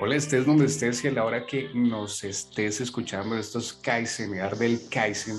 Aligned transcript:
Hola, 0.00 0.16
estés 0.16 0.44
donde 0.44 0.66
estés 0.66 1.04
y 1.04 1.08
a 1.08 1.12
la 1.12 1.24
hora 1.24 1.46
que 1.46 1.70
nos 1.72 2.24
estés 2.24 2.80
escuchando 2.80 3.38
estos 3.38 3.72
Kaizen, 3.72 4.32
del 4.58 4.80
Kaizen, 4.90 5.36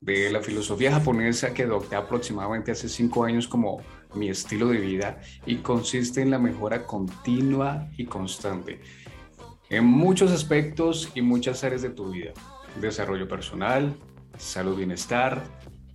de 0.00 0.30
la 0.30 0.40
filosofía 0.40 0.92
japonesa 0.92 1.52
que 1.52 1.64
adopté 1.64 1.96
aproximadamente 1.96 2.70
hace 2.70 2.88
cinco 2.88 3.24
años 3.24 3.48
como 3.48 3.82
mi 4.14 4.28
estilo 4.28 4.68
de 4.68 4.78
vida 4.78 5.20
y 5.44 5.56
consiste 5.56 6.22
en 6.22 6.30
la 6.30 6.38
mejora 6.38 6.86
continua 6.86 7.88
y 7.96 8.06
constante 8.06 8.80
en 9.70 9.84
muchos 9.84 10.30
aspectos 10.32 11.10
y 11.14 11.22
muchas 11.22 11.64
áreas 11.64 11.82
de 11.82 11.90
tu 11.90 12.10
vida. 12.10 12.32
Desarrollo 12.80 13.28
personal, 13.28 13.96
salud, 14.36 14.76
bienestar, 14.76 15.42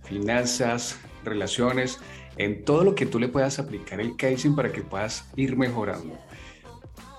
finanzas, 0.02 0.98
relaciones, 1.24 2.00
en 2.38 2.64
todo 2.64 2.84
lo 2.84 2.94
que 2.94 3.06
tú 3.06 3.18
le 3.18 3.28
puedas 3.28 3.58
aplicar 3.58 4.00
el 4.00 4.16
Kaizen 4.16 4.54
para 4.54 4.72
que 4.72 4.82
puedas 4.82 5.30
ir 5.36 5.56
mejorando. 5.56 6.18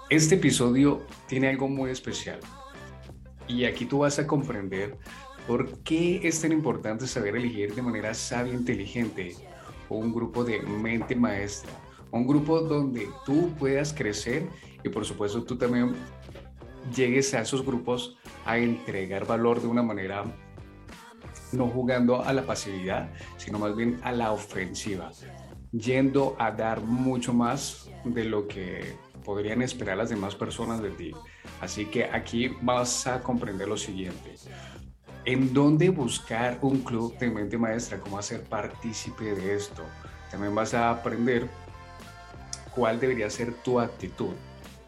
Este 0.10 0.36
episodio 0.36 1.02
tiene 1.28 1.50
algo 1.50 1.68
muy 1.68 1.92
especial. 1.92 2.40
Y 3.46 3.66
aquí 3.66 3.84
tú 3.84 4.00
vas 4.00 4.18
a 4.20 4.26
comprender 4.26 4.98
por 5.46 5.80
qué 5.80 6.26
es 6.26 6.40
tan 6.40 6.54
importante 6.54 7.06
saber 7.08 7.36
elegir 7.36 7.76
de 7.76 7.82
manera 7.82 8.14
sabia 8.14 8.54
e 8.54 8.56
inteligente 8.56 9.36
un 9.90 10.14
grupo 10.14 10.46
de 10.46 10.62
mente 10.62 11.14
maestra, 11.14 11.72
un 12.12 12.26
grupo 12.26 12.62
donde 12.62 13.10
tú 13.26 13.54
puedas 13.60 13.94
crecer 13.94 14.48
y 14.82 14.88
por 14.88 15.04
supuesto 15.04 15.44
tú 15.44 15.58
también 15.58 15.94
llegues 16.96 17.34
a 17.34 17.42
esos 17.42 17.66
grupos 17.66 18.18
a 18.46 18.58
entregar 18.58 19.28
valor 19.28 19.62
de 19.62 19.68
una 19.68 19.84
manera 19.84 20.24
no 21.52 21.68
jugando 21.68 22.24
a 22.24 22.32
la 22.32 22.44
pasividad, 22.44 23.12
sino 23.36 23.60
más 23.60 23.76
bien 23.76 24.00
a 24.04 24.14
la 24.14 24.32
ofensiva, 24.32 25.12
yendo 25.74 26.38
a 26.40 26.52
dar 26.52 26.80
mucho 26.80 27.34
más 27.34 27.90
de 28.06 28.24
lo 28.24 28.48
que 28.48 28.96
podrían 29.28 29.62
esperar 29.62 29.98
las 29.98 30.10
demás 30.10 30.36
personas 30.36 30.82
de 30.82 30.90
ti. 30.90 31.12
Así 31.60 31.86
que 31.88 32.06
aquí 32.06 32.56
vas 32.62 33.08
a 33.08 33.22
comprender 33.22 33.68
lo 33.68 33.76
siguiente. 33.76 34.36
¿En 35.26 35.54
dónde 35.54 35.90
buscar 35.90 36.58
un 36.62 36.80
club 36.80 37.18
de 37.18 37.30
mente 37.30 37.58
maestra? 37.58 38.00
¿Cómo 38.00 38.18
hacer 38.18 38.46
partícipe 38.46 39.36
de 39.36 39.54
esto? 39.54 39.84
También 40.32 40.56
vas 40.56 40.74
a 40.74 40.90
aprender 40.90 41.50
cuál 42.74 43.02
debería 43.02 43.30
ser 43.30 43.54
tu 43.54 43.82
actitud 43.82 44.34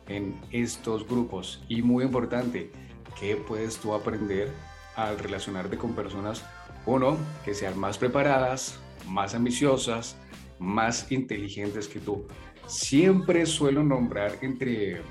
en 0.08 0.40
estos 0.52 1.06
grupos. 1.06 1.62
Y 1.68 1.82
muy 1.82 2.06
importante, 2.06 2.72
¿qué 3.20 3.36
puedes 3.36 3.76
tú 3.76 3.94
aprender 3.94 4.54
al 4.96 5.20
relacionarte 5.20 5.78
con 5.78 5.96
personas, 5.96 6.46
uno, 6.86 7.18
que 7.44 7.54
sean 7.54 7.78
más 7.78 7.98
preparadas, 7.98 8.80
más 9.06 9.36
ambiciosas, 9.36 10.16
más 10.60 11.12
inteligentes 11.12 11.90
que 11.90 12.00
tú? 12.00 12.26
Siempre 12.70 13.48
suelo 13.48 13.84
nombrar 13.84 14.38
entre 14.42 15.02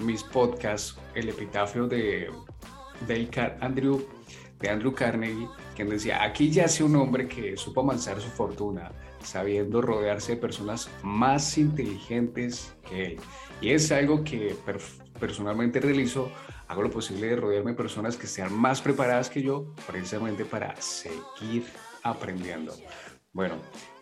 mis 0.00 0.22
podcasts 0.22 0.94
el 1.14 1.30
epitafio 1.30 1.88
de, 1.88 2.30
Andrew, 3.62 4.04
Carnegie, 4.94 5.48
quien 5.74 5.88
decía, 5.88 6.22
aquí 6.22 6.50
yace 6.50 6.84
un 6.84 6.96
hombre 6.96 7.26
que 7.26 7.56
supo 7.56 7.80
amansar 7.80 8.20
su 8.20 8.28
fortuna, 8.28 8.92
sabiendo 9.22 9.80
rodearse 9.80 10.34
de 10.34 10.42
personas 10.42 10.90
más 11.02 11.56
inteligentes 11.56 12.76
que 12.86 13.06
él. 13.06 13.16
Y 13.62 13.70
es 13.70 13.90
algo 13.90 14.22
que 14.22 14.54
personalmente 15.18 15.80
realizo, 15.80 16.30
hago 16.68 16.82
lo 16.82 16.90
posible 16.90 17.28
de 17.28 17.36
rodearme 17.36 17.70
de 17.70 17.76
personas 17.78 18.18
que 18.18 18.26
sean 18.26 18.52
más 18.52 18.82
preparadas 18.82 19.30
que 19.30 19.40
yo, 19.40 19.74
precisamente 19.86 20.44
para 20.44 20.76
seguir 20.76 21.64
aprendiendo. 22.02 22.74
Bueno, 23.32 23.56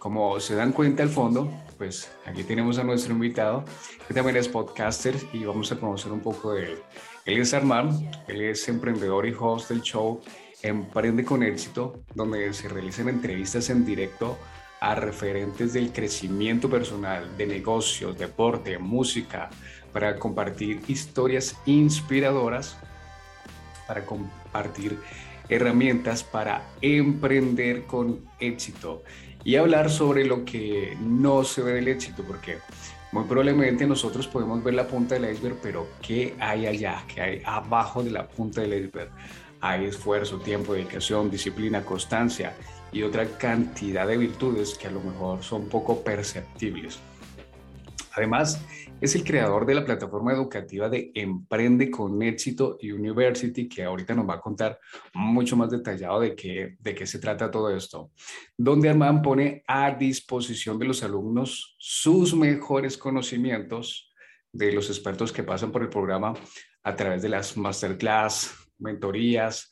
como 0.06 0.38
se 0.38 0.54
dan 0.54 0.70
cuenta 0.70 1.02
al 1.02 1.08
fondo, 1.08 1.50
pues 1.78 2.08
aquí 2.24 2.44
tenemos 2.44 2.78
a 2.78 2.84
nuestro 2.84 3.12
invitado, 3.12 3.64
que 4.06 4.14
también 4.14 4.36
es 4.36 4.46
podcaster 4.46 5.16
y 5.32 5.44
vamos 5.44 5.72
a 5.72 5.80
conocer 5.80 6.12
un 6.12 6.20
poco 6.20 6.52
de 6.52 6.62
él. 6.62 6.78
Él 7.24 7.40
es 7.40 7.52
Armand, 7.52 8.08
él 8.28 8.42
es 8.42 8.68
emprendedor 8.68 9.26
y 9.26 9.34
host 9.36 9.68
del 9.68 9.82
show 9.82 10.20
Emprende 10.62 11.24
con 11.24 11.42
éxito, 11.42 12.04
donde 12.14 12.54
se 12.54 12.68
realizan 12.68 13.08
entrevistas 13.08 13.68
en 13.68 13.84
directo 13.84 14.38
a 14.78 14.94
referentes 14.94 15.72
del 15.72 15.90
crecimiento 15.92 16.70
personal, 16.70 17.36
de 17.36 17.48
negocios, 17.48 18.16
deporte, 18.16 18.78
música, 18.78 19.50
para 19.92 20.20
compartir 20.20 20.82
historias 20.86 21.56
inspiradoras, 21.66 22.78
para 23.88 24.06
compartir 24.06 25.00
herramientas 25.48 26.24
para 26.24 26.66
emprender 26.80 27.84
con 27.86 28.20
éxito 28.38 29.02
y 29.46 29.54
hablar 29.54 29.90
sobre 29.90 30.24
lo 30.24 30.44
que 30.44 30.98
no 31.00 31.44
se 31.44 31.62
ve 31.62 31.74
del 31.74 31.86
éxito, 31.86 32.24
porque 32.26 32.58
muy 33.12 33.22
probablemente 33.26 33.86
nosotros 33.86 34.26
podemos 34.26 34.62
ver 34.64 34.74
la 34.74 34.88
punta 34.88 35.14
del 35.14 35.32
iceberg, 35.32 35.58
pero 35.62 35.86
¿qué 36.02 36.34
hay 36.40 36.66
allá? 36.66 37.04
¿Qué 37.06 37.20
hay 37.20 37.42
abajo 37.44 38.02
de 38.02 38.10
la 38.10 38.26
punta 38.26 38.62
del 38.62 38.74
iceberg? 38.74 39.08
Hay 39.60 39.84
esfuerzo, 39.84 40.40
tiempo, 40.40 40.74
dedicación, 40.74 41.30
disciplina, 41.30 41.84
constancia 41.84 42.56
y 42.90 43.04
otra 43.04 43.24
cantidad 43.38 44.08
de 44.08 44.16
virtudes 44.16 44.76
que 44.76 44.88
a 44.88 44.90
lo 44.90 45.00
mejor 45.00 45.44
son 45.44 45.68
poco 45.68 46.02
perceptibles. 46.02 46.98
Además, 48.16 48.60
es 49.00 49.14
el 49.14 49.24
creador 49.24 49.66
de 49.66 49.74
la 49.74 49.84
plataforma 49.84 50.32
educativa 50.32 50.88
de 50.88 51.10
Emprende 51.14 51.90
con 51.90 52.22
Éxito 52.22 52.78
University, 52.82 53.68
que 53.68 53.84
ahorita 53.84 54.14
nos 54.14 54.28
va 54.28 54.34
a 54.34 54.40
contar 54.40 54.80
mucho 55.12 55.56
más 55.56 55.70
detallado 55.70 56.20
de 56.20 56.34
qué, 56.34 56.76
de 56.80 56.94
qué 56.94 57.06
se 57.06 57.18
trata 57.18 57.50
todo 57.50 57.74
esto, 57.74 58.10
donde 58.56 58.88
Armand 58.88 59.22
pone 59.22 59.62
a 59.66 59.94
disposición 59.94 60.78
de 60.78 60.86
los 60.86 61.02
alumnos 61.02 61.76
sus 61.78 62.34
mejores 62.34 62.96
conocimientos 62.96 64.12
de 64.50 64.72
los 64.72 64.88
expertos 64.88 65.30
que 65.30 65.42
pasan 65.42 65.70
por 65.70 65.82
el 65.82 65.90
programa 65.90 66.32
a 66.82 66.96
través 66.96 67.20
de 67.20 67.28
las 67.28 67.56
masterclass, 67.56 68.70
mentorías 68.78 69.70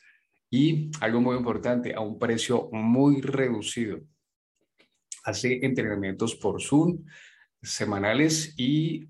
y 0.51 0.91
algo 1.01 1.21
muy 1.21 1.37
importante, 1.37 1.95
a 1.95 2.01
un 2.01 2.19
precio 2.19 2.69
muy 2.73 3.23
reducido. 3.23 4.01
Hace 5.25 5.65
entrenamientos 5.65 6.35
por 6.35 6.61
Zoom 6.61 7.05
semanales 7.62 8.53
y 8.59 9.09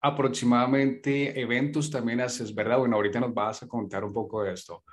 aproximadamente 0.00 1.40
eventos 1.40 1.90
también 1.90 2.20
haces, 2.20 2.54
¿verdad? 2.54 2.78
Bueno, 2.78 2.96
ahorita 2.96 3.20
nos 3.20 3.34
vas 3.34 3.62
a 3.62 3.68
contar 3.68 4.04
un 4.04 4.12
poco 4.12 4.42
de 4.42 4.54
esto. 4.54 4.84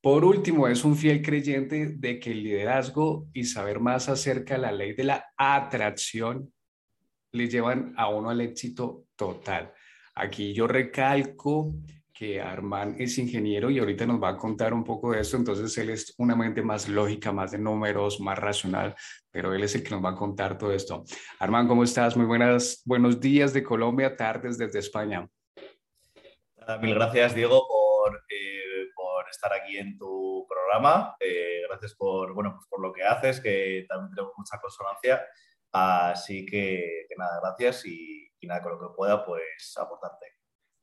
Por 0.00 0.24
último, 0.24 0.68
es 0.68 0.84
un 0.84 0.96
fiel 0.96 1.22
creyente 1.22 1.94
de 1.96 2.20
que 2.20 2.30
el 2.30 2.42
liderazgo 2.42 3.26
y 3.32 3.44
saber 3.44 3.80
más 3.80 4.08
acerca 4.08 4.54
de 4.54 4.60
la 4.60 4.72
ley 4.72 4.92
de 4.92 5.04
la 5.04 5.24
atracción 5.36 6.52
le 7.32 7.48
llevan 7.48 7.94
a 7.96 8.08
uno 8.08 8.30
al 8.30 8.40
éxito 8.40 9.04
total. 9.16 9.72
Aquí 10.14 10.52
yo 10.52 10.66
recalco 10.66 11.74
que 12.18 12.40
Armand 12.40 13.00
es 13.00 13.16
ingeniero 13.18 13.70
y 13.70 13.78
ahorita 13.78 14.04
nos 14.04 14.20
va 14.20 14.30
a 14.30 14.36
contar 14.36 14.74
un 14.74 14.82
poco 14.82 15.12
de 15.12 15.20
esto, 15.20 15.36
entonces 15.36 15.78
él 15.78 15.90
es 15.90 16.14
una 16.18 16.34
mente 16.34 16.62
más 16.62 16.88
lógica, 16.88 17.30
más 17.30 17.52
de 17.52 17.58
números, 17.58 18.18
más 18.18 18.36
racional, 18.36 18.96
pero 19.30 19.54
él 19.54 19.62
es 19.62 19.76
el 19.76 19.84
que 19.84 19.90
nos 19.90 20.04
va 20.04 20.10
a 20.10 20.16
contar 20.16 20.58
todo 20.58 20.72
esto. 20.72 21.04
Armand, 21.38 21.68
¿cómo 21.68 21.84
estás? 21.84 22.16
Muy 22.16 22.26
buenas, 22.26 22.82
buenos 22.84 23.20
días 23.20 23.52
de 23.52 23.62
Colombia, 23.62 24.16
tardes 24.16 24.58
desde 24.58 24.80
España. 24.80 25.28
Mil 26.80 26.94
gracias, 26.94 27.36
Diego, 27.36 27.64
por, 27.68 28.16
eh, 28.28 28.88
por 28.96 29.28
estar 29.30 29.52
aquí 29.52 29.78
en 29.78 29.96
tu 29.96 30.44
programa. 30.48 31.14
Eh, 31.20 31.62
gracias 31.68 31.94
por, 31.94 32.34
bueno, 32.34 32.54
pues 32.56 32.66
por 32.68 32.80
lo 32.82 32.92
que 32.92 33.04
haces, 33.04 33.40
que 33.40 33.86
también 33.88 34.12
tenemos 34.12 34.32
mucha 34.36 34.58
consonancia. 34.58 35.24
Así 35.70 36.44
que, 36.44 37.06
que 37.08 37.14
nada, 37.16 37.38
gracias 37.40 37.86
y, 37.86 38.28
y 38.40 38.46
nada, 38.48 38.60
con 38.60 38.72
lo 38.72 38.80
que 38.80 38.94
pueda, 38.96 39.24
pues 39.24 39.78
aportarte. 39.78 40.37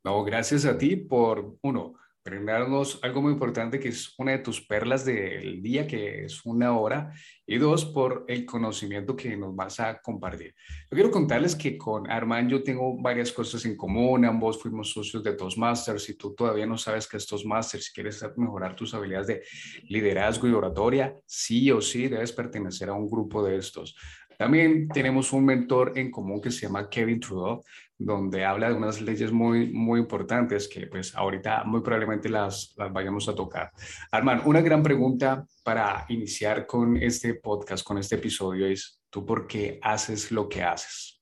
No, 0.06 0.24
gracias 0.24 0.66
a 0.66 0.78
ti 0.78 0.98
por, 0.98 1.58
uno, 1.64 1.96
brindarnos 2.24 3.00
algo 3.02 3.24
muy 3.24 3.34
importante 3.34 3.80
que 3.80 3.88
es 3.88 4.14
una 4.20 4.34
de 4.34 4.38
tus 4.38 4.62
perlas 4.62 5.04
del 5.04 5.64
día, 5.64 5.88
que 5.88 6.26
es 6.26 6.46
una 6.46 6.78
hora, 6.78 7.12
y 7.44 7.58
dos, 7.58 7.86
por 7.86 8.24
el 8.28 8.46
conocimiento 8.46 9.16
que 9.16 9.36
nos 9.36 9.56
vas 9.56 9.80
a 9.80 10.00
compartir. 10.00 10.54
Yo 10.92 10.96
quiero 10.96 11.10
contarles 11.10 11.56
que 11.56 11.76
con 11.76 12.08
Armand 12.08 12.52
yo 12.52 12.62
tengo 12.62 13.02
varias 13.02 13.32
cosas 13.32 13.66
en 13.66 13.76
común, 13.76 14.26
ambos 14.26 14.62
fuimos 14.62 14.92
socios 14.92 15.24
de 15.24 15.34
Toastmasters, 15.34 16.08
y 16.08 16.18
tú 16.18 16.36
todavía 16.36 16.68
no 16.68 16.78
sabes 16.78 17.08
qué 17.08 17.18
es 17.18 17.26
Toastmasters, 17.26 17.86
si 17.86 17.92
quieres 17.92 18.24
mejorar 18.38 18.76
tus 18.76 18.94
habilidades 18.94 19.26
de 19.26 19.42
liderazgo 19.90 20.48
y 20.48 20.52
oratoria, 20.52 21.16
sí 21.26 21.72
o 21.72 21.82
sí 21.82 22.10
debes 22.10 22.32
pertenecer 22.32 22.90
a 22.90 22.94
un 22.94 23.10
grupo 23.10 23.44
de 23.44 23.58
estos. 23.58 23.96
También 24.38 24.90
tenemos 24.90 25.32
un 25.32 25.46
mentor 25.46 25.94
en 25.96 26.12
común 26.12 26.42
que 26.42 26.52
se 26.52 26.62
llama 26.62 26.90
Kevin 26.90 27.20
Trudeau, 27.20 27.64
donde 27.98 28.44
habla 28.44 28.70
de 28.70 28.76
unas 28.76 29.02
leyes 29.02 29.32
muy, 29.32 29.72
muy 29.72 30.00
importantes 30.02 30.68
que 30.68 30.88
pues 30.88 31.16
ahorita 31.16 31.64
muy 31.64 31.82
probablemente 31.82 32.30
las, 32.30 32.74
las 32.78 32.92
vayamos 32.92 33.28
a 33.30 33.36
tocar. 33.36 33.72
Armand, 34.12 34.46
una 34.46 34.62
gran 34.62 34.84
pregunta 34.84 35.46
para 35.64 36.06
iniciar 36.10 36.66
con 36.66 36.98
este 36.98 37.36
podcast, 37.36 37.86
con 37.86 37.98
este 37.98 38.16
episodio 38.16 38.68
es, 38.68 39.02
¿tú 39.10 39.26
por 39.26 39.48
qué 39.48 39.80
haces 39.82 40.32
lo 40.32 40.50
que 40.50 40.64
haces? 40.64 41.22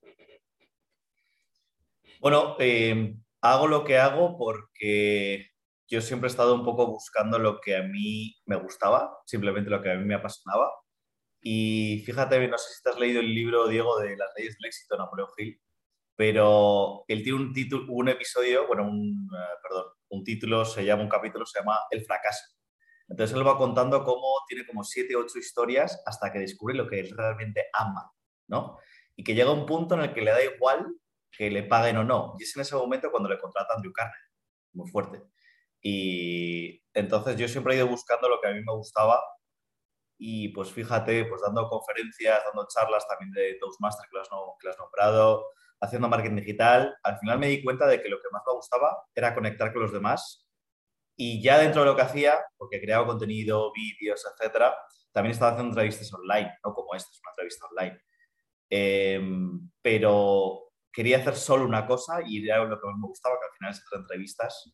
Bueno, 2.20 2.56
eh, 2.60 3.16
hago 3.42 3.68
lo 3.68 3.84
que 3.84 3.98
hago 3.98 4.38
porque 4.38 5.50
yo 5.88 6.02
siempre 6.02 6.28
he 6.28 6.32
estado 6.32 6.56
un 6.56 6.64
poco 6.64 6.88
buscando 6.88 7.38
lo 7.38 7.60
que 7.60 7.76
a 7.76 7.84
mí 7.84 8.36
me 8.46 8.56
gustaba, 8.56 9.20
simplemente 9.26 9.70
lo 9.70 9.82
que 9.82 9.92
a 9.92 9.96
mí 9.96 10.06
me 10.06 10.16
apasionaba. 10.16 10.72
Y 11.40 12.02
fíjate, 12.06 12.48
no 12.48 12.58
sé 12.58 12.74
si 12.74 12.90
has 12.90 12.98
leído 12.98 13.20
el 13.20 13.36
libro, 13.36 13.68
Diego, 13.68 14.00
de 14.00 14.16
las 14.16 14.30
leyes 14.38 14.56
del 14.58 14.68
éxito 14.68 14.98
Napoleón 14.98 15.28
Hill 15.38 15.60
pero 16.16 17.06
él 17.08 17.24
tiene 17.24 17.40
un 17.40 17.54
título, 17.54 17.92
un 17.92 18.10
episodio, 18.10 18.68
bueno, 18.68 18.84
un, 18.84 19.30
eh, 19.34 19.56
perdón, 19.62 19.86
un 20.10 20.24
título, 20.24 20.66
se 20.66 20.86
llama, 20.86 21.04
un 21.04 21.10
capítulo 21.10 21.46
se 21.46 21.60
llama 21.60 21.80
El 21.90 22.06
fracaso. 22.06 22.44
Entonces 23.08 23.36
él 23.36 23.46
va 23.46 23.58
contando 23.58 24.04
cómo 24.04 24.28
tiene 24.48 24.66
como 24.66 24.84
siete, 24.84 25.16
ocho 25.16 25.40
historias 25.40 26.02
hasta 26.06 26.32
que 26.32 26.40
descubre 26.40 26.76
lo 26.76 26.88
que 26.88 27.00
él 27.00 27.16
realmente 27.16 27.66
ama, 27.74 28.12
¿no? 28.48 28.78
Y 29.16 29.24
que 29.24 29.36
llega 29.36 29.52
un 29.52 29.66
punto 29.66 29.96
en 29.96 30.02
el 30.02 30.14
que 30.14 30.22
le 30.22 30.32
da 30.32 30.44
igual 30.44 30.96
que 31.32 31.50
le 31.50 31.64
paguen 31.64 31.98
o 31.98 32.04
no. 32.04 32.36
Y 32.40 32.44
es 32.44 32.56
en 32.56 32.62
ese 32.62 32.76
momento 32.76 33.12
cuando 33.12 33.30
le 33.30 33.40
contratan 33.40 33.78
Andrew 33.78 33.92
Carne, 33.92 34.14
muy 34.74 34.90
fuerte. 34.90 35.22
Y 35.82 36.82
entonces 36.94 37.36
yo 37.38 37.48
siempre 37.48 37.74
he 37.74 37.78
ido 37.78 37.88
buscando 37.88 38.30
lo 38.30 38.40
que 38.40 38.48
a 38.48 38.52
mí 38.52 38.62
me 38.64 38.74
gustaba 38.74 39.22
y 40.18 40.50
pues 40.50 40.72
fíjate, 40.72 41.26
pues 41.26 41.42
dando 41.42 41.68
conferencias, 41.68 42.42
dando 42.46 42.68
charlas 42.74 43.06
también 43.08 43.32
de 43.32 43.58
Toastmaster 43.60 44.06
que 44.06 44.12
que 44.12 44.68
lo 44.68 44.72
has 44.72 44.80
nombrado, 44.80 45.46
haciendo 45.84 46.08
marketing 46.08 46.38
digital, 46.38 46.96
al 47.04 47.20
final 47.20 47.40
me 47.40 47.48
di 47.48 47.64
cuenta 47.64 47.86
de 47.86 48.02
que 48.02 48.10
lo 48.10 48.18
que 48.18 48.30
más 48.32 48.42
me 48.48 48.54
gustaba 48.54 49.06
era 49.14 49.36
conectar 49.36 49.74
con 49.74 49.82
los 49.82 49.92
demás 49.92 50.48
y 51.16 51.42
ya 51.42 51.60
dentro 51.60 51.82
de 51.82 51.88
lo 51.88 51.96
que 51.96 52.02
hacía, 52.02 52.40
porque 52.58 52.82
creaba 52.82 53.06
contenido, 53.06 53.72
vídeos, 53.74 54.24
etcétera, 54.26 54.76
también 55.12 55.34
estaba 55.34 55.52
haciendo 55.52 55.72
entrevistas 55.72 56.12
online, 56.14 56.52
no 56.64 56.74
como 56.74 56.96
esta, 56.96 57.10
es 57.12 57.20
una 57.22 57.32
entrevista 57.32 57.66
online. 57.68 58.02
Em, 58.70 59.70
pero 59.82 60.72
quería 60.92 61.18
hacer 61.18 61.36
solo 61.36 61.66
una 61.66 61.86
cosa 61.86 62.20
y 62.26 62.48
era 62.48 62.64
lo 62.64 62.80
que 62.80 62.88
más 62.88 62.98
me 62.98 63.08
gustaba, 63.08 63.36
que 63.40 63.46
al 63.46 63.58
final 63.58 63.72
es 63.72 63.84
hacer 63.86 64.00
entrevistas. 64.00 64.74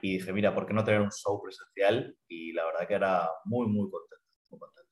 Y 0.00 0.18
dije, 0.18 0.32
mira, 0.32 0.54
¿por 0.54 0.66
qué 0.66 0.74
no 0.74 0.84
tener 0.84 1.00
un 1.00 1.10
show 1.10 1.40
presencial? 1.42 2.16
Y 2.28 2.52
la 2.52 2.66
verdad 2.66 2.86
que 2.86 2.94
era 2.94 3.28
muy, 3.44 3.66
muy 3.66 3.90
contento. 3.90 4.24
Muy 4.50 4.60
contento. 4.60 4.90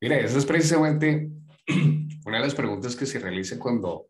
Mira, 0.00 0.18
esa 0.18 0.38
es 0.38 0.46
precisamente 0.46 1.30
una 2.26 2.38
de 2.38 2.44
las 2.44 2.54
preguntas 2.54 2.96
que 2.96 3.06
se 3.06 3.18
realiza 3.18 3.58
cuando 3.58 4.08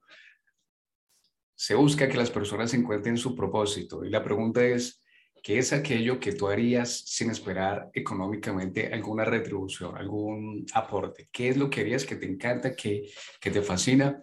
se 1.61 1.75
busca 1.75 2.09
que 2.09 2.17
las 2.17 2.31
personas 2.31 2.73
encuentren 2.73 3.19
su 3.19 3.37
propósito. 3.37 4.03
Y 4.03 4.09
la 4.09 4.25
pregunta 4.25 4.65
es, 4.65 5.05
¿Qué 5.43 5.59
es 5.59 5.73
aquello 5.73 6.21
que 6.21 6.33
tú 6.33 6.49
harías 6.49 7.03
sin 7.07 7.31
esperar 7.31 7.91
económicamente 7.95 8.93
alguna 8.93 9.25
retribución, 9.25 9.97
algún 9.97 10.67
aporte? 10.75 11.31
¿Qué 11.33 11.49
es 11.49 11.57
lo 11.57 11.71
que 11.71 11.81
harías 11.81 12.05
que 12.05 12.17
te 12.17 12.27
encanta, 12.27 12.77
que, 12.77 13.11
que 13.41 13.51
te 13.51 13.63
fascina? 13.63 14.23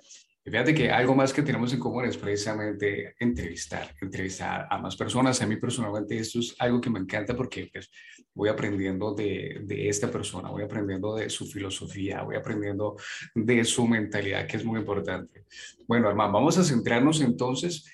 Fíjate 0.50 0.74
que 0.74 0.90
algo 0.90 1.14
más 1.14 1.34
que 1.34 1.42
tenemos 1.42 1.74
en 1.74 1.80
común 1.80 2.06
es 2.06 2.18
precisamente 2.18 3.16
entrevistar, 3.20 3.94
entrevistar 4.02 4.68
a 4.70 4.78
más 4.78 4.96
personas. 4.96 5.42
A 5.42 5.48
mí 5.48 5.58
personalmente 5.58 6.18
esto 6.18 6.40
es 6.40 6.56
algo 6.60 6.80
que 6.80 6.90
me 6.90 7.00
encanta 7.00 7.36
porque 7.36 7.70
pues, 7.72 7.90
voy 8.34 8.50
aprendiendo 8.50 9.14
de, 9.14 9.62
de 9.64 9.90
esta 9.90 10.10
persona, 10.10 10.50
voy 10.50 10.64
aprendiendo 10.64 11.16
de 11.16 11.30
su 11.30 11.46
filosofía, 11.46 12.22
voy 12.24 12.36
aprendiendo 12.36 12.96
de 13.36 13.64
su 13.66 13.88
mentalidad, 13.88 14.48
que 14.48 14.58
es 14.58 14.66
muy 14.66 14.80
importante. 14.80 15.46
Bueno, 15.88 16.08
Armando, 16.08 16.34
vamos 16.34 16.58
a 16.58 16.64
centrarnos 16.64 17.22
entonces 17.22 17.86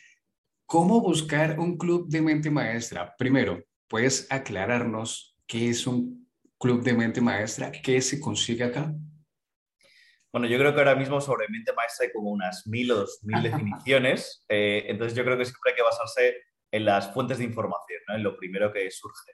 ¿Cómo 0.65 1.01
buscar 1.01 1.59
un 1.59 1.77
club 1.77 2.07
de 2.09 2.19
mente 2.19 2.49
maestra? 2.49 3.13
Primero, 3.17 3.63
¿puedes 3.87 4.25
aclararnos 4.31 5.37
qué 5.45 5.69
es 5.69 5.85
un 5.85 6.27
club 6.57 6.81
de 6.81 6.93
mente 6.93 7.21
maestra? 7.21 7.71
¿Qué 7.71 8.01
se 8.01 8.19
consigue 8.19 8.63
acá? 8.63 8.91
Bueno, 10.33 10.47
yo 10.47 10.57
creo 10.57 10.73
que 10.73 10.79
ahora 10.79 10.95
mismo 10.95 11.21
sobre 11.21 11.47
mente 11.47 11.73
maestra 11.73 12.07
hay 12.07 12.11
como 12.11 12.31
unas 12.31 12.65
mil 12.65 12.91
o 12.91 12.95
dos 12.95 13.19
mil 13.21 13.43
definiciones. 13.43 14.43
Eh, 14.49 14.83
entonces 14.87 15.15
yo 15.15 15.23
creo 15.23 15.37
que 15.37 15.45
siempre 15.45 15.71
hay 15.71 15.75
que 15.75 15.83
basarse 15.83 16.37
en 16.71 16.85
las 16.85 17.13
fuentes 17.13 17.37
de 17.37 17.43
información, 17.43 18.01
¿no? 18.07 18.15
en 18.15 18.23
lo 18.23 18.35
primero 18.35 18.73
que 18.73 18.89
surge. 18.89 19.33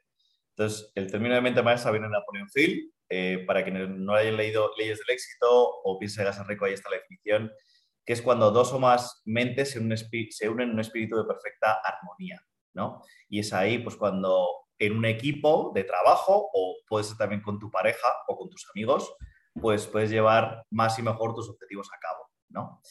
Entonces, 0.58 0.92
el 0.96 1.10
término 1.10 1.36
de 1.36 1.42
mente 1.42 1.64
maestra 1.64 1.92
viene 1.92 2.08
de 2.08 2.12
Napoleon 2.12 2.50
Hill. 2.54 2.94
Eh, 3.12 3.44
para 3.48 3.64
quienes 3.64 3.90
no 3.90 4.14
hayan 4.14 4.38
leído 4.38 4.72
Leyes 4.78 5.00
del 5.00 5.16
Éxito 5.16 5.48
o 5.50 5.98
piensen 5.98 6.28
en 6.28 6.46
Rico, 6.46 6.66
ahí 6.66 6.74
está 6.74 6.90
la 6.90 6.98
definición 6.98 7.52
que 8.10 8.14
es 8.14 8.24
cuando 8.24 8.50
dos 8.50 8.74
o 8.74 8.80
más 8.80 9.22
mentes 9.26 9.70
se 9.70 9.80
unen, 10.50 10.70
en 10.70 10.74
un 10.74 10.80
espíritu 10.80 11.16
de 11.16 11.26
perfecta 11.26 11.80
armonía, 11.84 12.42
¿no? 12.74 13.04
Y 13.28 13.38
es 13.38 13.54
ahí, 13.54 13.78
pues, 13.78 13.96
cuando 13.98 14.48
en 14.80 14.98
un 14.98 15.06
equipo 15.06 15.72
de 15.76 15.84
trabajo, 15.84 16.50
o 16.52 16.78
puede 16.88 17.04
ser 17.04 17.18
también 17.18 17.44
con 17.44 17.60
tu 17.60 17.70
pareja 17.70 18.08
o 18.28 18.36
con 18.36 18.50
tus 18.50 18.68
amigos, 18.74 19.14
pues 19.54 19.88
puedes 19.88 20.10
llevar 20.10 20.64
más 20.70 20.98
y 21.00 21.02
mejor 21.02 21.34
tus 21.34 21.50
objetivos 21.50 21.88
a 21.94 22.00
cabo, 22.00 22.30
¿no? 22.50 22.82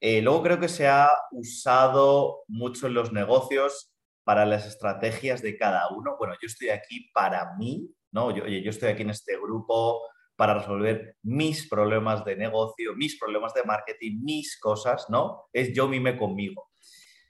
Eh, 0.00 0.20
luego 0.20 0.42
creo 0.42 0.60
que 0.60 0.68
se 0.68 0.88
ha 0.88 1.10
usado 1.30 2.42
mucho 2.48 2.88
en 2.88 2.94
los 2.94 3.12
negocios 3.12 3.92
para 4.24 4.44
las 4.44 4.66
estrategias 4.66 5.42
de 5.42 5.56
cada 5.56 5.88
uno. 5.90 6.16
Bueno, 6.18 6.34
yo 6.40 6.46
estoy 6.46 6.70
aquí 6.70 7.10
para 7.14 7.54
mí, 7.56 7.88
¿no? 8.10 8.30
Yo, 8.30 8.46
yo 8.46 8.70
estoy 8.70 8.90
aquí 8.90 9.02
en 9.02 9.10
este 9.10 9.36
grupo 9.36 10.02
para 10.36 10.54
resolver 10.54 11.16
mis 11.22 11.68
problemas 11.68 12.24
de 12.24 12.36
negocio, 12.36 12.94
mis 12.96 13.18
problemas 13.18 13.54
de 13.54 13.62
marketing, 13.62 14.22
mis 14.24 14.58
cosas, 14.58 15.06
¿no? 15.08 15.48
Es 15.52 15.72
yo 15.72 15.86
mime 15.88 16.16
conmigo. 16.16 16.70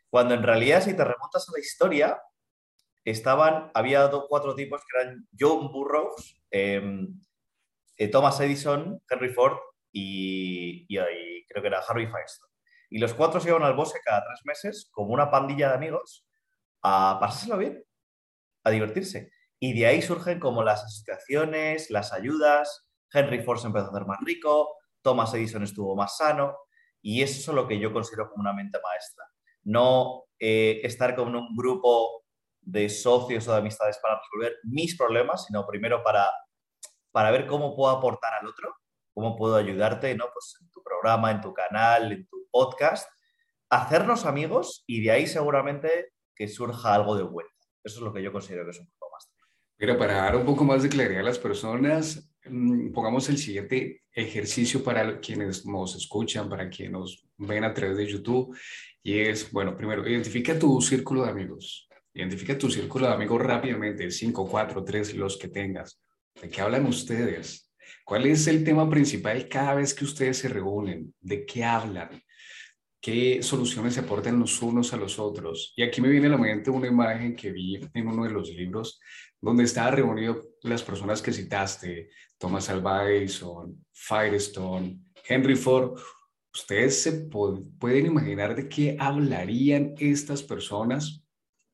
Cuando 0.08 0.35
en 0.35 0.43
realidad, 0.43 0.82
si 0.82 0.94
te 0.94 1.05
remontas 1.05 1.49
a 1.49 1.52
la 1.52 1.61
historia, 1.61 2.23
estaban, 3.05 3.70
había 3.75 4.11
cuatro 4.28 4.55
tipos 4.55 4.81
que 4.82 4.99
eran 4.99 5.28
John 5.38 5.73
Burroughs, 5.73 6.43
em, 6.50 7.20
eh, 8.02 8.08
Thomas 8.08 8.40
Edison, 8.40 9.00
Henry 9.08 9.32
Ford 9.32 9.56
y, 9.93 10.87
creo 10.87 11.62
que 11.62 11.69
era 11.69 11.81
Harvey 11.87 12.06
Firestone. 12.06 12.52
Y 12.90 12.99
los 12.99 13.14
cuatro 13.14 13.40
se 13.40 13.49
iban 13.49 13.62
al 13.62 13.75
bosque 13.75 14.00
cada 14.04 14.25
tres 14.25 14.40
meses 14.44 14.88
como 14.93 15.12
una 15.12 15.31
pandilla 15.31 15.69
de 15.69 15.75
amigos 15.75 16.26
a 16.82 17.19
pasárselo 17.20 17.58
bien, 17.58 17.84
a 18.64 18.70
divertirse. 18.70 19.31
Y 19.58 19.78
de 19.78 19.87
ahí 19.87 20.02
surgen 20.02 20.40
como 20.40 20.62
las 20.62 20.82
asociaciones, 20.84 21.90
las 21.90 22.12
ayudas, 22.12 22.88
Henry 23.12 23.43
Ford 23.43 23.58
se 23.58 23.69
empezó 23.69 23.87
a 23.87 23.90
hacer 23.90 24.06
más 24.06 24.19
rico, 24.25 24.75
Thomas 25.02 25.32
Edison 25.34 25.62
estuvo 25.62 25.94
más 25.94 26.16
sano 26.16 26.56
y 27.00 27.22
eso 27.22 27.50
es 27.50 27.54
lo 27.54 27.69
que 27.69 27.78
yo 27.78 27.93
considero 27.93 28.31
como 28.31 28.40
una 28.40 28.52
mente 28.52 28.78
maestra. 28.82 29.25
No 29.64 30.25
eh, 30.38 30.81
estar 30.82 31.14
con 31.14 31.34
un 31.34 31.54
grupo 31.56 32.25
de 32.60 32.88
socios 32.88 33.46
o 33.49 33.52
de 33.52 33.58
amistades 33.58 33.99
para 34.02 34.19
resolver 34.19 34.58
mis 34.64 34.96
problemas, 34.96 35.46
sino 35.46 35.66
primero 35.66 36.02
para, 36.02 36.28
para 37.12 37.31
ver 37.31 37.47
cómo 37.47 37.76
puedo 37.76 37.93
aportar 37.93 38.35
al 38.35 38.49
otro, 38.49 38.75
cómo 39.14 39.37
puedo 39.37 39.56
ayudarte 39.56 40.14
¿no? 40.14 40.25
pues 40.32 40.56
en 40.61 40.70
tu 40.70 40.82
programa, 40.82 41.31
en 41.31 41.41
tu 41.41 41.53
canal, 41.55 42.11
en 42.12 42.26
tu 42.26 42.49
podcast, 42.50 43.09
hacernos 43.70 44.26
amigos 44.26 44.82
y 44.87 45.03
de 45.03 45.12
ahí 45.12 45.26
seguramente 45.26 46.12
que 46.35 46.49
surja 46.49 46.94
algo 46.94 47.17
de 47.17 47.23
vuelta. 47.23 47.53
Eso 47.85 47.99
es 47.99 48.03
lo 48.03 48.12
que 48.12 48.23
yo 48.23 48.32
considero 48.32 48.64
que 48.64 48.70
es 48.70 48.81
un 48.81 48.87
grupo 48.87 49.06
maestra. 49.12 49.47
Pero 49.76 49.99
para 49.99 50.14
dar 50.14 50.37
un 50.37 50.44
poco 50.44 50.64
más 50.64 50.82
de 50.82 50.88
claridad 50.88 51.20
a 51.20 51.25
las 51.25 51.38
personas, 51.38 52.32
Mm, 52.44 52.93
pongamos 52.93 53.29
el 53.29 53.38
siguiente 53.38 54.03
ejercicio 54.12 54.82
para 54.82 55.20
quienes 55.20 55.64
nos 55.64 55.94
escuchan, 55.94 56.49
para 56.49 56.69
quienes 56.69 56.93
nos 56.93 57.29
ven 57.37 57.64
a 57.64 57.73
través 57.73 57.97
de 57.97 58.06
YouTube, 58.06 58.56
y 59.03 59.19
es, 59.20 59.50
bueno, 59.53 59.76
primero, 59.76 60.06
identifica 60.09 60.59
tu 60.59 60.81
círculo 60.81 61.25
de 61.25 61.31
amigos. 61.31 61.88
Identifica 62.14 62.59
tu 62.59 62.71
círculo 62.71 63.07
de 63.07 63.14
amigos 63.14 63.40
rápidamente, 63.40 64.11
5, 64.11 64.49
4, 64.49 64.85
3, 64.85 65.14
los 65.14 65.38
que 65.38 65.49
tengas. 65.49 66.00
¿De 66.40 66.48
qué 66.48 66.60
hablan 66.60 66.86
ustedes? 66.86 67.72
¿Cuál 68.04 68.26
es 68.26 68.46
el 68.46 68.64
tema 68.64 68.88
principal 68.88 69.48
cada 69.48 69.74
vez 69.74 69.94
que 69.94 70.04
ustedes 70.04 70.38
se 70.38 70.48
reúnen? 70.48 71.14
¿De 71.20 71.46
qué 71.46 71.64
hablan? 71.64 72.22
¿Qué 73.00 73.42
soluciones 73.42 73.94
se 73.94 74.00
aportan 74.00 74.38
los 74.38 74.62
unos 74.62 74.92
a 74.92 74.96
los 74.96 75.18
otros? 75.18 75.72
Y 75.76 75.82
aquí 75.82 76.00
me 76.00 76.08
viene 76.08 76.28
a 76.28 76.30
la 76.30 76.38
mente 76.38 76.70
una 76.70 76.86
imagen 76.86 77.34
que 77.34 77.50
vi 77.50 77.80
en 77.94 78.06
uno 78.06 78.24
de 78.24 78.30
los 78.30 78.48
libros 78.50 79.00
donde 79.40 79.64
estaba 79.64 79.90
reunido 79.90 80.40
las 80.62 80.82
personas 80.84 81.20
que 81.20 81.32
citaste, 81.32 82.10
Thomas 82.38 82.70
Alva 82.70 83.10
Edison, 83.10 83.84
Firestone, 83.92 85.00
Henry 85.26 85.56
Ford. 85.56 85.98
¿Ustedes 86.54 87.02
se 87.02 87.12
pueden 87.12 88.06
imaginar 88.06 88.54
de 88.54 88.68
qué 88.68 88.96
hablarían 89.00 89.94
estas 89.98 90.42
personas 90.42 91.24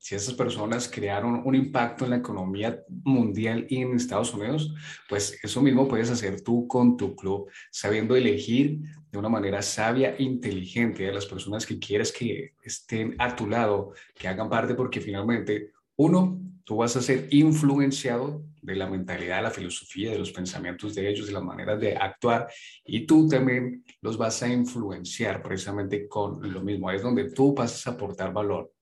si 0.08 0.14
esas 0.14 0.32
personas 0.32 0.88
crearon 0.88 1.42
un 1.44 1.54
impacto 1.54 2.04
en 2.04 2.10
la 2.12 2.16
economía 2.16 2.82
mundial 3.04 3.66
y 3.68 3.82
en 3.82 3.94
Estados 3.94 4.32
Unidos? 4.32 4.74
Pues 5.06 5.38
eso 5.42 5.60
mismo 5.60 5.86
puedes 5.86 6.08
hacer 6.08 6.40
tú 6.40 6.66
con 6.66 6.96
tu 6.96 7.14
club, 7.14 7.50
sabiendo 7.70 8.16
elegir 8.16 8.80
de 9.12 9.18
una 9.18 9.28
manera 9.28 9.60
sabia, 9.60 10.14
inteligente 10.18 11.06
a 11.06 11.12
las 11.12 11.26
personas 11.26 11.66
que 11.66 11.78
quieres 11.78 12.10
que 12.10 12.54
estén 12.62 13.16
a 13.18 13.36
tu 13.36 13.46
lado, 13.46 13.92
que 14.14 14.28
hagan 14.28 14.48
parte, 14.48 14.74
porque 14.74 15.02
finalmente, 15.02 15.72
uno, 15.96 16.40
tú 16.64 16.76
vas 16.76 16.96
a 16.96 17.02
ser 17.02 17.28
influenciado 17.30 18.42
de 18.62 18.76
la 18.76 18.88
mentalidad, 18.88 19.36
de 19.36 19.42
la 19.42 19.50
filosofía, 19.50 20.12
de 20.12 20.18
los 20.18 20.32
pensamientos 20.32 20.94
de 20.94 21.06
ellos, 21.10 21.26
de 21.26 21.34
las 21.34 21.44
maneras 21.44 21.78
de 21.78 21.94
actuar, 21.94 22.48
y 22.82 23.04
tú 23.04 23.28
también 23.28 23.84
los 24.00 24.16
vas 24.16 24.42
a 24.42 24.48
influenciar 24.48 25.42
precisamente 25.42 26.08
con 26.08 26.50
lo 26.50 26.62
mismo. 26.62 26.90
Es 26.90 27.02
donde 27.02 27.30
tú 27.30 27.54
vas 27.54 27.86
a 27.86 27.90
aportar 27.90 28.32
valor. 28.32 28.72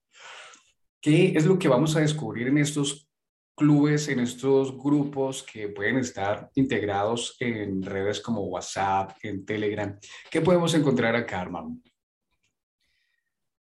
¿Qué 1.06 1.34
es 1.36 1.46
lo 1.46 1.56
que 1.56 1.68
vamos 1.68 1.94
a 1.94 2.00
descubrir 2.00 2.48
en 2.48 2.58
estos 2.58 3.08
clubes, 3.54 4.08
en 4.08 4.18
estos 4.18 4.76
grupos 4.76 5.44
que 5.44 5.68
pueden 5.68 5.98
estar 5.98 6.50
integrados 6.56 7.36
en 7.38 7.80
redes 7.80 8.20
como 8.20 8.40
WhatsApp, 8.46 9.12
en 9.22 9.46
Telegram? 9.46 9.96
¿Qué 10.28 10.40
podemos 10.40 10.74
encontrar 10.74 11.14
acá, 11.14 11.42
Armando? 11.42 11.80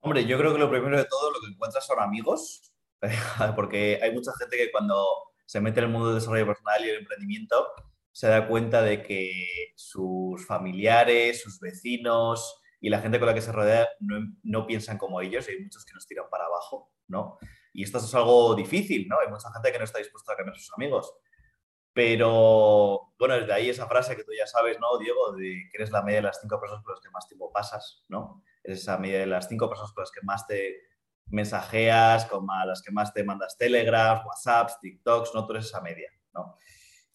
Hombre, 0.02 0.24
yo 0.28 0.38
creo 0.38 0.54
que 0.54 0.60
lo 0.60 0.70
primero 0.70 0.96
de 0.96 1.06
todo, 1.06 1.32
lo 1.32 1.40
que 1.40 1.48
encuentras 1.48 1.84
son 1.84 2.00
amigos, 2.00 2.72
porque 3.56 4.00
hay 4.00 4.14
mucha 4.14 4.34
gente 4.38 4.56
que 4.56 4.72
cuando 4.72 5.04
se 5.48 5.60
mete 5.62 5.80
en 5.80 5.88
el 5.88 5.92
mundo 5.92 6.10
del 6.10 6.20
desarrollo 6.20 6.46
personal 6.46 6.86
y 6.86 6.90
el 6.90 7.00
emprendimiento 7.00 7.70
se 8.12 8.28
da 8.28 8.48
cuenta 8.48 8.84
de 8.84 9.02
que 9.02 9.74
sus 9.76 10.46
familiares, 10.46 11.42
sus 11.42 11.60
vecinos, 11.60 12.61
y 12.82 12.90
la 12.90 13.00
gente 13.00 13.20
con 13.20 13.28
la 13.28 13.34
que 13.34 13.42
se 13.42 13.52
rodea 13.52 13.88
no, 14.00 14.20
no 14.44 14.66
piensan 14.66 14.98
como 14.98 15.22
ellos 15.22 15.48
y 15.48 15.52
hay 15.52 15.60
muchos 15.60 15.86
que 15.86 15.94
nos 15.94 16.08
tiran 16.08 16.26
para 16.30 16.46
abajo, 16.46 16.92
¿no? 17.08 17.38
Y 17.74 17.84
esto 17.84 18.00
es 18.00 18.16
algo 18.16 18.56
difícil, 18.56 19.08
¿no? 19.08 19.20
Hay 19.20 19.30
mucha 19.30 19.52
gente 19.54 19.72
que 19.72 19.78
no 19.78 19.86
está 19.86 20.00
dispuesta 20.00 20.34
a 20.34 20.36
cambiar 20.36 20.58
sus 20.58 20.74
amigos. 20.74 21.14
Pero, 21.94 23.14
bueno, 23.20 23.36
desde 23.36 23.54
ahí 23.54 23.70
esa 23.70 23.86
frase 23.86 24.16
que 24.16 24.24
tú 24.24 24.32
ya 24.38 24.48
sabes, 24.48 24.80
¿no, 24.80 24.98
Diego? 24.98 25.34
De 25.34 25.68
que 25.70 25.78
eres 25.78 25.92
la 25.92 26.02
media 26.02 26.20
de 26.20 26.28
las 26.28 26.40
cinco 26.42 26.60
personas 26.60 26.84
con 26.84 26.94
las 26.94 27.02
que 27.02 27.10
más 27.12 27.28
tiempo 27.28 27.52
pasas, 27.54 28.04
¿no? 28.10 28.44
Eres 28.64 28.80
esa 28.80 28.98
media 28.98 29.20
de 29.20 29.28
las 29.28 29.48
cinco 29.48 29.70
personas 29.70 29.94
con 29.94 30.02
las 30.02 30.12
que 30.12 30.22
más 30.24 30.48
te 30.48 30.82
mensajeas, 31.28 32.26
con 32.26 32.48
las 32.66 32.82
que 32.82 32.92
más 32.92 33.14
te 33.14 33.24
mandas 33.24 33.58
telegrams, 33.58 34.26
whatsapps, 34.26 34.80
tiktoks, 34.80 35.36
¿no? 35.36 35.46
Tú 35.46 35.54
eres 35.54 35.66
esa 35.66 35.82
media, 35.82 36.10
¿no? 36.34 36.58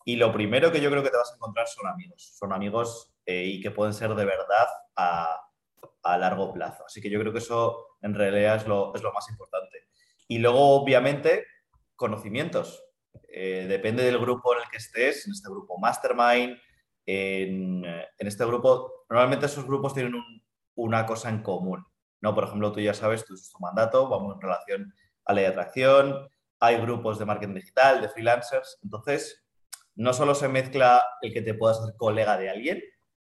Y 0.04 0.16
lo 0.16 0.32
primero 0.32 0.70
que 0.70 0.80
yo 0.80 0.90
creo 0.90 1.02
que 1.02 1.10
te 1.10 1.16
vas 1.16 1.32
a 1.32 1.34
encontrar 1.34 1.66
son 1.66 1.88
amigos. 1.88 2.36
Son 2.38 2.52
amigos 2.52 3.12
eh, 3.24 3.44
y 3.44 3.60
que 3.60 3.72
pueden 3.72 3.92
ser 3.92 4.14
de 4.14 4.24
verdad 4.24 4.68
a, 4.94 5.45
a, 6.12 6.18
largo 6.18 6.52
plazo. 6.52 6.84
Así 6.86 7.00
que 7.00 7.10
yo 7.10 7.20
creo 7.20 7.32
que 7.32 7.38
eso 7.38 7.98
en 8.02 8.14
realidad 8.14 8.56
es 8.56 8.66
lo, 8.66 8.94
es 8.94 9.02
lo 9.02 9.12
más 9.12 9.28
importante. 9.30 9.88
Y 10.28 10.38
luego, 10.38 10.70
obviamente, 10.70 11.46
conocimientos. 11.94 12.82
Eh, 13.28 13.66
depende 13.68 14.02
del 14.04 14.18
grupo 14.18 14.54
en 14.54 14.62
el 14.62 14.68
que 14.70 14.78
estés, 14.78 15.26
en 15.26 15.32
este 15.32 15.48
grupo 15.48 15.78
Mastermind, 15.78 16.58
en, 17.06 17.84
en 17.84 18.26
este 18.26 18.44
grupo, 18.44 19.06
normalmente 19.08 19.46
esos 19.46 19.66
grupos 19.66 19.94
tienen 19.94 20.14
una 20.74 21.06
cosa 21.06 21.28
en 21.28 21.42
común. 21.42 21.84
¿no? 22.20 22.34
Por 22.34 22.44
ejemplo, 22.44 22.72
tú 22.72 22.80
ya 22.80 22.94
sabes, 22.94 23.24
tú 23.24 23.34
es 23.34 23.50
tu 23.50 23.58
mandato, 23.60 24.08
vamos 24.08 24.34
en 24.34 24.40
relación 24.40 24.94
a 25.24 25.32
la 25.32 25.48
atracción, 25.48 26.28
hay 26.60 26.76
grupos 26.78 27.18
de 27.18 27.24
marketing 27.24 27.54
digital, 27.54 28.00
de 28.00 28.08
freelancers, 28.08 28.78
entonces 28.82 29.46
no 29.94 30.12
solo 30.12 30.34
se 30.34 30.48
mezcla 30.48 31.02
el 31.22 31.32
que 31.32 31.42
te 31.42 31.54
puedas 31.54 31.84
ser 31.84 31.94
colega 31.96 32.36
de 32.36 32.50
alguien, 32.50 32.82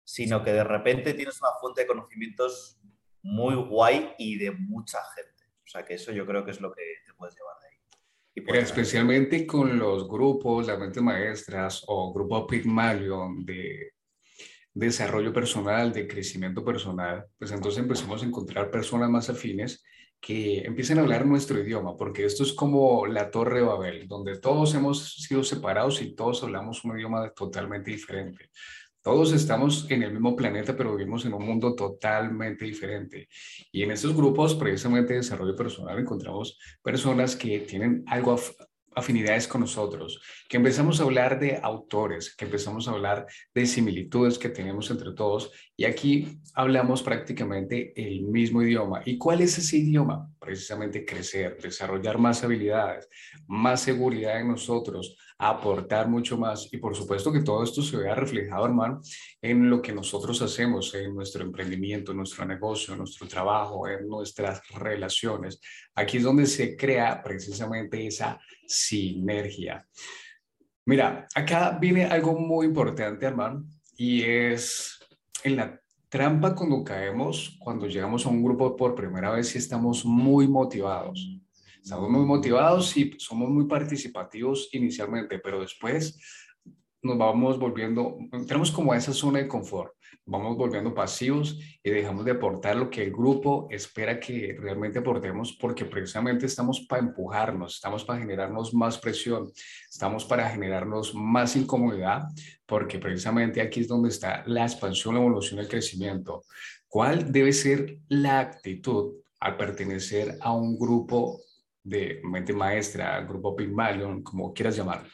sino 0.08 0.42
que 0.42 0.54
de 0.54 0.64
repente 0.64 1.12
tienes 1.12 1.38
una 1.42 1.50
fuente 1.60 1.82
de 1.82 1.86
conocimientos 1.86 2.80
muy 3.20 3.54
guay 3.54 4.14
y 4.16 4.38
de 4.38 4.52
mucha 4.52 5.00
gente. 5.14 5.44
O 5.62 5.68
sea 5.68 5.84
que 5.84 5.94
eso 5.94 6.12
yo 6.12 6.24
creo 6.24 6.46
que 6.46 6.50
es 6.50 6.62
lo 6.62 6.72
que 6.72 6.80
te 7.04 7.12
puedes 7.12 7.34
llevar 7.34 7.56
de 7.60 8.56
ahí. 8.56 8.62
Especialmente 8.62 9.46
con 9.46 9.78
los 9.78 10.08
grupos, 10.08 10.66
las 10.66 10.78
mentes 10.78 11.02
maestras 11.02 11.84
o 11.88 12.10
grupo 12.14 12.46
Pygmalion 12.46 13.44
de 13.44 13.92
desarrollo 14.72 15.30
personal, 15.30 15.92
de 15.92 16.08
crecimiento 16.08 16.64
personal, 16.64 17.26
pues 17.36 17.50
entonces 17.50 17.82
empezamos 17.82 18.22
a 18.22 18.26
encontrar 18.26 18.70
personas 18.70 19.10
más 19.10 19.28
afines 19.28 19.84
que 20.18 20.60
empiecen 20.60 20.96
a 20.98 21.02
hablar 21.02 21.26
nuestro 21.26 21.60
idioma, 21.60 21.98
porque 21.98 22.24
esto 22.24 22.44
es 22.44 22.54
como 22.54 23.06
la 23.06 23.30
Torre 23.30 23.58
de 23.58 23.66
Babel, 23.66 24.08
donde 24.08 24.38
todos 24.38 24.74
hemos 24.74 25.16
sido 25.16 25.44
separados 25.44 26.00
y 26.00 26.14
todos 26.14 26.42
hablamos 26.44 26.82
un 26.82 26.96
idioma 26.96 27.30
totalmente 27.34 27.90
diferente. 27.90 28.48
Todos 29.08 29.32
estamos 29.32 29.90
en 29.90 30.02
el 30.02 30.12
mismo 30.12 30.36
planeta, 30.36 30.76
pero 30.76 30.94
vivimos 30.94 31.24
en 31.24 31.32
un 31.32 31.42
mundo 31.42 31.74
totalmente 31.74 32.66
diferente. 32.66 33.26
Y 33.72 33.82
en 33.82 33.90
estos 33.90 34.14
grupos, 34.14 34.54
precisamente 34.54 35.14
de 35.14 35.20
desarrollo 35.20 35.56
personal, 35.56 35.98
encontramos 35.98 36.58
personas 36.82 37.34
que 37.34 37.60
tienen 37.60 38.04
algo 38.06 38.38
afinidades 38.94 39.48
con 39.48 39.62
nosotros, 39.62 40.20
que 40.46 40.58
empezamos 40.58 41.00
a 41.00 41.04
hablar 41.04 41.40
de 41.40 41.58
autores, 41.62 42.36
que 42.36 42.44
empezamos 42.44 42.86
a 42.86 42.90
hablar 42.90 43.26
de 43.54 43.64
similitudes 43.64 44.38
que 44.38 44.50
tenemos 44.50 44.90
entre 44.90 45.14
todos 45.14 45.52
y 45.80 45.84
aquí 45.84 46.40
hablamos 46.54 47.04
prácticamente 47.04 47.92
el 47.94 48.22
mismo 48.22 48.60
idioma. 48.62 49.00
¿Y 49.04 49.16
cuál 49.16 49.42
es 49.42 49.58
ese 49.58 49.76
idioma? 49.76 50.28
Precisamente 50.40 51.04
crecer, 51.04 51.56
desarrollar 51.62 52.18
más 52.18 52.42
habilidades, 52.42 53.08
más 53.46 53.82
seguridad 53.82 54.40
en 54.40 54.48
nosotros, 54.48 55.16
aportar 55.38 56.08
mucho 56.08 56.36
más 56.36 56.68
y 56.72 56.78
por 56.78 56.96
supuesto 56.96 57.32
que 57.32 57.42
todo 57.42 57.62
esto 57.62 57.80
se 57.80 57.96
vea 57.96 58.16
reflejado, 58.16 58.66
hermano, 58.66 59.00
en 59.40 59.70
lo 59.70 59.80
que 59.80 59.92
nosotros 59.92 60.42
hacemos, 60.42 60.92
en 60.96 61.14
nuestro 61.14 61.44
emprendimiento, 61.44 62.10
en 62.10 62.18
nuestro 62.18 62.44
negocio, 62.44 62.94
en 62.94 62.98
nuestro 62.98 63.28
trabajo, 63.28 63.86
en 63.86 64.08
nuestras 64.08 64.60
relaciones. 64.70 65.60
Aquí 65.94 66.16
es 66.16 66.24
donde 66.24 66.46
se 66.46 66.76
crea 66.76 67.22
precisamente 67.22 68.04
esa 68.04 68.40
sinergia. 68.66 69.86
Mira, 70.86 71.28
acá 71.36 71.78
viene 71.80 72.04
algo 72.06 72.36
muy 72.36 72.66
importante, 72.66 73.26
hermano, 73.26 73.64
y 73.96 74.22
es 74.22 74.97
en 75.44 75.56
la 75.56 75.80
trampa 76.08 76.54
cuando 76.54 76.82
caemos, 76.82 77.56
cuando 77.58 77.86
llegamos 77.86 78.24
a 78.24 78.30
un 78.30 78.42
grupo 78.42 78.76
por 78.76 78.94
primera 78.94 79.30
vez 79.30 79.54
y 79.54 79.58
estamos 79.58 80.04
muy 80.04 80.48
motivados. 80.48 81.38
Estamos 81.82 82.10
muy 82.10 82.24
motivados 82.24 82.96
y 82.96 83.14
somos 83.18 83.48
muy 83.48 83.66
participativos 83.66 84.68
inicialmente, 84.72 85.38
pero 85.38 85.60
después 85.60 86.18
nos 87.02 87.18
vamos 87.18 87.58
volviendo, 87.58 88.18
tenemos 88.46 88.70
como 88.70 88.94
esa 88.94 89.12
zona 89.12 89.38
de 89.38 89.48
confort, 89.48 89.92
vamos 90.24 90.56
volviendo 90.56 90.94
pasivos 90.94 91.58
y 91.82 91.90
dejamos 91.90 92.24
de 92.24 92.32
aportar 92.32 92.76
lo 92.76 92.90
que 92.90 93.04
el 93.04 93.12
grupo 93.12 93.66
espera 93.70 94.20
que 94.20 94.56
realmente 94.60 94.98
aportemos 94.98 95.56
porque 95.58 95.84
precisamente 95.84 96.46
estamos 96.46 96.80
para 96.88 97.02
empujarnos, 97.02 97.76
estamos 97.76 98.04
para 98.04 98.20
generarnos 98.20 98.74
más 98.74 98.98
presión, 98.98 99.50
estamos 99.90 100.24
para 100.24 100.48
generarnos 100.50 101.14
más 101.14 101.56
incomodidad 101.56 102.24
porque 102.66 102.98
precisamente 102.98 103.60
aquí 103.60 103.80
es 103.80 103.88
donde 103.88 104.10
está 104.10 104.42
la 104.46 104.64
expansión, 104.64 105.14
la 105.14 105.20
evolución, 105.20 105.60
el 105.60 105.68
crecimiento. 105.68 106.44
¿Cuál 106.88 107.32
debe 107.32 107.52
ser 107.52 107.98
la 108.08 108.40
actitud 108.40 109.14
al 109.40 109.56
pertenecer 109.56 110.36
a 110.40 110.52
un 110.52 110.78
grupo 110.78 111.40
de 111.82 112.20
mente 112.24 112.52
maestra, 112.52 113.20
grupo 113.22 113.56
Pygmalion, 113.56 114.22
como 114.22 114.52
quieras 114.52 114.76
llamarlo? 114.76 115.08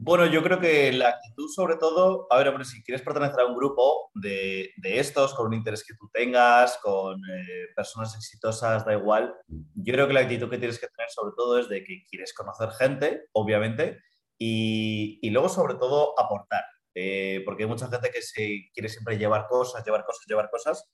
Bueno, 0.00 0.26
yo 0.26 0.44
creo 0.44 0.60
que 0.60 0.92
la 0.92 1.08
actitud 1.08 1.48
sobre 1.48 1.76
todo, 1.76 2.28
a 2.30 2.38
ver, 2.38 2.64
si 2.64 2.84
quieres 2.84 3.02
pertenecer 3.02 3.40
a 3.40 3.46
un 3.46 3.56
grupo 3.56 4.10
de, 4.14 4.72
estos, 4.82 5.34
con 5.34 5.48
un 5.48 5.54
interés 5.54 5.84
que 5.84 5.94
tú 5.94 6.08
tengas, 6.12 6.78
con 6.80 7.16
eh, 7.16 7.66
personas 7.74 8.14
exitosas, 8.14 8.86
da 8.86 8.94
igual, 8.94 9.34
yo 9.48 9.92
creo 9.92 10.06
que 10.06 10.14
la 10.14 10.20
actitud 10.20 10.48
que 10.48 10.58
tienes 10.58 10.78
que 10.78 10.86
tener 10.86 11.10
sobre 11.10 11.32
todo 11.36 11.58
es 11.58 11.68
de 11.68 11.82
que 11.82 12.04
quieres 12.08 12.32
conocer 12.32 12.70
gente, 12.70 13.24
obviamente, 13.32 13.98
y, 14.38 15.28
luego 15.30 15.48
sobre 15.48 15.74
todo 15.74 16.18
aportar, 16.18 16.62
eh, 16.94 17.42
porque 17.44 17.64
hay 17.64 17.68
mucha 17.68 17.88
gente 17.88 18.10
que 18.10 18.22
se 18.22 18.70
quiere 18.72 18.88
siempre 18.88 19.18
llevar 19.18 19.48
cosas, 19.48 19.84
llevar 19.84 20.04
cosas, 20.04 20.24
llevar 20.28 20.48
cosas, 20.48 20.88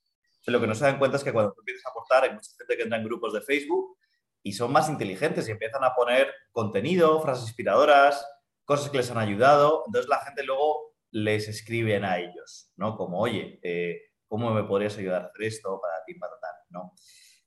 lo 0.46 0.60
que 0.60 0.66
no 0.66 0.74
se 0.74 0.84
dan 0.84 0.98
cuenta 0.98 1.18
es 1.18 1.24
que 1.24 1.32
cuando 1.32 1.52
tú 1.52 1.60
empiezas 1.60 1.84
a 1.86 1.90
aportar, 1.90 2.24
hay 2.24 2.32
mucha 2.32 2.50
gente 2.58 2.76
que 2.76 2.82
entra 2.82 2.98
en 2.98 3.04
grupos 3.04 3.34
de 3.34 3.42
Facebook 3.42 3.98
y 4.42 4.52
son 4.52 4.72
más 4.72 4.88
inteligentes 4.88 5.46
y 5.46 5.52
empiezan 5.52 5.84
a 5.84 5.94
poner 5.94 6.32
contenido, 6.52 7.20
frases 7.20 7.44
inspiradoras, 7.44 8.26
cosas 8.64 8.90
que 8.90 8.98
les 8.98 9.10
han 9.10 9.18
ayudado. 9.18 9.84
Entonces 9.86 10.08
la 10.08 10.20
gente 10.20 10.44
luego 10.44 10.94
les 11.10 11.48
escriben 11.48 12.04
a 12.04 12.18
ellos, 12.18 12.72
¿no? 12.76 12.96
Como, 12.96 13.20
oye, 13.20 13.60
eh, 13.62 14.00
¿cómo 14.26 14.52
me 14.52 14.64
podrías 14.64 14.96
ayudar 14.98 15.22
a 15.22 15.26
hacer 15.26 15.42
esto 15.42 15.80
para 15.80 16.04
ti, 16.04 16.14
para 16.14 16.32
tal, 16.40 16.54
¿no? 16.70 16.94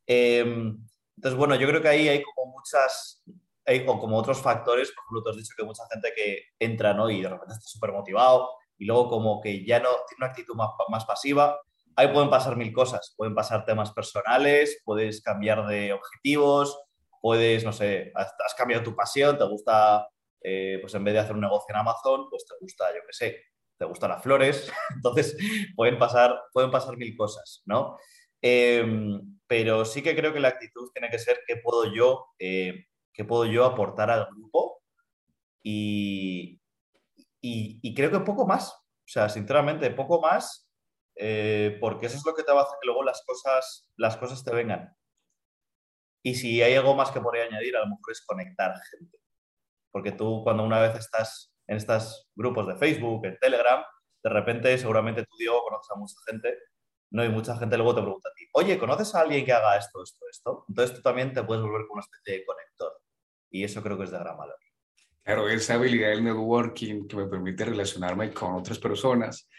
Em, 0.06 0.78
entonces, 1.16 1.38
bueno, 1.38 1.56
yo 1.56 1.68
creo 1.68 1.82
que 1.82 1.88
ahí 1.90 2.08
hay 2.08 2.24
como 2.24 2.54
muchas, 2.54 3.24
o 3.88 4.00
como 4.00 4.18
otros 4.18 4.42
factores, 4.42 4.92
por 4.92 5.04
ejemplo, 5.04 5.24
tú 5.24 5.30
has 5.32 5.38
dicho 5.38 5.54
que 5.58 5.66
mucha 5.66 5.84
gente 5.92 6.14
que 6.16 6.44
entra, 6.60 6.94
¿no? 6.94 7.10
Y 7.10 7.22
de 7.22 7.30
repente 7.30 7.56
está 7.56 7.68
súper 7.68 7.92
motivado 7.92 8.50
y 8.78 8.86
luego 8.86 9.10
como 9.10 9.42
que 9.42 9.66
ya 9.66 9.80
no 9.80 9.90
tiene 10.08 10.20
una 10.20 10.28
actitud 10.28 10.56
más, 10.56 10.70
más 10.90 11.06
pasiva 11.06 11.60
ahí 11.98 12.08
pueden 12.14 12.30
pasar 12.30 12.56
mil 12.56 12.72
cosas. 12.72 13.14
Pueden 13.18 13.36
pasar 13.36 13.66
temas 13.66 13.92
personales, 13.92 14.82
puedes 14.86 15.22
cambiar 15.22 15.66
de 15.68 15.92
objetivos, 15.92 16.80
puedes, 17.20 17.66
no 17.66 17.74
sé, 17.74 18.14
has, 18.16 18.54
cambiado 18.56 18.84
tu 18.84 18.96
pasión, 18.96 19.38
te 19.38 19.44
gusta, 19.44 20.08
eh, 20.50 20.78
pues 20.80 20.94
en 20.94 21.04
vez 21.04 21.14
de 21.14 21.20
hacer 21.20 21.36
un 21.36 21.42
negocio 21.42 21.66
en 21.70 21.82
Amazon, 21.82 22.30
pues 22.30 22.46
te 22.46 22.56
gusta, 22.62 22.86
yo 22.96 23.02
qué 23.06 23.12
sé, 23.14 23.44
te 23.78 23.84
gustan 23.84 24.12
las 24.12 24.24
flores. 24.24 24.72
Entonces, 24.96 25.36
pueden 25.76 26.00
pasar, 26.00 26.40
pueden 26.54 26.72
pasar 26.72 26.96
mil 26.96 27.16
cosas, 27.18 27.64
¿no? 27.66 27.98
Em, 28.42 29.40
pero 29.46 29.84
sí 29.84 30.02
que 30.02 30.16
creo 30.16 30.32
que 30.32 30.40
la 30.40 30.50
actitud 30.50 30.90
tiene 30.94 31.10
que 31.10 31.20
ser 31.20 31.42
qué 31.46 31.58
puedo 31.58 31.94
yo, 31.94 32.28
eh, 32.40 32.86
qué 33.14 33.26
puedo 33.26 33.46
yo 33.46 33.66
aportar 33.66 34.10
al 34.10 34.28
grupo 34.28 34.84
y, 35.62 36.62
y, 37.42 37.94
creo 37.94 38.12
que 38.12 38.20
poco 38.22 38.48
más. 38.48 38.72
O 38.72 39.10
sea, 39.10 39.28
sinceramente, 39.28 39.90
poco 39.92 40.22
más 40.22 40.70
eh, 41.16 41.78
porque 41.82 42.06
eso 42.06 42.18
es 42.18 42.26
lo 42.26 42.36
que 42.36 42.44
te 42.44 42.54
va 42.54 42.62
a 42.62 42.64
hacer 42.64 42.78
que 42.82 42.88
luego 42.88 43.04
las 43.04 43.24
cosas, 43.26 43.90
las 43.98 44.16
cosas 44.18 44.44
te 44.44 44.54
vengan. 44.54 44.96
Y 46.24 46.36
si 46.36 46.62
hay 46.62 46.76
algo 46.76 46.96
más 46.96 47.12
que 47.12 47.22
podría 47.22 47.46
añadir, 47.46 47.76
a 47.76 47.82
lo 47.82 47.88
mejor 47.88 48.12
es 48.12 48.26
conectar 48.26 48.74
gente. 48.92 49.18
Porque 49.98 50.12
tú 50.12 50.44
cuando 50.44 50.64
una 50.64 50.80
vez 50.80 50.96
estás 50.96 51.52
en 51.66 51.78
estos 51.78 52.30
grupos 52.36 52.68
de 52.68 52.76
Facebook, 52.76 53.26
en 53.26 53.36
Telegram, 53.40 53.84
de 54.24 54.30
repente 54.30 54.78
seguramente 54.78 55.24
tú, 55.24 55.36
Diego, 55.40 55.60
conoces 55.64 55.90
a 55.90 55.96
mucha 55.98 56.14
gente, 56.28 56.56
¿no? 57.10 57.26
Y 57.26 57.30
mucha 57.30 57.58
gente 57.58 57.78
luego 57.78 57.96
te 57.96 58.02
pregunta 58.02 58.30
a 58.30 58.34
ti, 58.36 58.46
oye, 58.54 58.78
¿conoces 58.78 59.16
a 59.16 59.22
alguien 59.22 59.44
que 59.44 59.54
haga 59.54 59.76
esto, 59.76 60.04
esto, 60.04 60.24
esto? 60.30 60.66
Entonces 60.70 60.98
tú 60.98 61.02
también 61.02 61.34
te 61.34 61.42
puedes 61.42 61.64
volver 61.64 61.88
como 61.88 61.94
una 61.94 62.02
especie 62.02 62.36
de 62.36 62.46
conector. 62.46 63.02
Y 63.50 63.64
eso 63.64 63.82
creo 63.82 63.98
que 63.98 64.04
es 64.04 64.12
de 64.12 64.20
gran 64.20 64.38
valor. 64.38 64.56
Claro, 65.24 65.50
esa 65.50 65.74
habilidad 65.74 66.10
del 66.10 66.24
networking 66.24 67.08
que 67.08 67.16
me 67.16 67.26
permite 67.26 67.66
relacionarme 67.66 68.32
con 68.32 68.54
otras 68.54 68.78
personas 68.78 69.50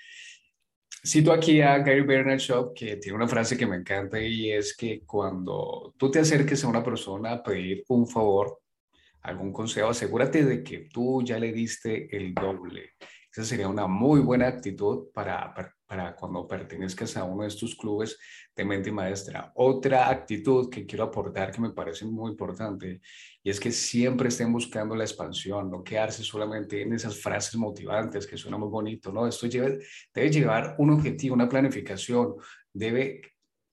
Cito 1.05 1.33
aquí 1.33 1.61
a 1.61 1.79
Gary 1.79 2.03
Vaynerchuk 2.03 2.75
que 2.75 2.97
tiene 2.97 3.17
una 3.17 3.29
frase 3.29 3.57
que 3.57 3.67
me 3.67 3.77
encanta 3.77 4.21
y 4.21 4.51
es 4.51 4.77
que 4.77 5.03
cuando 5.07 5.95
tú 5.97 6.11
te 6.11 6.19
acerques 6.19 6.65
a 6.65 6.69
una 6.69 6.83
persona 6.83 7.33
a 7.33 7.43
pedir 7.43 7.85
un 7.89 8.07
favor, 8.07 8.61
algún 9.29 9.53
consejo, 9.53 9.89
asegúrate 9.89 10.45
de 10.45 10.63
que 10.63 10.89
tú 10.93 11.23
ya 11.23 11.39
le 11.39 11.53
diste 11.53 12.15
el 12.17 12.35
doble. 12.35 12.93
Esa 13.31 13.45
sería 13.45 13.69
una 13.69 13.87
muy 13.87 14.21
buena 14.21 14.49
actitud 14.49 15.09
para 15.13 15.55
para 15.89 16.15
cuando 16.15 16.47
pertenezcas 16.47 17.17
a 17.17 17.25
uno 17.25 17.43
de 17.43 17.49
estos 17.49 17.75
clubes 17.75 18.19
de 18.55 18.65
mente 18.65 18.93
maestra. 18.93 19.51
Otra 19.55 20.11
actitud 20.11 20.69
que 20.69 20.85
quiero 20.85 21.05
aportar 21.05 21.51
que 21.51 21.63
me 21.63 21.71
parece 21.71 22.05
muy 22.05 22.33
importante 22.33 23.01
y 23.43 23.49
es 23.49 23.59
que 23.59 23.73
siempre 23.73 24.29
estén 24.29 24.53
buscando 24.53 24.95
la 24.95 25.05
expansión, 25.05 25.71
no 25.71 25.83
quedarse 25.83 26.23
solamente 26.23 26.83
en 26.83 26.93
esas 26.93 27.19
frases 27.19 27.57
motivantes 27.57 28.27
que 28.27 28.37
suena 28.37 28.59
muy 28.59 28.69
bonito, 28.69 29.11
¿no? 29.11 29.27
Esto 29.27 29.49
debe 29.49 30.31
llevar 30.31 30.75
un 30.77 30.91
objetivo, 30.91 31.35
una 31.35 31.49
planificación, 31.49 32.35
debe 32.71 33.23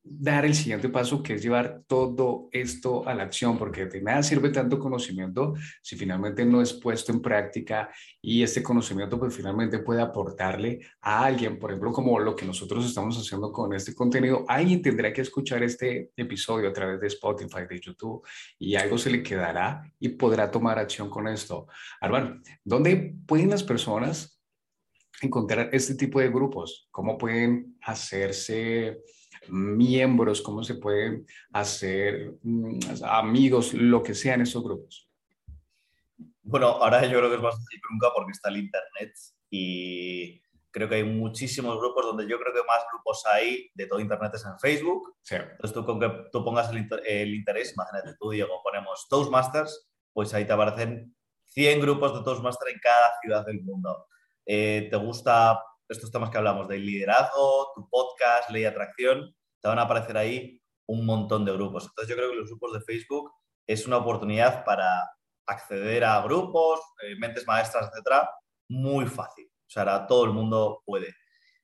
dar 0.07 0.45
el 0.45 0.53
siguiente 0.53 0.87
paso, 0.89 1.23
que 1.23 1.33
es 1.33 1.41
llevar 1.41 1.81
todo 1.87 2.47
esto 2.51 3.07
a 3.07 3.15
la 3.15 3.23
acción, 3.23 3.57
porque 3.57 3.87
de 3.87 4.01
nada 4.01 4.21
sirve 4.21 4.49
tanto 4.49 4.77
conocimiento 4.77 5.55
si 5.81 5.95
finalmente 5.95 6.45
no 6.45 6.61
es 6.61 6.73
puesto 6.73 7.11
en 7.11 7.21
práctica 7.21 7.89
y 8.21 8.43
este 8.43 8.61
conocimiento 8.61 9.19
pues 9.19 9.35
finalmente 9.35 9.79
puede 9.79 10.01
aportarle 10.01 10.79
a 11.01 11.25
alguien, 11.25 11.57
por 11.57 11.71
ejemplo, 11.71 11.91
como 11.91 12.19
lo 12.19 12.35
que 12.35 12.45
nosotros 12.45 12.85
estamos 12.85 13.17
haciendo 13.17 13.51
con 13.51 13.73
este 13.73 13.95
contenido, 13.95 14.45
alguien 14.47 14.81
tendrá 14.81 15.11
que 15.11 15.21
escuchar 15.21 15.63
este 15.63 16.11
episodio 16.15 16.69
a 16.69 16.73
través 16.73 17.01
de 17.01 17.07
Spotify, 17.07 17.61
de 17.67 17.79
YouTube, 17.79 18.23
y 18.59 18.75
algo 18.75 18.99
se 18.99 19.09
le 19.09 19.23
quedará 19.23 19.91
y 19.99 20.09
podrá 20.09 20.51
tomar 20.51 20.77
acción 20.77 21.09
con 21.09 21.27
esto. 21.27 21.67
Armando, 21.99 22.41
¿dónde 22.63 23.15
pueden 23.25 23.49
las 23.49 23.63
personas 23.63 24.39
encontrar 25.21 25.69
este 25.71 25.95
tipo 25.95 26.19
de 26.19 26.29
grupos? 26.29 26.87
¿Cómo 26.91 27.17
pueden 27.17 27.77
hacerse 27.81 29.01
miembros, 29.49 30.41
cómo 30.41 30.63
se 30.63 30.75
pueden 30.75 31.25
hacer 31.53 32.35
mm, 32.41 32.79
amigos, 33.03 33.73
lo 33.73 34.01
que 34.03 34.13
sea 34.13 34.35
en 34.35 34.41
esos 34.41 34.63
grupos? 34.63 35.09
Bueno, 36.41 36.67
ahora 36.67 37.03
yo 37.05 37.17
creo 37.17 37.29
que 37.29 37.35
es 37.35 37.41
más 37.41 37.55
fácil 37.55 37.79
que 37.79 37.87
nunca 37.91 38.07
porque 38.15 38.31
está 38.31 38.49
el 38.49 38.57
Internet 38.57 39.13
y 39.49 40.41
creo 40.75 40.89
que 40.89 40.95
hay 40.95 41.03
muchísimos 41.03 41.79
grupos 41.79 42.05
donde 42.05 42.27
yo 42.27 42.37
creo 42.37 42.53
que 42.53 42.59
más 42.67 42.81
grupos 42.91 43.25
hay 43.25 43.71
de 43.73 43.87
todo 43.87 43.99
Internet 43.99 44.33
es 44.35 44.45
en 44.45 44.59
Facebook. 44.59 45.15
Entonces 45.29 45.73
tú 45.73 45.85
con 45.85 45.99
que 45.99 46.11
tú 46.33 46.43
pongas 46.43 46.69
el, 46.69 47.33
interés, 47.33 47.73
imagínate 47.73 48.17
tú, 48.19 48.29
Diego, 48.29 48.61
ponemos 48.61 49.07
Toastmasters, 49.07 49.89
pues 50.11 50.33
ahí 50.33 50.45
te 50.45 50.51
aparecen 50.51 51.15
100 51.45 51.79
grupos 51.79 52.13
de 52.13 52.23
Toastmasters 52.23 52.73
en 52.73 52.79
cada 52.79 53.13
ciudad 53.21 53.45
del 53.45 53.63
mundo. 53.63 54.07
Eh, 54.45 54.89
¿Te 54.91 54.97
gusta 54.97 55.63
estos 55.87 56.11
temas 56.11 56.29
que 56.29 56.37
hablamos 56.37 56.67
del 56.67 56.85
liderazgo, 56.85 57.71
tu 57.75 57.89
podcast, 57.89 58.49
ley 58.49 58.63
de 58.63 58.67
atracción, 58.69 59.35
te 59.61 59.67
van 59.67 59.79
a 59.79 59.83
aparecer 59.83 60.17
ahí 60.17 60.61
un 60.87 61.05
montón 61.05 61.45
de 61.45 61.53
grupos. 61.53 61.85
Entonces 61.85 62.09
yo 62.09 62.15
creo 62.15 62.31
que 62.31 62.37
los 62.37 62.49
grupos 62.49 62.73
de 62.73 62.81
Facebook 62.81 63.31
es 63.67 63.85
una 63.87 63.97
oportunidad 63.97 64.63
para 64.63 65.09
acceder 65.47 66.03
a 66.03 66.21
grupos, 66.21 66.79
eh, 67.03 67.15
mentes 67.17 67.45
maestras, 67.47 67.89
etcétera, 67.91 68.29
muy 68.69 69.05
fácil. 69.05 69.45
O 69.47 69.69
sea, 69.69 70.07
todo 70.07 70.25
el 70.25 70.31
mundo 70.31 70.81
puede. 70.85 71.13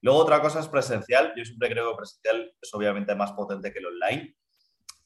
Luego 0.01 0.19
otra 0.19 0.41
cosa 0.41 0.59
es 0.59 0.67
presencial. 0.67 1.33
Yo 1.35 1.45
siempre 1.45 1.69
creo 1.69 1.91
que 1.91 1.97
presencial 1.97 2.53
es 2.59 2.73
obviamente 2.73 3.15
más 3.15 3.31
potente 3.33 3.71
que 3.71 3.79
el 3.79 3.85
online. 3.85 4.35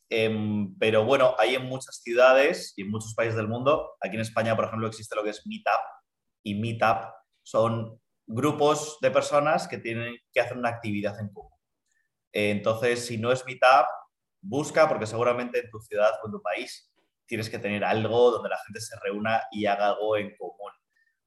Em, 0.09 0.77
pero 0.77 1.03
bueno, 1.03 1.35
hay 1.37 1.55
en 1.55 1.65
muchas 1.65 2.01
ciudades 2.01 2.73
y 2.77 2.83
en 2.83 2.91
muchos 2.91 3.13
países 3.13 3.35
del 3.35 3.47
mundo. 3.47 3.95
Aquí 3.99 4.15
en 4.15 4.21
España, 4.21 4.55
por 4.55 4.65
ejemplo, 4.65 4.87
existe 4.87 5.15
lo 5.15 5.23
que 5.23 5.31
es 5.31 5.45
Meetup. 5.45 5.81
Y 6.43 6.55
Meetup 6.55 7.11
son 7.43 7.99
grupos 8.27 8.97
de 9.01 9.11
personas 9.11 9.67
que 9.67 9.77
tienen 9.77 10.17
que 10.33 10.39
hacer 10.39 10.57
una 10.57 10.69
actividad 10.69 11.19
en 11.19 11.29
común. 11.29 11.51
Entonces, 12.31 13.05
si 13.05 13.17
no 13.17 13.31
es 13.31 13.45
Meetup, 13.45 13.87
busca, 14.41 14.87
porque 14.87 15.05
seguramente 15.05 15.59
en 15.59 15.69
tu 15.69 15.79
ciudad 15.79 16.11
o 16.21 16.27
en 16.27 16.31
tu 16.31 16.41
país 16.41 16.91
tienes 17.25 17.49
que 17.49 17.59
tener 17.59 17.83
algo 17.83 18.31
donde 18.31 18.49
la 18.49 18.57
gente 18.65 18.79
se 18.79 18.95
reúna 19.01 19.41
y 19.51 19.65
haga 19.65 19.89
algo 19.89 20.17
en 20.17 20.35
común. 20.35 20.71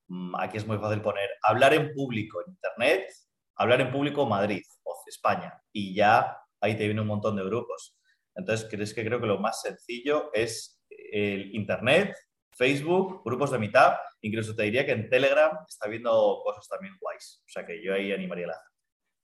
Mm, 0.08 0.36
aquí 0.36 0.56
es 0.56 0.66
muy 0.66 0.78
fácil 0.78 1.00
poner 1.00 1.28
hablar 1.42 1.74
en 1.74 1.92
público 1.92 2.42
en 2.42 2.52
Internet, 2.52 3.10
hablar 3.56 3.80
en 3.80 3.90
público 3.90 4.26
Madrid 4.26 4.62
o 4.84 4.94
España, 5.06 5.60
y 5.72 5.94
ya 5.94 6.36
ahí 6.60 6.76
te 6.76 6.84
viene 6.84 7.00
un 7.00 7.06
montón 7.06 7.36
de 7.36 7.44
grupos. 7.44 7.98
Entonces, 8.34 8.68
¿crees 8.70 8.94
que 8.94 9.04
creo 9.04 9.20
que 9.20 9.26
lo 9.26 9.38
más 9.38 9.62
sencillo 9.62 10.30
es 10.32 10.80
el 10.88 11.54
Internet, 11.54 12.14
Facebook, 12.58 13.22
grupos 13.24 13.52
de 13.52 13.58
Meetup, 13.58 13.94
incluso 14.22 14.54
te 14.54 14.64
diría 14.64 14.84
que 14.84 14.92
en 14.92 15.08
Telegram 15.08 15.52
está 15.66 15.88
viendo 15.88 16.40
cosas 16.44 16.66
también 16.68 16.94
guays. 17.00 17.42
O 17.46 17.48
sea 17.48 17.64
que 17.64 17.82
yo 17.82 17.94
ahí 17.94 18.12
animaría 18.12 18.48
la 18.48 18.54
gente. 18.54 18.68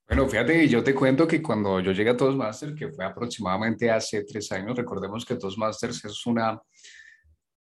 Bueno, 0.07 0.27
fíjate, 0.27 0.67
yo 0.67 0.83
te 0.83 0.93
cuento 0.93 1.27
que 1.27 1.41
cuando 1.41 1.79
yo 1.79 1.91
llegué 1.91 2.11
a 2.11 2.17
Toastmasters, 2.17 2.75
que 2.75 2.91
fue 2.91 3.03
aproximadamente 3.03 3.89
hace 3.89 4.23
tres 4.23 4.51
años, 4.51 4.77
recordemos 4.77 5.25
que 5.25 5.35
Toastmasters 5.35 6.05
es 6.05 6.25
una, 6.27 6.61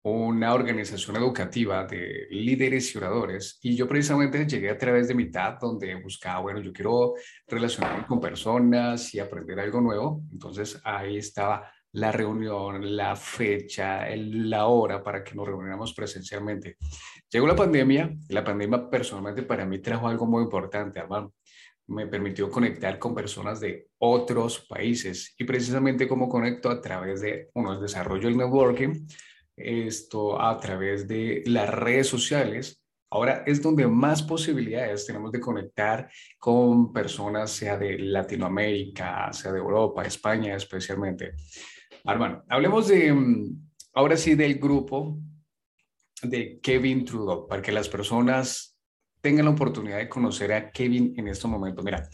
una 0.03 0.53
organización 0.53 1.17
educativa 1.17 1.85
de 1.85 2.27
líderes 2.31 2.95
y 2.95 2.99
oradores, 2.99 3.59
y 3.63 3.75
yo 3.75 3.89
precisamente 3.89 4.47
llegué 4.47 4.69
a 4.69 4.77
través 4.77 5.09
de 5.09 5.15
Meetup, 5.15 5.59
donde 5.59 5.95
buscaba, 5.95 6.41
bueno, 6.41 6.61
yo 6.61 6.71
quiero 6.71 7.15
relacionarme 7.49 8.07
con 8.07 8.21
personas 8.21 9.15
y 9.15 9.21
aprender 9.21 9.59
algo 9.59 9.81
nuevo, 9.81 10.23
entonces 10.31 10.79
ahí 10.85 11.17
estaba 11.17 11.74
la 11.95 12.11
reunión, 12.11 12.97
la 12.97 13.15
fecha, 13.15 14.07
la 14.17 14.67
hora 14.67 15.03
para 15.03 15.23
que 15.23 15.35
nos 15.35 15.47
reuniéramos 15.47 15.95
presencialmente. 15.95 16.77
Llegó 17.31 17.47
la 17.47 17.55
pandemia, 17.55 18.13
la 18.31 18.43
pandemia 18.43 18.91
personalmente 18.91 19.45
para 19.45 19.65
mí 19.65 19.79
trajo 19.79 20.09
algo 20.09 20.27
muy 20.27 20.43
importante, 20.43 20.99
hermano. 20.99 21.35
Me 21.87 22.07
permitió 22.07 22.51
conectar 22.51 22.99
con 22.99 23.15
personas 23.15 23.61
de 23.61 23.89
otros 23.99 24.67
países 24.69 25.35
y 25.39 25.45
precisamente 25.45 26.09
como 26.09 26.29
conecto 26.29 26.69
a 26.69 26.81
través 26.81 27.21
de, 27.21 27.51
uno, 27.55 27.75
el 27.75 27.81
desarrollo 27.81 28.29
del 28.29 28.39
networking, 28.39 29.07
esto 29.57 30.41
a 30.41 30.59
través 30.59 31.07
de 31.07 31.45
las 31.47 31.69
redes 31.71 32.09
sociales, 32.09 32.81
Ahora 33.11 33.45
es 33.47 33.63
donde 33.63 33.87
más 33.87 34.25
posibilidades 34.25 35.07
tenemos 35.07 35.31
de 35.31 35.39
conectar 35.39 36.11
con 36.37 36.93
personas, 36.93 37.53
sea 37.53 37.79
de 37.79 37.97
Latinoamérica, 37.97 39.33
sea 39.33 39.53
de 39.53 39.61
Europa, 39.61 40.03
España 40.03 40.57
especialmente. 40.57 41.35
Armando, 42.07 42.45
hablemos 42.49 42.89
de, 42.89 43.13
mm, 43.13 43.71
ahora 43.95 44.17
sí, 44.17 44.35
del 44.35 44.59
grupo 44.59 45.19
de 46.23 46.61
Kevin 46.61 47.05
Trudeau, 47.05 47.49
para 47.49 47.63
que 47.63 47.73
las 47.73 47.89
personas 47.89 48.79
tengan 49.23 49.47
la 49.47 49.53
oportunidad 49.53 49.97
de 49.97 50.09
conocer 50.09 50.53
a 50.53 50.71
Kevin 50.71 51.15
en 51.17 51.29
este 51.29 51.49
momento. 51.49 51.83
Mira, 51.83 52.07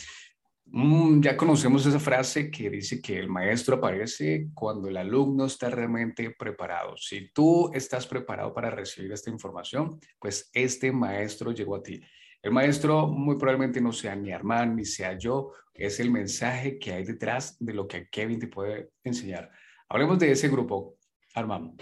mm, 0.66 1.20
ya 1.20 1.36
conocemos 1.36 1.84
esa 1.86 1.98
frase 1.98 2.52
que 2.52 2.70
dice 2.70 3.02
que 3.02 3.18
el 3.18 3.28
maestro 3.28 3.76
aparece 3.76 4.50
cuando 4.54 4.88
el 4.88 4.96
alumno 4.96 5.46
está 5.46 5.70
realmente 5.70 6.36
preparado. 6.38 6.96
Si 6.96 7.32
tú 7.32 7.72
estás 7.74 8.06
preparado 8.06 8.54
para 8.54 8.70
recibir 8.70 9.10
esta 9.10 9.30
información, 9.30 9.98
pues 10.20 10.50
este 10.52 10.92
maestro 10.92 11.50
llegó 11.50 11.74
a 11.74 11.82
ti. 11.82 12.00
El 12.42 12.52
maestro 12.52 13.08
muy 13.08 13.36
probablemente 13.36 13.80
no 13.80 13.92
sea 13.92 14.14
ni 14.14 14.30
Armand 14.30 14.76
ni 14.76 14.84
sea 14.84 15.18
yo, 15.18 15.50
es 15.74 15.98
el 15.98 16.12
mensaje 16.12 16.78
que 16.78 16.92
hay 16.92 17.04
detrás 17.04 17.56
de 17.58 17.74
lo 17.74 17.88
que 17.88 18.08
Kevin 18.08 18.38
te 18.38 18.46
puede 18.46 18.92
enseñar. 19.02 19.50
Hablemos 19.92 20.20
de 20.20 20.30
ese 20.30 20.48
grupo, 20.48 20.98
Armando. 21.34 21.74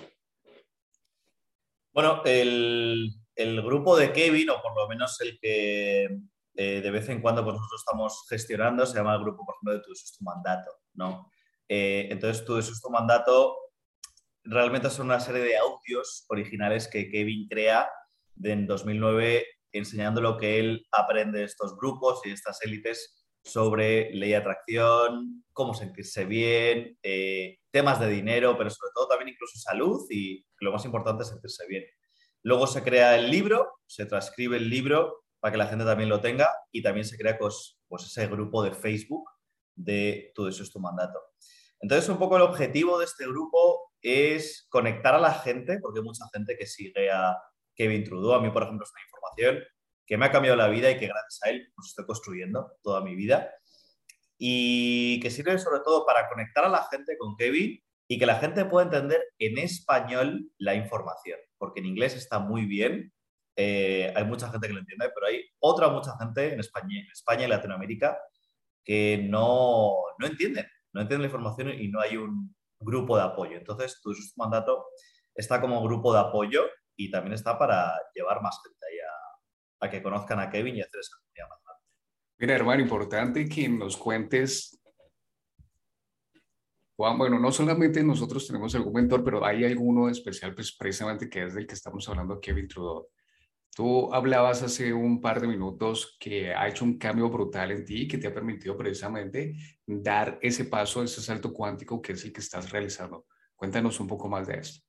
Bueno, 1.93 2.23
el, 2.25 3.13
grupo 3.37 3.99
de 3.99 4.15
Kevin, 4.15 4.49
o 4.49 4.63
por 4.63 4.75
lo 4.75 4.89
menos 4.89 5.21
el 5.21 5.39
que 5.39 6.05
eh, 6.55 6.81
de 6.81 6.91
vez 6.91 7.07
en 7.11 7.21
cuando 7.21 7.45
pues, 7.45 7.57
nosotros 7.57 7.83
estamos 7.83 8.27
gestionando, 8.31 8.87
se 8.87 8.97
llama 8.97 9.15
el 9.15 9.21
grupo, 9.21 9.45
por 9.45 9.57
ejemplo, 9.57 9.75
de 9.75 9.81
Tu 9.81 9.93
es 9.93 10.17
tu 10.17 10.25
mandato, 10.25 10.71
¿no? 10.95 11.31
Eh, 11.69 12.09
entonces, 12.11 12.47
Tu 12.47 12.57
es 12.57 12.81
tu 12.81 12.89
mandato 12.89 13.55
realmente 14.43 14.89
son 14.89 15.07
una 15.07 15.21
serie 15.21 15.43
de 15.43 15.59
audios 15.59 16.25
originales 16.31 16.89
que 16.89 17.11
Kevin 17.11 17.47
crea 17.47 17.91
en 18.43 18.67
2009 18.67 19.47
enseñando 19.73 20.23
lo 20.23 20.39
que 20.39 20.59
él 20.59 20.87
aprende 20.93 21.41
de 21.41 21.45
estos 21.45 21.77
grupos 21.77 22.23
y 22.25 22.31
estas 22.31 22.63
élites 22.63 23.18
sobre 23.43 24.13
ley 24.15 24.31
de 24.31 24.37
atracción, 24.37 25.45
cómo 25.53 25.75
sentirse 25.75 26.25
bien, 26.25 26.99
eh, 27.03 27.59
temas 27.71 28.01
de 28.01 28.09
dinero, 28.09 28.57
pero 28.57 28.71
sobre 28.71 28.91
todo 28.95 29.09
también 29.09 29.31
incluso 29.31 29.59
salud 29.59 30.07
y 30.11 30.45
lo 30.61 30.73
más 30.73 30.85
importante 30.85 31.23
es 31.23 31.31
sentirse 31.31 31.67
bien. 31.67 31.85
Luego 32.43 32.67
se 32.67 32.83
crea 32.83 33.17
el 33.17 33.31
libro, 33.31 33.79
se 33.87 34.07
transcribe 34.07 34.57
el 34.57 34.69
libro 34.69 35.25
para 35.41 35.53
que 35.53 35.59
la 35.59 35.67
gente 35.67 35.85
también 35.85 36.09
lo 36.09 36.21
tenga 36.21 36.49
y 36.73 36.83
también 36.83 37.05
se 37.05 37.17
crea 37.17 37.39
pues, 37.39 37.79
pues 37.89 38.05
ese 38.05 38.27
grupo 38.27 38.63
de 38.63 38.73
Facebook 38.73 39.29
de 39.75 40.33
todo 40.35 40.49
eso 40.49 40.63
es 40.63 40.71
tu 40.71 40.81
mandato. 40.81 41.19
Entonces, 41.81 42.09
un 42.09 42.19
poco 42.19 42.37
el 42.37 42.43
objetivo 42.43 42.99
de 42.99 43.05
este 43.05 43.27
grupo 43.27 43.93
es 44.03 44.67
conectar 44.69 45.15
a 45.15 45.21
la 45.21 45.33
gente, 45.33 45.79
porque 45.81 46.01
hay 46.01 46.05
mucha 46.05 46.25
gente 46.33 46.57
que 46.57 46.67
sigue 46.67 47.11
a 47.11 47.37
Kevin 47.75 48.05
Trudeau. 48.05 48.35
A 48.35 48.41
mí, 48.41 48.51
por 48.51 48.65
ejemplo, 48.65 48.85
es 48.85 48.91
una 48.91 49.03
información 49.03 49.65
que 50.09 50.17
me 50.17 50.27
ha 50.27 50.33
cambiado 50.33 50.57
la 50.57 50.69
vida 50.69 50.91
y 50.91 50.99
que 50.99 51.07
gracias 51.07 51.41
a 51.45 51.51
él 51.51 51.71
pues, 51.77 51.89
estoy 51.89 52.07
construyendo 52.07 52.73
toda 52.83 53.03
mi 53.03 53.15
vida. 53.15 53.55
Y 54.39 55.21
que 55.21 55.31
sirve 55.31 55.59
sobre 55.59 55.81
todo 55.81 56.07
para 56.07 56.29
conectar 56.29 56.65
a 56.65 56.69
la 56.69 56.89
gente 56.91 57.17
con 57.19 57.37
Kevin 57.37 57.79
y 58.09 58.19
que 58.19 58.27
la 58.27 58.37
gente 58.37 58.65
pueda 58.65 58.87
entender 58.87 59.23
en 59.39 59.59
español 59.59 60.51
la 60.57 60.75
información, 60.75 61.39
porque 61.59 61.81
en 61.81 61.87
inglés 61.87 62.17
está 62.17 62.39
muy 62.39 62.65
bien, 62.65 63.13
eh, 63.57 64.13
hay 64.17 64.25
mucha 64.25 64.49
gente 64.51 64.67
que 64.67 64.73
lo 64.73 64.81
entiende, 64.81 65.11
pero 65.15 65.27
hay 65.27 65.43
otra 65.59 65.89
mucha 65.89 66.17
gente 66.17 66.55
en 66.55 66.61
España, 66.61 67.01
en 67.01 67.11
España 67.13 67.45
y 67.45 67.49
Latinoamérica 67.49 68.19
que 68.85 69.27
no, 69.29 69.93
no 70.19 70.27
entienden, 70.27 70.67
no 70.95 71.03
entienden 71.03 71.23
la 71.23 71.27
información 71.27 71.69
y 71.69 71.89
no 71.89 72.01
hay 72.01 72.17
un 72.17 72.57
grupo 72.81 73.17
de 73.17 73.25
apoyo. 73.25 73.59
Entonces, 73.59 74.01
tu 74.01 74.13
mandato 74.37 74.87
está 75.35 75.61
como 75.61 75.83
grupo 75.83 76.15
de 76.15 76.21
apoyo 76.21 76.63
y 76.97 77.11
también 77.11 77.35
está 77.35 77.59
para 77.59 77.93
llevar 78.15 78.41
más 78.41 78.59
gente 78.63 78.79
ahí 78.87 78.99
a, 79.01 79.18
que 79.87 80.03
conozcan 80.03 80.41
a 80.41 80.51
Kevin 80.51 80.77
y 80.77 80.81
hacer 80.81 81.01
esa 81.01 81.17
comunidad 81.17 81.49
más 81.49 81.59
grande. 81.65 81.85
Mira, 82.39 82.55
hermano, 82.55 82.83
importante 82.83 83.49
que 83.49 83.69
nos 83.69 83.97
cuentes, 83.97 84.81
Juan, 86.97 87.17
bueno, 87.17 87.39
no 87.39 87.53
solamente 87.53 88.03
nosotros 88.03 88.47
tenemos 88.47 88.75
algún 88.75 88.95
mentor, 88.95 89.23
pero 89.23 89.45
hay 89.45 89.65
alguno 89.65 90.09
especial, 90.09 90.55
pues 90.55 90.77
precisamente 90.77 91.29
que 91.31 91.45
es 91.45 91.55
del 91.55 91.67
que 91.67 91.75
estamos 91.75 92.09
hablando, 92.09 92.41
Kevin 92.41 92.67
Trudeau. 92.67 93.09
Tú 93.73 94.13
hablabas 94.13 94.65
hace 94.65 94.93
un 94.93 95.21
par 95.21 95.41
de 95.41 95.47
minutos 95.47 96.17
que 96.19 96.53
ha 96.53 96.67
hecho 96.67 96.85
un 96.85 96.99
cambio 96.99 97.31
brutal 97.31 97.71
en 97.71 97.85
ti 97.85 98.09
que 98.09 98.19
te 98.19 98.27
ha 98.27 98.35
permitido 98.35 98.77
precisamente 98.77 99.55
dar 99.87 100.37
ese 100.43 100.65
paso, 100.65 101.05
ese 101.05 101.23
salto 101.23 101.53
cuántico 101.53 102.03
que 102.03 102.15
es 102.15 102.25
el 102.25 102.33
que 102.33 102.41
estás 102.41 102.73
realizando. 102.73 103.27
Cuéntanos 103.55 104.01
un 104.01 104.09
poco 104.09 104.29
más 104.29 104.49
de 104.49 104.59
esto. 104.59 104.88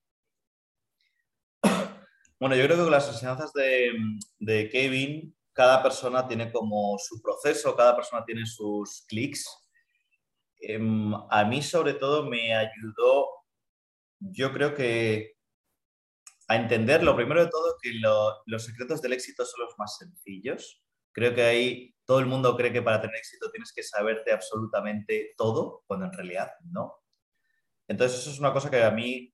Bueno, 2.39 2.55
yo 2.55 2.63
creo 2.65 2.85
que 2.85 2.91
las 2.91 3.09
enseñanzas 3.09 3.51
de, 3.53 3.91
de 4.39 4.69
Kevin 4.69 5.35
cada 5.59 5.83
persona 5.83 6.25
tiene 6.25 6.53
como 6.53 6.97
su 6.97 7.21
proceso, 7.21 7.75
cada 7.75 7.93
persona 7.93 8.23
tiene 8.23 8.45
sus 8.45 9.03
clics. 9.09 9.45
Em, 10.61 11.13
a 11.29 11.43
mí 11.43 11.61
sobre 11.61 11.95
todo 11.95 12.29
me 12.29 12.55
ayudó, 12.55 13.27
yo 14.19 14.53
creo 14.53 14.73
que 14.73 15.33
a 16.47 16.55
entender 16.55 17.03
lo 17.03 17.13
primero 17.13 17.43
de 17.43 17.51
todo 17.51 17.75
que 17.81 17.91
los 18.45 18.63
secretos 18.63 19.01
del 19.01 19.13
éxito 19.13 19.45
son 19.45 19.65
los 19.65 19.77
más 19.77 19.97
sencillos. 19.97 20.81
Creo 21.11 21.35
que 21.35 21.43
ahí 21.43 21.95
todo 22.05 22.19
el 22.19 22.25
mundo 22.25 22.55
cree 22.55 22.71
que 22.71 22.81
para 22.81 23.01
tener 23.01 23.17
éxito 23.17 23.51
tienes 23.51 23.73
que 23.73 23.83
saberte 23.83 24.31
absolutamente 24.31 25.33
todo, 25.37 25.83
cuando 25.87 26.05
en 26.05 26.13
realidad 26.13 26.51
no. 26.71 26.95
Entonces 27.87 28.19
eso 28.19 28.31
es 28.31 28.39
una 28.39 28.53
cosa 28.53 28.71
que 28.71 28.81
a 28.81 28.91
mí 28.91 29.33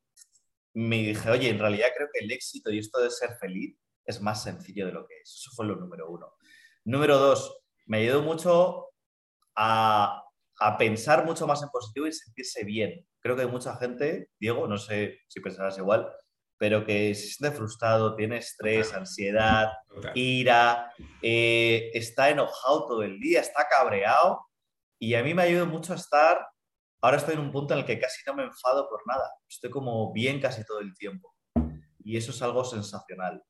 me 0.76 0.98
dije, 0.98 1.30
oye, 1.30 1.50
en 1.50 1.60
realidad 1.60 1.88
creo 1.96 2.10
que 2.14 2.24
el 2.24 2.32
éxito 2.32 2.70
y 2.70 2.80
esto 2.80 3.00
de 3.00 3.10
ser 3.10 3.38
feliz 3.40 3.78
es 4.04 4.22
más 4.22 4.44
sencillo 4.44 4.86
de 4.86 4.92
lo 4.92 5.08
que 5.08 5.16
es. 5.22 5.34
Eso 5.34 5.52
fue 5.56 5.66
lo 5.66 5.78
número 5.78 6.10
uno. 6.10 6.34
Número 6.84 7.18
dos, 7.18 7.64
me 7.86 8.00
ayudó 8.00 8.22
mucho 8.22 8.90
a, 9.56 10.22
pensar 10.78 11.26
mucho 11.26 11.48
más 11.48 11.64
en 11.64 11.70
positivo 11.70 12.08
y 12.08 12.14
sentirse 12.14 12.64
bien. 12.66 13.08
Creo 13.22 13.36
que 13.36 13.44
hay 13.44 13.48
mucha 13.48 13.76
gente, 13.78 14.30
Diego, 14.40 14.68
no 14.68 14.78
sé 14.78 15.20
si 15.28 15.40
pensarás 15.40 15.78
igual, 15.78 16.12
pero 16.58 16.86
que 16.86 17.16
se 17.16 17.28
siente 17.28 17.56
frustrado, 17.56 18.16
tiene 18.16 18.38
estrés, 18.38 18.94
ansiedad, 18.94 19.70
ira, 20.14 20.92
eh, 21.22 21.90
está 21.94 22.30
enojado 22.30 22.86
todo 22.86 23.04
el 23.04 23.20
día, 23.20 23.40
está 23.40 23.68
cabreado. 23.70 24.46
Y 25.00 25.16
a 25.16 25.24
mí 25.24 25.34
me 25.34 25.44
ayudó 25.44 25.66
mucho 25.66 25.94
a 25.94 25.98
estar, 25.98 26.46
ahora 27.06 27.18
estoy 27.18 27.36
en 27.36 27.42
un 27.42 27.52
punto 27.52 27.74
en 27.74 27.82
el 27.82 27.86
que 27.86 28.00
casi 28.00 28.22
no 28.28 28.36
me 28.36 28.44
enfado 28.44 28.90
por 28.90 29.02
nada, 29.06 29.30
estoy 29.48 29.70
como 29.70 30.12
bien 30.12 30.40
casi 30.40 30.66
todo 30.66 30.80
el 30.80 30.94
tiempo. 30.96 31.34
Y 32.04 32.18
eso 32.18 32.32
es 32.32 32.42
algo 32.42 32.64
sensacional 32.64 33.44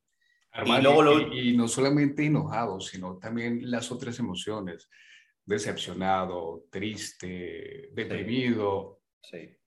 y, 0.64 1.54
no 1.58 1.68
solamente 1.68 2.26
enojado, 2.26 2.80
sino 2.80 3.18
también 3.18 3.70
las 3.70 3.92
otras 3.92 4.18
emociones, 4.20 4.90
decepcionado, 5.44 6.66
triste, 6.72 7.90
deprimido. 7.92 9.02
Sí. 9.22 9.58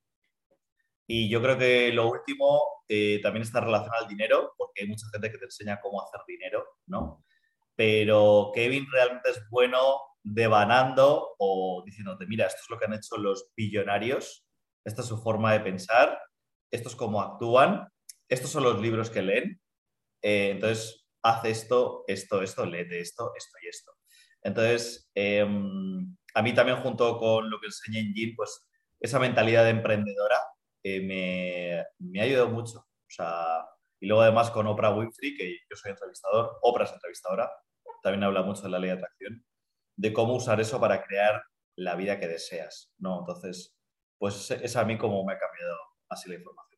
Y 1.06 1.28
yo 1.28 1.42
creo 1.42 1.58
que 1.58 1.92
lo 1.92 2.08
último 2.08 2.60
eh, 2.88 3.20
también 3.22 3.42
está 3.42 3.60
relacionado 3.60 4.02
al 4.02 4.08
dinero, 4.08 4.54
porque 4.56 4.82
hay 4.82 4.88
mucha 4.88 5.06
gente 5.12 5.30
que 5.30 5.38
te 5.38 5.44
enseña 5.44 5.80
cómo 5.80 6.02
hacer 6.02 6.20
dinero, 6.26 6.64
¿no? 6.86 7.24
Pero 7.74 8.50
Kevin 8.54 8.86
realmente 8.90 9.30
es 9.30 9.42
bueno 9.50 10.00
devanando 10.34 11.34
o 11.38 11.82
diciéndote, 11.84 12.26
mira, 12.26 12.46
esto 12.46 12.60
es 12.62 12.70
lo 12.70 12.78
que 12.78 12.84
han 12.86 12.94
hecho 12.94 13.16
los 13.16 13.50
billonarios, 13.56 14.46
esta 14.84 15.02
es 15.02 15.08
su 15.08 15.20
forma 15.22 15.52
de 15.52 15.60
pensar, 15.60 16.18
esto 16.70 16.88
es 16.88 16.96
cómo 16.96 17.20
actúan, 17.20 17.88
estos 18.28 18.50
son 18.50 18.64
los 18.64 18.80
libros 18.80 19.10
que 19.10 19.22
leen, 19.22 19.60
eh, 20.22 20.50
entonces, 20.50 21.06
haz 21.22 21.44
esto, 21.44 22.04
esto, 22.06 22.42
esto, 22.42 22.66
de 22.66 23.00
esto, 23.00 23.32
esto 23.36 23.58
y 23.62 23.68
esto. 23.68 23.92
Entonces, 24.42 25.10
em, 25.14 26.16
a 26.34 26.42
mí 26.42 26.54
también 26.54 26.78
junto 26.78 27.18
con 27.18 27.50
lo 27.50 27.60
que 27.60 27.66
enseña 27.66 28.00
en 28.00 28.36
pues 28.36 28.68
esa 29.00 29.18
mentalidad 29.18 29.64
de 29.64 29.70
emprendedora 29.70 30.38
eh, 30.82 31.00
me, 31.00 31.84
me, 31.98 32.20
ha 32.20 32.24
ayudado 32.24 32.48
mucho. 32.50 32.78
O 32.78 33.10
sea, 33.10 33.64
y 34.00 34.06
luego 34.06 34.22
además 34.22 34.50
con 34.50 34.66
Oprah 34.66 34.94
Winfrey, 34.94 35.36
que 35.36 35.58
yo 35.68 35.76
soy 35.76 35.90
entrevistador, 35.92 36.58
Oprah 36.62 36.84
es 36.84 36.92
entrevistadora, 36.92 37.50
también 38.02 38.24
habla 38.24 38.42
mucho 38.42 38.62
de 38.62 38.70
la 38.70 38.78
ley 38.78 38.90
de 38.90 38.96
atracción, 38.96 39.44
de 39.98 40.12
cómo 40.12 40.36
usar 40.36 40.60
eso 40.60 40.80
para 40.80 41.02
crear 41.02 41.42
la 41.76 41.94
vida 41.96 42.18
que 42.18 42.28
deseas, 42.28 42.92
¿no? 42.98 43.20
Entonces, 43.20 43.76
pues 44.16 44.50
es 44.50 44.76
a 44.76 44.84
mí 44.84 44.96
como 44.96 45.24
me 45.24 45.34
ha 45.34 45.38
cambiado 45.38 45.76
así 46.08 46.28
la 46.30 46.36
información. 46.36 46.68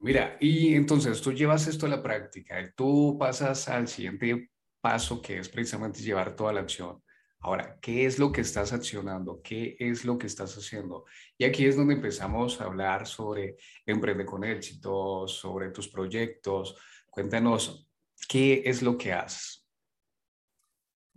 Mira, 0.00 0.36
y 0.38 0.74
entonces 0.74 1.20
tú 1.20 1.32
llevas 1.32 1.66
esto 1.66 1.86
a 1.86 1.88
la 1.88 2.00
práctica, 2.00 2.72
tú 2.76 3.16
pasas 3.18 3.68
al 3.68 3.88
siguiente 3.88 4.50
paso 4.80 5.20
que 5.20 5.38
es 5.38 5.48
precisamente 5.48 6.02
llevar 6.02 6.36
toda 6.36 6.52
la 6.52 6.60
acción. 6.60 7.02
Ahora, 7.40 7.78
¿qué 7.80 8.06
es 8.06 8.18
lo 8.18 8.30
que 8.30 8.42
estás 8.42 8.72
accionando? 8.72 9.40
¿Qué 9.42 9.76
es 9.80 10.04
lo 10.04 10.16
que 10.16 10.28
estás 10.28 10.56
haciendo? 10.56 11.04
Y 11.36 11.44
aquí 11.44 11.64
es 11.66 11.76
donde 11.76 11.94
empezamos 11.94 12.60
a 12.60 12.64
hablar 12.64 13.08
sobre 13.08 13.56
Emprende 13.86 14.24
con 14.24 14.44
éxito, 14.44 15.26
sobre 15.26 15.70
tus 15.70 15.88
proyectos. 15.88 16.76
Cuéntanos, 17.10 17.88
¿qué 18.28 18.62
es 18.64 18.82
lo 18.82 18.96
que 18.96 19.12
haces? 19.12 19.67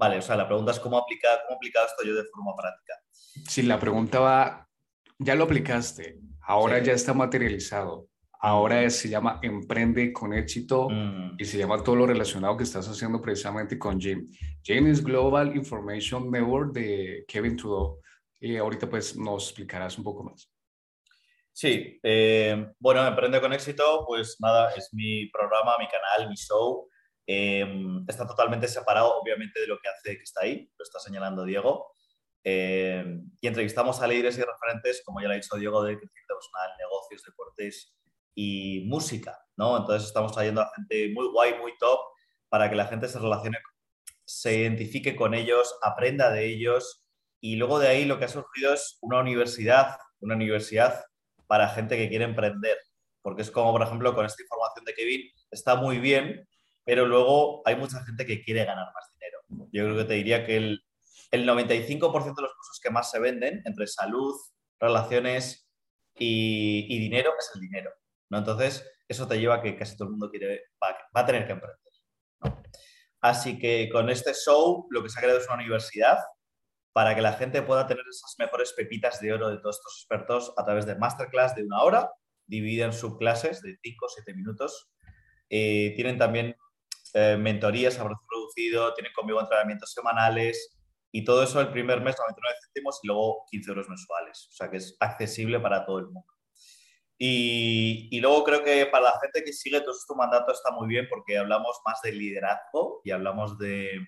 Vale, 0.01 0.17
o 0.17 0.21
sea, 0.23 0.35
la 0.35 0.47
pregunta 0.47 0.71
es 0.71 0.79
cómo 0.79 0.97
aplicar, 0.97 1.43
cómo 1.45 1.57
aplicar 1.57 1.85
esto 1.85 2.03
yo 2.03 2.15
de 2.15 2.23
forma 2.23 2.55
práctica. 2.57 2.95
Sí, 3.47 3.61
la 3.61 3.79
pregunta 3.79 4.19
va, 4.19 4.67
ya 5.19 5.35
lo 5.35 5.43
aplicaste, 5.43 6.17
ahora 6.41 6.79
ya 6.79 6.93
está 6.93 7.13
materializado. 7.13 8.07
Ahora 8.39 8.89
se 8.89 9.09
llama 9.09 9.39
Emprende 9.43 10.11
con 10.11 10.33
éxito 10.33 10.89
mm. 10.89 11.35
y 11.37 11.45
se 11.45 11.59
llama 11.59 11.83
todo 11.83 11.97
lo 11.97 12.07
relacionado 12.07 12.57
que 12.57 12.63
estás 12.63 12.87
haciendo 12.87 13.21
precisamente 13.21 13.77
con 13.77 14.01
Jim. 14.01 14.27
Jim 14.63 14.87
es 14.87 15.03
Global 15.03 15.55
Information 15.55 16.31
Network 16.31 16.73
de 16.73 17.23
Kevin 17.27 17.55
Trudeau. 17.55 17.99
Y 18.39 18.57
ahorita 18.57 18.89
pues 18.89 19.15
nos 19.15 19.49
explicarás 19.49 19.99
un 19.99 20.03
poco 20.03 20.23
más. 20.23 20.51
Sí, 21.53 21.99
eh, 22.01 22.71
bueno, 22.79 23.05
Emprende 23.05 23.39
con 23.39 23.53
éxito, 23.53 24.03
pues 24.07 24.37
nada, 24.39 24.71
es 24.71 24.89
mi 24.93 25.27
programa, 25.27 25.77
mi 25.77 25.87
canal, 25.87 26.27
mi 26.27 26.35
show. 26.35 26.89
Eh, 27.33 27.65
está 28.09 28.27
totalmente 28.27 28.67
separado, 28.67 29.17
obviamente, 29.21 29.61
de 29.61 29.67
lo 29.67 29.79
que 29.79 29.87
hace 29.87 30.17
que 30.17 30.23
está 30.23 30.41
ahí, 30.41 30.69
lo 30.77 30.83
está 30.83 30.99
señalando 30.99 31.45
Diego. 31.45 31.93
Eh, 32.43 33.21
y 33.39 33.47
entrevistamos 33.47 34.01
a 34.01 34.07
líderes 34.07 34.37
y 34.37 34.41
referentes, 34.41 35.01
como 35.05 35.21
ya 35.21 35.27
lo 35.27 35.33
ha 35.33 35.37
dicho 35.37 35.55
Diego, 35.55 35.81
de 35.81 35.95
personal, 35.95 36.71
negocios, 36.77 37.23
deportes, 37.23 37.95
y 38.35 38.83
música, 38.87 39.39
¿no? 39.55 39.77
Entonces 39.77 40.09
estamos 40.09 40.33
trayendo 40.33 40.61
a 40.61 40.71
gente 40.75 41.13
muy 41.13 41.27
guay, 41.29 41.57
muy 41.57 41.77
top, 41.77 41.99
para 42.49 42.69
que 42.69 42.75
la 42.75 42.87
gente 42.87 43.07
se 43.07 43.17
relacione, 43.17 43.59
se 44.25 44.57
identifique 44.57 45.15
con 45.15 45.33
ellos, 45.33 45.77
aprenda 45.81 46.31
de 46.31 46.47
ellos 46.47 47.05
y 47.39 47.55
luego 47.55 47.79
de 47.79 47.87
ahí 47.87 48.05
lo 48.05 48.19
que 48.19 48.25
ha 48.25 48.29
surgido 48.29 48.73
es 48.73 48.97
una 49.01 49.19
universidad, 49.19 49.97
una 50.19 50.35
universidad 50.35 51.05
para 51.47 51.69
gente 51.69 51.95
que 51.97 52.09
quiere 52.09 52.25
emprender, 52.25 52.77
porque 53.21 53.41
es 53.41 53.51
como, 53.51 53.71
por 53.71 53.83
ejemplo, 53.83 54.13
con 54.13 54.25
esta 54.25 54.41
información 54.43 54.85
de 54.85 54.93
Kevin, 54.93 55.21
está 55.49 55.75
muy 55.75 55.99
bien, 55.99 56.47
pero 56.91 57.06
luego 57.06 57.62
hay 57.63 57.77
mucha 57.77 58.04
gente 58.04 58.25
que 58.25 58.43
quiere 58.43 58.65
ganar 58.65 58.88
más 58.93 59.10
dinero. 59.13 59.39
Yo 59.71 59.86
creo 59.86 59.95
que 59.95 60.04
te 60.04 60.13
diría 60.15 60.45
que 60.45 60.58
el, 60.58 60.84
el 61.32 61.47
95% 61.47 62.36
de 62.36 62.41
los 62.41 62.54
cursos 62.54 62.82
que 62.84 62.89
más 62.89 63.10
se 63.10 63.17
venden 63.17 63.62
entre 63.63 63.88
salud, 63.88 64.36
relaciones 64.77 65.71
y, 66.17 66.88
y 66.89 66.99
dinero 66.99 67.32
es 67.39 67.49
el 67.56 67.62
dinero. 67.62 67.91
¿no? 68.30 68.39
Entonces, 68.39 68.86
eso 69.08 69.25
te 69.25 69.39
lleva 69.39 69.56
a 69.56 69.62
que 69.62 69.77
casi 69.77 69.95
todo 69.95 70.10
el 70.10 70.12
mundo 70.12 70.30
quiere, 70.30 70.63
va, 70.84 70.97
a 71.13 71.25
tener 71.25 71.45
que 71.45 71.54
emprender. 71.54 71.80
Así 73.21 73.58
que 73.58 73.88
con 73.89 74.10
este 74.10 74.34
show 74.34 74.86
lo 74.89 75.01
que 75.01 75.08
se 75.08 75.17
ha 75.17 75.21
creado 75.21 75.39
es 75.39 75.47
una 75.47 75.56
universidad 75.56 76.17
para 76.91 77.15
que 77.15 77.21
la 77.21 77.32
gente 77.32 77.62
pueda 77.62 77.88
tener 77.88 78.04
esas 78.10 78.36
mejores 78.38 78.73
pepitas 78.73 79.21
de 79.21 79.32
oro 79.32 79.49
de 79.49 79.60
todos 79.60 79.77
estos 79.77 79.97
expertos 80.01 80.54
a 80.58 80.65
través 80.65 80.86
de 80.86 80.95
masterclass 80.95 81.56
de 81.56 81.63
una 81.63 81.84
hora, 81.84 82.12
dividida 82.47 82.84
en 82.84 82.91
subclases 82.91 83.62
de 83.62 83.77
5 83.82 84.06
o 84.06 84.10
7 84.10 84.34
minutos. 84.34 84.91
Eh, 85.49 85.93
tienen 85.95 86.17
también 86.17 86.58
eh, 87.13 87.38
mentorías 87.38 88.00
a 88.00 88.04
precio 88.06 88.26
producido, 88.28 88.93
tienen 88.93 89.13
conmigo 89.13 89.39
entrenamientos 89.39 89.91
semanales 89.91 90.78
y 91.12 91.26
todo 91.26 91.43
eso 91.43 91.60
el 91.60 91.71
primer 91.71 92.00
mes 92.02 92.15
99 92.17 92.56
céntimos 92.63 93.00
y 93.04 93.08
luego 93.08 93.45
15 93.52 93.69
euros 93.69 93.89
mensuales. 93.89 94.47
O 94.50 94.54
sea 94.54 94.69
que 94.69 94.78
es 94.78 94.95
accesible 95.00 95.60
para 95.60 95.86
todo 95.86 96.00
el 96.00 96.06
mundo. 96.06 96.32
Y, 97.24 98.19
luego 98.19 98.43
creo 98.43 98.63
que 98.63 98.88
para 98.88 99.04
la 99.06 99.19
gente 99.19 99.43
que 99.43 99.54
sigue 99.54 99.82
todo 99.82 99.93
tu 100.08 100.15
mandato 100.15 100.52
está 100.52 100.71
muy 100.71 100.88
bien 100.88 101.08
porque 101.08 101.38
hablamos 101.38 101.80
más 101.86 102.02
de 102.02 102.13
liderazgo 102.13 103.02
y 103.04 103.12
hablamos 103.12 103.60
de, 103.60 104.08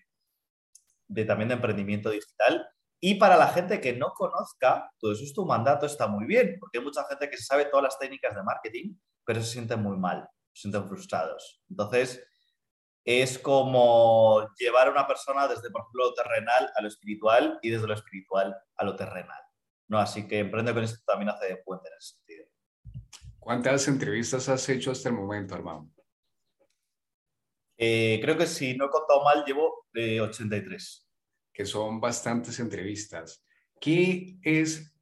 de, 1.08 1.26
también 1.26 1.50
de 1.50 1.54
emprendimiento 1.54 2.10
digital. 2.10 2.68
Y 3.00 3.16
para 3.16 3.38
la 3.38 3.50
gente 3.50 3.80
que 3.80 3.94
no 3.94 4.14
conozca, 4.14 4.90
todo 4.98 5.12
eso 5.12 5.24
es 5.26 5.34
tu 5.34 5.46
mandato 5.46 5.86
está 5.86 6.08
muy 6.08 6.26
bien, 6.26 6.58
porque 6.60 6.80
hay 6.80 6.84
mucha 6.84 7.04
gente 7.04 7.30
que 7.30 7.38
sabe 7.38 7.66
todas 7.66 7.84
las 7.84 8.00
técnicas 8.00 8.34
de 8.34 8.42
marketing, 8.42 8.96
pero 9.24 9.42
se 9.42 9.52
sienten 9.52 9.84
muy 9.84 9.98
mal, 9.98 10.28
se 10.52 10.62
sienten 10.62 10.88
frustrados. 10.88 11.62
Entonces, 11.70 12.26
es 13.06 13.38
como 13.38 14.48
llevar 14.58 14.88
a 14.88 14.92
una 14.92 15.08
persona 15.08 15.48
desde, 15.48 15.70
por 15.70 15.82
ejemplo, 15.82 16.06
lo 16.06 16.14
terrenal 16.14 16.72
a 16.76 16.82
lo 16.82 16.88
espiritual 16.88 17.60
y 17.62 17.70
desde 17.70 17.88
lo 17.88 17.94
espiritual 17.94 18.56
a 18.78 18.84
lo 18.86 18.96
terrenal. 18.96 19.42
¿no? 19.88 20.00
Así 20.00 20.28
que 20.28 20.40
Emprende 20.40 20.74
con 20.74 20.84
esto 20.84 21.04
también 21.06 21.30
hace 21.30 21.48
de 21.48 21.58
puente 21.58 21.90
en 21.90 21.98
ese 21.98 22.16
sentido. 22.16 22.46
¿Cuántas 23.40 23.88
entrevistas 23.90 24.48
has 24.48 24.68
hecho 24.70 24.92
hasta 24.92 25.10
el 25.10 25.16
momento, 25.16 25.54
hermano? 25.54 25.92
Eh, 27.78 28.20
creo 28.22 28.38
que 28.38 28.48
si 28.48 28.78
no 28.78 28.86
he 28.86 28.90
contado 28.90 29.24
mal, 29.24 29.44
llevo 29.46 29.88
83. 29.94 31.10
que 31.52 31.66
son 31.66 32.00
bastantes 32.00 32.60
entrevistas. 32.60 33.46
¿Qué 33.80 34.38
es, 34.42 34.96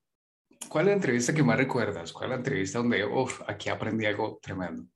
cuál 0.68 0.86
es 0.86 0.88
la 0.88 0.94
entrevista 0.94 1.34
que 1.34 1.44
más 1.44 1.58
recuerdas? 1.58 2.12
¿Cuál 2.12 2.26
es 2.26 2.30
la 2.32 2.36
entrevista 2.38 2.80
donde, 2.80 3.06
uff, 3.06 3.42
aquí 3.48 3.70
aprendí 3.70 4.06
algo 4.06 4.40
tremendo? 4.42 4.91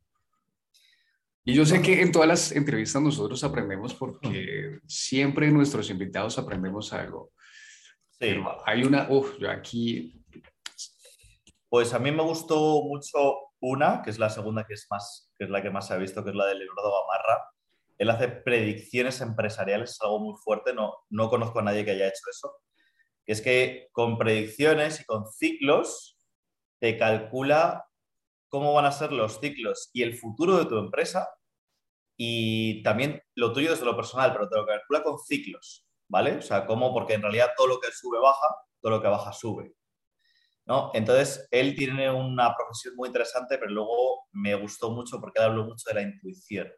Y 1.48 1.54
yo 1.54 1.64
sé 1.64 1.80
que 1.80 2.02
en 2.02 2.12
todas 2.12 2.28
las 2.28 2.52
entrevistas 2.52 3.00
nosotros 3.04 3.44
aprendemos 3.44 3.94
porque 3.94 4.80
siempre 4.88 5.52
nuestros 5.52 5.92
invitados 5.92 6.40
aprendemos 6.40 6.92
algo. 6.92 7.32
Sí. 8.20 8.36
hay 8.66 8.84
una, 8.84 9.08
uff, 9.12 9.38
yo 9.38 9.52
aquí... 9.52 10.20
Pues 11.70 11.94
a 11.94 12.00
mí 12.00 12.10
me 12.12 12.24
gustó 12.24 12.82
mucho 12.84 13.38
una, 13.60 14.02
que 14.02 14.10
es 14.10 14.18
la 14.18 14.32
segunda, 14.32 14.66
que 14.66 14.74
es, 14.74 14.88
más, 14.90 15.32
que 15.38 15.44
es 15.44 15.52
la 15.52 15.62
que 15.62 15.70
más 15.70 15.88
se 15.88 15.94
ha 15.94 15.98
visto, 15.98 16.24
que 16.24 16.32
es 16.32 16.36
la 16.36 16.48
de 16.48 16.56
Leonardo 16.56 16.92
Gamarra. 16.92 17.44
Él 18.00 18.10
hace 18.10 18.28
predicciones 18.28 19.22
empresariales, 19.22 19.92
es 19.92 20.02
algo 20.02 20.20
muy 20.20 20.36
fuerte, 20.44 20.74
no, 20.74 20.94
no 21.10 21.30
conozco 21.30 21.60
a 21.60 21.64
nadie 21.64 21.86
que 21.86 21.92
haya 21.92 22.08
hecho 22.08 22.24
eso. 22.32 22.56
Que 23.24 23.34
es 23.34 23.42
que 23.42 23.90
con 23.92 24.18
predicciones 24.18 25.02
y 25.02 25.06
con 25.06 25.26
ciclos 25.32 26.18
te 26.80 26.98
calcula 26.98 27.86
cómo 28.56 28.72
van 28.72 28.86
a 28.86 28.92
ser 28.94 29.12
los 29.12 29.42
ciclos 29.42 29.90
y 29.92 30.02
el 30.02 30.16
futuro 30.16 30.56
de 30.56 30.66
tu 30.66 30.78
empresa 30.78 31.28
y 32.16 32.82
también 32.84 33.22
lo 33.36 33.52
tuyo 33.52 33.72
desde 33.72 33.84
lo 33.84 33.98
personal, 33.98 34.32
pero 34.32 34.48
te 34.48 34.56
lo 34.56 34.66
calcula 34.66 35.04
con 35.04 35.20
ciclos, 35.20 35.86
¿vale? 36.08 36.38
O 36.38 36.42
sea, 36.42 36.66
cómo, 36.66 36.94
porque 36.94 37.16
en 37.16 37.22
realidad 37.22 37.50
todo 37.58 37.68
lo 37.68 37.80
que 37.82 37.92
sube 37.92 38.18
baja, 38.18 38.48
todo 38.80 38.94
lo 38.94 39.02
que 39.02 39.10
baja 39.10 39.34
sube. 39.34 39.76
¿no? 40.66 40.90
Entonces, 40.94 41.50
él 41.52 41.76
tiene 41.76 42.10
una 42.10 42.56
profesión 42.56 42.96
muy 42.96 43.08
interesante, 43.08 43.58
pero 43.58 43.72
luego 43.72 44.30
me 44.32 44.56
gustó 44.56 44.90
mucho 44.90 45.20
porque 45.20 45.40
él 45.40 45.48
habló 45.48 45.66
mucho 45.66 45.90
de 45.90 45.96
la 45.96 46.02
intuición, 46.04 46.72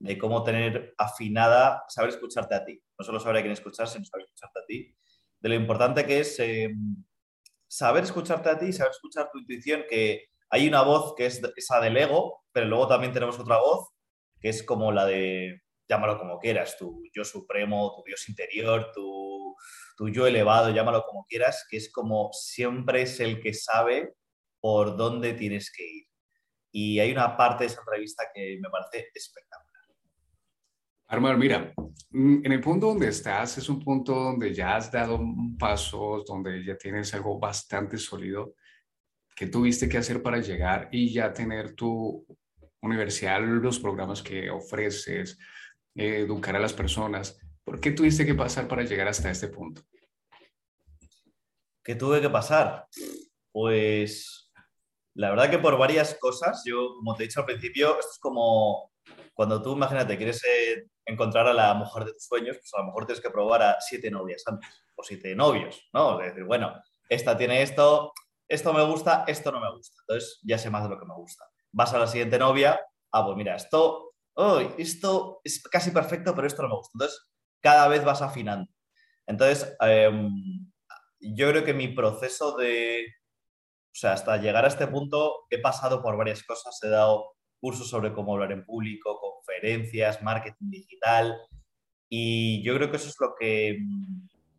de 0.00 0.18
cómo 0.18 0.44
tener 0.44 0.92
afinada, 0.98 1.84
saber 1.88 2.10
escucharte 2.10 2.54
a 2.54 2.66
ti. 2.66 2.78
No 2.98 3.04
solo 3.06 3.18
saber 3.18 3.38
a 3.38 3.40
quién 3.40 3.52
escuchar, 3.52 3.88
sino 3.88 4.04
saber 4.04 4.26
escucharte 4.26 4.60
a 4.60 4.66
ti. 4.66 4.94
De 5.40 5.48
lo 5.48 5.54
importante 5.54 6.04
que 6.04 6.20
es 6.20 6.38
eh, 6.38 6.68
saber 7.66 8.04
escucharte 8.04 8.50
a 8.50 8.58
ti, 8.58 8.74
saber 8.74 8.92
escuchar 8.92 9.30
tu 9.32 9.38
intuición, 9.38 9.84
que 9.88 10.26
hay 10.50 10.68
una 10.68 10.82
voz 10.82 11.14
que 11.16 11.26
es 11.26 11.40
esa 11.56 11.80
del 11.80 11.96
ego, 11.96 12.44
pero 12.52 12.66
luego 12.66 12.88
también 12.88 13.12
tenemos 13.12 13.38
otra 13.38 13.58
voz 13.58 13.88
que 14.40 14.48
es 14.48 14.62
como 14.62 14.92
la 14.92 15.04
de, 15.04 15.62
llámalo 15.88 16.18
como 16.18 16.38
quieras, 16.38 16.76
tu 16.78 17.02
yo 17.12 17.24
supremo, 17.24 17.92
tu 17.96 18.02
Dios 18.04 18.28
interior, 18.28 18.92
tu, 18.94 19.56
tu 19.96 20.08
yo 20.08 20.26
elevado, 20.26 20.70
llámalo 20.70 21.04
como 21.04 21.24
quieras, 21.24 21.66
que 21.68 21.76
es 21.76 21.90
como 21.90 22.30
siempre 22.32 23.02
es 23.02 23.20
el 23.20 23.40
que 23.40 23.54
sabe 23.54 24.14
por 24.60 24.96
dónde 24.96 25.34
tienes 25.34 25.72
que 25.72 25.84
ir. 25.84 26.04
Y 26.70 27.00
hay 27.00 27.10
una 27.10 27.36
parte 27.36 27.64
de 27.64 27.68
esa 27.68 27.80
entrevista 27.80 28.24
que 28.32 28.58
me 28.60 28.68
parece 28.68 29.08
espectacular. 29.14 29.68
Armar, 31.08 31.38
mira, 31.38 31.72
mm, 32.10 32.44
en 32.44 32.52
el 32.52 32.60
punto 32.60 32.88
donde 32.88 33.08
estás 33.08 33.56
es 33.56 33.68
un 33.68 33.80
punto 33.80 34.14
donde 34.14 34.54
ya 34.54 34.76
has 34.76 34.92
dado 34.92 35.18
pasos, 35.58 36.24
donde 36.26 36.64
ya 36.64 36.76
tienes 36.76 37.12
algo 37.14 37.38
bastante 37.38 37.96
sólido 37.96 38.54
que 39.38 39.46
tuviste 39.46 39.88
que 39.88 39.98
hacer 39.98 40.20
para 40.20 40.38
llegar 40.38 40.88
y 40.90 41.12
ya 41.12 41.32
tener 41.32 41.76
tu 41.76 42.26
universidad, 42.82 43.40
los 43.40 43.78
programas 43.78 44.20
que 44.20 44.50
ofreces, 44.50 45.38
educar 45.94 46.56
a 46.56 46.58
las 46.58 46.72
personas. 46.72 47.38
¿Por 47.62 47.80
qué 47.80 47.92
tuviste 47.92 48.26
que 48.26 48.34
pasar 48.34 48.66
para 48.66 48.82
llegar 48.82 49.06
hasta 49.06 49.30
este 49.30 49.46
punto? 49.46 49.82
¿Qué 51.84 51.94
tuve 51.94 52.20
que 52.20 52.28
pasar? 52.28 52.88
Pues 53.52 54.50
la 55.14 55.30
verdad 55.30 55.50
que 55.50 55.58
por 55.58 55.78
varias 55.78 56.16
cosas, 56.16 56.62
yo 56.66 56.94
como 56.96 57.14
te 57.14 57.22
he 57.22 57.26
dicho 57.28 57.40
al 57.40 57.46
principio, 57.46 57.96
esto 57.96 58.10
es 58.14 58.18
como 58.18 58.90
cuando 59.34 59.62
tú, 59.62 59.74
imagínate, 59.74 60.16
quieres 60.16 60.42
eh, 60.44 60.88
encontrar 61.06 61.46
a 61.46 61.54
la 61.54 61.74
mujer 61.74 62.04
de 62.04 62.12
tus 62.12 62.24
sueños, 62.24 62.56
pues 62.56 62.72
a 62.74 62.80
lo 62.80 62.86
mejor 62.86 63.06
tienes 63.06 63.22
que 63.22 63.30
probar 63.30 63.62
a 63.62 63.80
siete 63.80 64.10
novias 64.10 64.42
antes, 64.46 64.68
o 64.96 65.04
siete 65.04 65.36
novios, 65.36 65.88
¿no? 65.92 66.20
Es 66.20 66.30
decir, 66.30 66.42
bueno, 66.42 66.74
esta 67.08 67.36
tiene 67.36 67.62
esto, 67.62 68.12
esto 68.48 68.72
me 68.72 68.84
gusta, 68.84 69.24
esto 69.26 69.52
no 69.52 69.60
me 69.60 69.70
gusta. 69.70 69.96
Entonces 70.02 70.40
ya 70.42 70.58
sé 70.58 70.70
más 70.70 70.82
de 70.84 70.90
lo 70.90 70.98
que 70.98 71.06
me 71.06 71.14
gusta 71.14 71.44
vas 71.72 71.92
a 71.94 71.98
la 71.98 72.06
siguiente 72.06 72.38
novia, 72.38 72.80
ah, 73.12 73.24
pues 73.24 73.36
mira, 73.36 73.56
esto, 73.56 74.14
oh, 74.34 74.60
esto 74.78 75.40
es 75.44 75.62
casi 75.62 75.90
perfecto, 75.90 76.34
pero 76.34 76.46
esto 76.46 76.62
no 76.62 76.68
me 76.68 76.76
gusta. 76.76 76.92
Entonces, 76.94 77.30
cada 77.60 77.88
vez 77.88 78.04
vas 78.04 78.22
afinando. 78.22 78.70
Entonces, 79.26 79.76
em, 79.80 80.70
yo 81.20 81.50
creo 81.50 81.64
que 81.64 81.74
mi 81.74 81.88
proceso 81.88 82.56
de, 82.56 83.06
o 83.06 83.94
sea, 83.94 84.12
hasta 84.12 84.36
llegar 84.38 84.64
a 84.64 84.68
este 84.68 84.86
punto, 84.86 85.46
he 85.50 85.60
pasado 85.60 86.02
por 86.02 86.16
varias 86.16 86.42
cosas, 86.44 86.78
he 86.82 86.88
dado 86.88 87.36
cursos 87.60 87.88
sobre 87.88 88.12
cómo 88.12 88.34
hablar 88.34 88.52
en 88.52 88.64
público, 88.64 89.20
conferencias, 89.20 90.22
marketing 90.22 90.70
digital, 90.70 91.36
y 92.08 92.62
yo 92.64 92.74
creo 92.76 92.90
que 92.90 92.96
eso 92.96 93.08
es 93.08 93.16
lo 93.20 93.34
que 93.38 93.78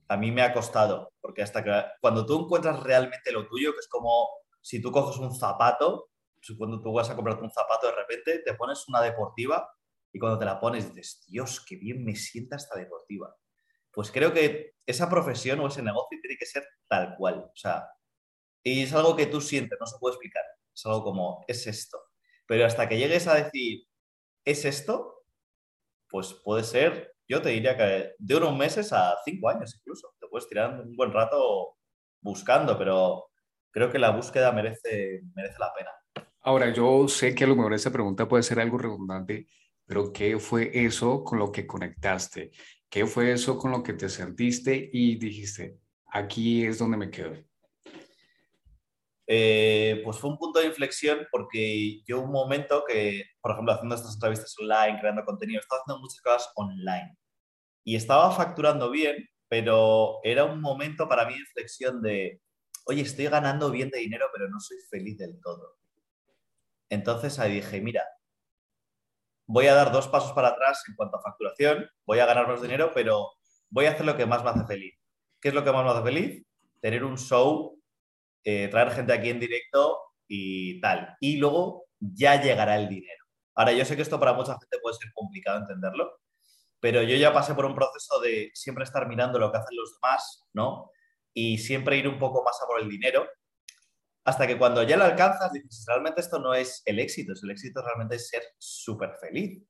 a 0.10 0.18
mí 0.18 0.32
me 0.32 0.42
ha 0.42 0.54
costado, 0.54 1.14
porque 1.22 1.42
hasta 1.42 1.64
que 1.64 1.72
cuando 2.02 2.26
tú 2.26 2.44
encuentras 2.44 2.82
realmente 2.82 3.32
lo 3.32 3.48
tuyo, 3.48 3.74
que 3.74 3.80
es 3.80 3.88
como 3.88 4.28
si 4.62 4.82
tú 4.82 4.92
coges 4.92 5.18
un 5.18 5.34
zapato 5.34 6.10
cuando 6.58 6.82
tú 6.82 6.94
vas 6.94 7.10
a 7.10 7.16
comprarte 7.16 7.44
un 7.44 7.52
zapato, 7.52 7.88
de 7.88 7.96
repente 7.96 8.40
te 8.40 8.54
pones 8.54 8.88
una 8.88 9.02
deportiva 9.02 9.70
y 10.12 10.20
cuando 10.20 10.40
te 10.40 10.46
la 10.46 10.60
pones 10.60 10.94
dices, 10.94 11.24
Dios, 11.28 11.64
qué 11.68 11.76
bien 11.76 12.04
me 12.04 12.16
sienta 12.16 12.56
esta 12.56 12.78
deportiva. 12.78 13.36
Pues 13.92 14.12
creo 14.12 14.34
que 14.34 14.76
esa 14.86 15.10
profesión 15.10 15.60
o 15.60 15.68
ese 15.68 15.82
negocio 15.82 16.18
tiene 16.22 16.38
que 16.38 16.46
ser 16.46 16.66
tal 16.88 17.16
cual. 17.18 17.50
O 17.54 17.56
sea, 17.56 17.88
y 18.64 18.84
es 18.84 18.94
algo 18.94 19.16
que 19.16 19.28
tú 19.28 19.42
sientes, 19.42 19.78
no 19.80 19.86
se 19.86 19.98
puede 20.00 20.16
explicar. 20.16 20.44
Es 20.74 20.86
algo 20.86 21.04
como, 21.04 21.44
es 21.48 21.68
esto. 21.68 22.02
Pero 22.48 22.66
hasta 22.66 22.88
que 22.88 22.98
llegues 22.98 23.28
a 23.28 23.36
decir, 23.36 23.86
es 24.46 24.66
esto, 24.66 25.24
pues 26.10 26.34
puede 26.34 26.64
ser, 26.64 27.16
yo 27.30 27.42
te 27.42 27.50
diría 27.50 27.78
que 27.78 28.14
de 28.18 28.36
unos 28.36 28.58
meses 28.58 28.92
a 28.92 29.16
cinco 29.24 29.50
años 29.50 29.76
incluso. 29.80 30.14
Te 30.20 30.28
puedes 30.28 30.48
tirar 30.50 30.82
un 30.82 30.96
buen 30.96 31.14
rato 31.14 31.78
buscando, 32.22 32.78
pero 32.78 33.28
creo 33.72 33.92
que 33.92 34.00
la 34.00 34.10
búsqueda 34.10 34.52
merece, 34.52 35.22
merece 35.36 35.58
la 35.60 35.72
pena. 35.78 35.92
Ahora, 36.42 36.74
yo 36.74 37.08
sé 37.08 37.36
que 37.36 37.44
a 37.44 37.48
lo 37.48 37.56
mejor 37.56 37.74
esta 37.74 37.92
pregunta 37.92 38.28
puede 38.28 38.44
ser 38.44 38.60
algo 38.60 38.80
redundante, 38.80 39.48
pero 39.86 40.12
¿qué 40.12 40.40
fue 40.40 40.72
eso 40.74 41.24
con 41.24 41.38
lo 41.38 41.52
que 41.52 41.68
conectaste? 41.68 42.52
¿Qué 42.90 43.06
fue 43.06 43.32
eso 43.32 43.58
con 43.60 43.72
lo 43.72 43.84
que 43.84 43.94
te 43.94 44.10
sentiste 44.10 44.90
y 44.92 45.18
dijiste, 45.18 45.78
aquí 46.08 46.66
es 46.66 46.80
donde 46.80 46.98
me 46.98 47.12
quedo? 47.12 47.36
Eh, 49.32 50.02
pues 50.04 50.18
fue 50.18 50.32
un 50.32 50.40
punto 50.40 50.60
de 50.60 50.66
inflexión 50.66 51.28
porque 51.30 52.02
yo 52.04 52.20
un 52.20 52.32
momento 52.32 52.84
que, 52.84 53.26
por 53.40 53.52
ejemplo, 53.52 53.74
haciendo 53.74 53.94
estas 53.94 54.16
entrevistas 54.16 54.56
online, 54.60 55.00
creando 55.00 55.24
contenido, 55.24 55.62
estaba 55.62 55.82
haciendo 55.82 56.02
muchas 56.02 56.22
cosas 56.22 56.52
online 56.56 57.16
y 57.84 57.96
estaba 57.96 58.32
facturando 58.32 58.90
bien, 58.90 59.30
pero 59.48 60.20
era 60.24 60.46
un 60.46 60.60
momento 60.60 61.08
para 61.08 61.28
mí 61.28 61.36
de 61.36 61.42
inflexión 61.42 62.02
de, 62.02 62.42
oye, 62.86 63.04
estoy 63.04 63.26
ganando 63.28 63.70
bien 63.70 63.92
de 63.92 64.00
dinero, 64.00 64.26
pero 64.34 64.50
no 64.50 64.60
soy 64.60 64.78
feliz 64.90 65.20
del 65.20 65.40
todo. 65.42 65.78
Entonces 66.90 67.38
ahí 67.38 67.56
dije, 67.56 67.82
mira, 67.82 68.04
voy 69.46 69.68
a 69.68 69.76
dar 69.76 69.92
dos 69.92 70.08
pasos 70.08 70.32
para 70.32 70.50
atrás 70.50 70.84
en 70.88 70.96
cuanto 70.96 71.18
a 71.18 71.22
facturación, 71.22 71.88
voy 72.04 72.18
a 72.18 72.26
ganar 72.26 72.48
más 72.48 72.64
dinero, 72.64 72.92
pero 72.96 73.30
voy 73.70 73.86
a 73.86 73.92
hacer 73.92 74.08
lo 74.08 74.18
que 74.18 74.26
más 74.26 74.44
me 74.44 74.50
hace 74.50 74.66
feliz. 74.66 74.96
¿Qué 75.40 75.50
es 75.50 75.54
lo 75.54 75.64
que 75.64 75.72
más 75.72 75.86
me 75.86 75.92
hace 75.92 76.04
feliz? 76.04 76.46
Tener 76.82 77.04
un 77.04 77.16
show, 77.16 77.79
eh, 78.44 78.68
traer 78.70 78.92
gente 78.92 79.14
aquí 79.14 79.30
en 79.30 79.40
directo 79.40 80.00
y 80.28 80.80
tal. 80.82 81.16
Y 81.20 81.38
luego 81.38 81.86
ya 82.00 82.42
llegará 82.42 82.78
el 82.78 82.90
dinero. 82.90 83.26
Ahora, 83.56 83.74
yo 83.74 83.84
sé 83.86 83.96
que 83.96 84.02
esto 84.02 84.20
para 84.20 84.34
mucha 84.34 84.58
gente 84.60 84.80
puede 84.82 84.96
ser 84.96 85.12
complicado 85.14 85.60
entenderlo, 85.60 86.20
pero 86.80 87.02
yo 87.04 87.16
ya 87.18 87.34
pasé 87.34 87.54
por 87.56 87.66
un 87.66 87.76
proceso 87.76 88.20
de 88.22 88.52
siempre 88.54 88.84
estar 88.84 89.08
mirando 89.08 89.40
lo 89.40 89.52
que 89.52 89.58
hacen 89.58 89.76
los 89.76 89.96
demás, 89.96 90.48
¿no? 90.54 90.92
Y 91.34 91.58
siempre 91.58 91.98
ir 91.98 92.08
un 92.08 92.20
poco 92.20 92.44
más 92.44 92.60
a 92.62 92.68
por 92.68 92.80
el 92.82 92.90
dinero 92.90 93.28
hasta 94.30 94.46
que 94.46 94.58
cuando 94.58 94.84
ya 94.84 94.96
lo 94.96 95.06
alcanzas, 95.06 95.52
dices, 95.52 95.84
realmente 95.88 96.22
esto 96.22 96.40
no 96.40 96.54
es 96.54 96.84
el 96.86 97.00
éxito, 97.00 97.34
el 97.42 97.52
éxito 97.52 97.82
realmente 97.82 98.16
es 98.16 98.30
ser 98.30 98.44
súper 98.60 99.16
feliz. 99.20 99.64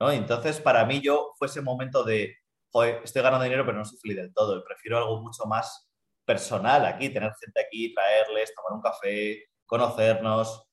¿no? 0.00 0.10
Entonces, 0.10 0.60
para 0.60 0.84
mí 0.84 1.00
yo 1.00 1.32
fue 1.38 1.46
ese 1.46 1.60
momento 1.60 2.02
de, 2.02 2.36
joder, 2.72 3.00
estoy 3.04 3.22
ganando 3.22 3.44
dinero, 3.44 3.64
pero 3.64 3.78
no 3.78 3.84
soy 3.84 3.98
feliz 4.00 4.16
del 4.16 4.34
todo. 4.34 4.64
prefiero 4.64 4.98
algo 4.98 5.20
mucho 5.22 5.44
más 5.46 5.88
personal 6.24 6.86
aquí, 6.86 7.10
tener 7.10 7.32
gente 7.40 7.60
aquí, 7.60 7.94
traerles, 7.94 8.54
tomar 8.54 8.72
un 8.72 8.82
café, 8.82 9.44
conocernos. 9.66 10.68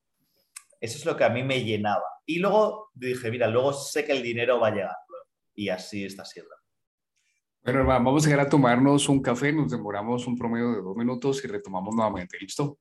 Eso 0.80 0.98
es 0.98 1.06
lo 1.06 1.16
que 1.16 1.24
a 1.24 1.30
mí 1.30 1.42
me 1.42 1.62
llenaba. 1.62 2.04
Y 2.26 2.38
luego 2.38 2.90
dije, 2.94 3.30
mira, 3.30 3.46
luego 3.48 3.72
sé 3.72 4.04
que 4.04 4.12
el 4.12 4.22
dinero 4.22 4.60
va 4.60 4.68
a 4.68 4.70
llegar. 4.72 4.96
Y 5.54 5.68
así 5.68 6.04
está 6.04 6.24
siendo. 6.24 6.54
Bueno, 7.62 7.80
hermano, 7.80 8.04
vamos 8.06 8.24
a 8.24 8.28
llegar 8.28 8.46
a 8.46 8.48
tomarnos 8.48 9.08
un 9.08 9.22
café, 9.22 9.52
nos 9.52 9.70
demoramos 9.70 10.26
un 10.26 10.36
promedio 10.36 10.72
de 10.72 10.82
dos 10.82 10.96
minutos 10.96 11.44
y 11.44 11.48
retomamos 11.48 11.94
nuevamente. 11.94 12.36
¿Listo? 12.40 12.78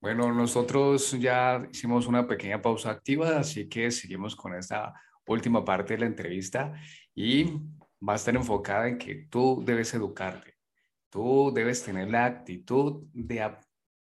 Bueno, 0.00 0.32
nosotros 0.32 1.12
ya 1.12 1.66
hicimos 1.70 2.06
una 2.06 2.26
pequeña 2.26 2.60
pausa 2.60 2.90
activa, 2.90 3.38
así 3.38 3.68
que 3.68 3.90
seguimos 3.90 4.36
con 4.36 4.54
esta 4.54 4.94
última 5.26 5.64
parte 5.64 5.94
de 5.94 6.00
la 6.00 6.06
entrevista 6.06 6.74
y 7.14 7.52
va 8.06 8.14
a 8.14 8.16
estar 8.16 8.34
enfocada 8.34 8.88
en 8.88 8.98
que 8.98 9.26
tú 9.30 9.62
debes 9.64 9.94
educarte, 9.94 10.56
tú 11.10 11.52
debes 11.54 11.82
tener 11.82 12.10
la 12.10 12.26
actitud 12.26 13.04
de, 13.12 13.50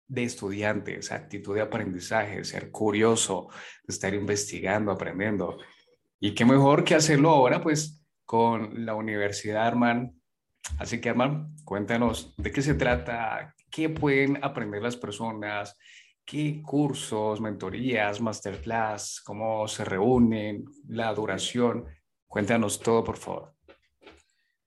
de 0.07 0.25
estudiante, 0.25 0.99
esa 0.99 1.15
actitud 1.15 1.55
de 1.55 1.63
aprendizaje, 1.63 2.45
ser 2.45 2.71
curioso, 2.71 3.49
estar 3.87 4.15
investigando, 4.15 4.93
aprendiendo 4.93 5.59
Y 6.21 6.35
qué 6.35 6.45
mejor 6.45 6.85
que 6.85 6.97
hacerlo 6.97 7.31
ahora, 7.31 7.63
pues, 7.63 8.05
con 8.25 8.85
la 8.85 8.95
Universidad 8.95 9.67
Arman. 9.67 10.21
Así 10.79 11.01
que, 11.01 11.11
Arman, 11.11 11.55
cuéntanos 11.65 12.35
de 12.37 12.51
qué 12.51 12.61
se 12.61 12.75
trata, 12.75 13.55
qué 13.71 13.89
pueden 13.89 14.43
aprender 14.43 14.83
las 14.83 14.97
personas, 14.97 15.77
qué 16.25 16.61
cursos, 16.63 17.41
mentorías, 17.41 18.21
masterclass, 18.21 19.23
cómo 19.25 19.67
se 19.69 19.85
reúnen, 19.85 20.65
la 20.89 21.15
duración. 21.15 21.87
Cuéntanos 22.27 22.81
todo, 22.81 23.03
por 23.05 23.17
favor. 23.17 23.58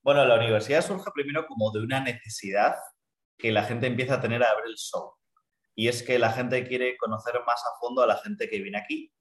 Bueno, 0.04 0.26
la 0.26 0.36
universidad 0.36 0.82
surge 0.84 1.12
primero 1.14 1.46
como 1.46 1.72
de 1.72 1.80
una 1.80 2.00
necesidad 2.00 2.76
que 3.38 3.52
la 3.52 3.64
gente 3.64 3.86
empieza 3.86 4.16
a 4.16 4.22
tener 4.22 4.44
a 4.44 4.56
ver 4.56 4.66
el 4.66 4.76
show. 4.76 5.14
Y 5.76 5.88
es 5.88 6.02
que 6.02 6.18
la 6.18 6.32
gente 6.32 6.68
quiere 6.68 6.98
conocer 6.98 7.36
más 7.46 7.62
a 7.66 7.80
fondo 7.80 8.02
a 8.02 8.08
la 8.08 8.18
gente 8.18 8.50
que 8.50 8.60
viene 8.60 8.80
aquí. 8.80 9.14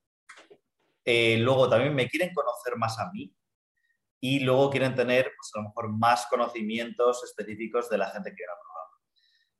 Eh, 1.05 1.37
luego 1.39 1.69
también 1.69 1.95
me 1.95 2.09
quieren 2.09 2.33
conocer 2.33 2.77
más 2.77 2.99
a 2.99 3.11
mí. 3.13 3.35
Y 4.21 4.41
luego 4.41 4.71
quieren 4.71 4.95
tener, 4.95 5.25
pues, 5.37 5.51
a 5.55 5.59
lo 5.59 5.69
mejor, 5.69 5.91
más 5.91 6.27
conocimientos 6.27 7.25
específicos 7.25 7.91
de 7.91 7.99
la 7.99 8.11
gente 8.11 8.31
que 8.31 8.37
viene 8.37 8.53
al 8.53 8.59
programa. 8.59 8.91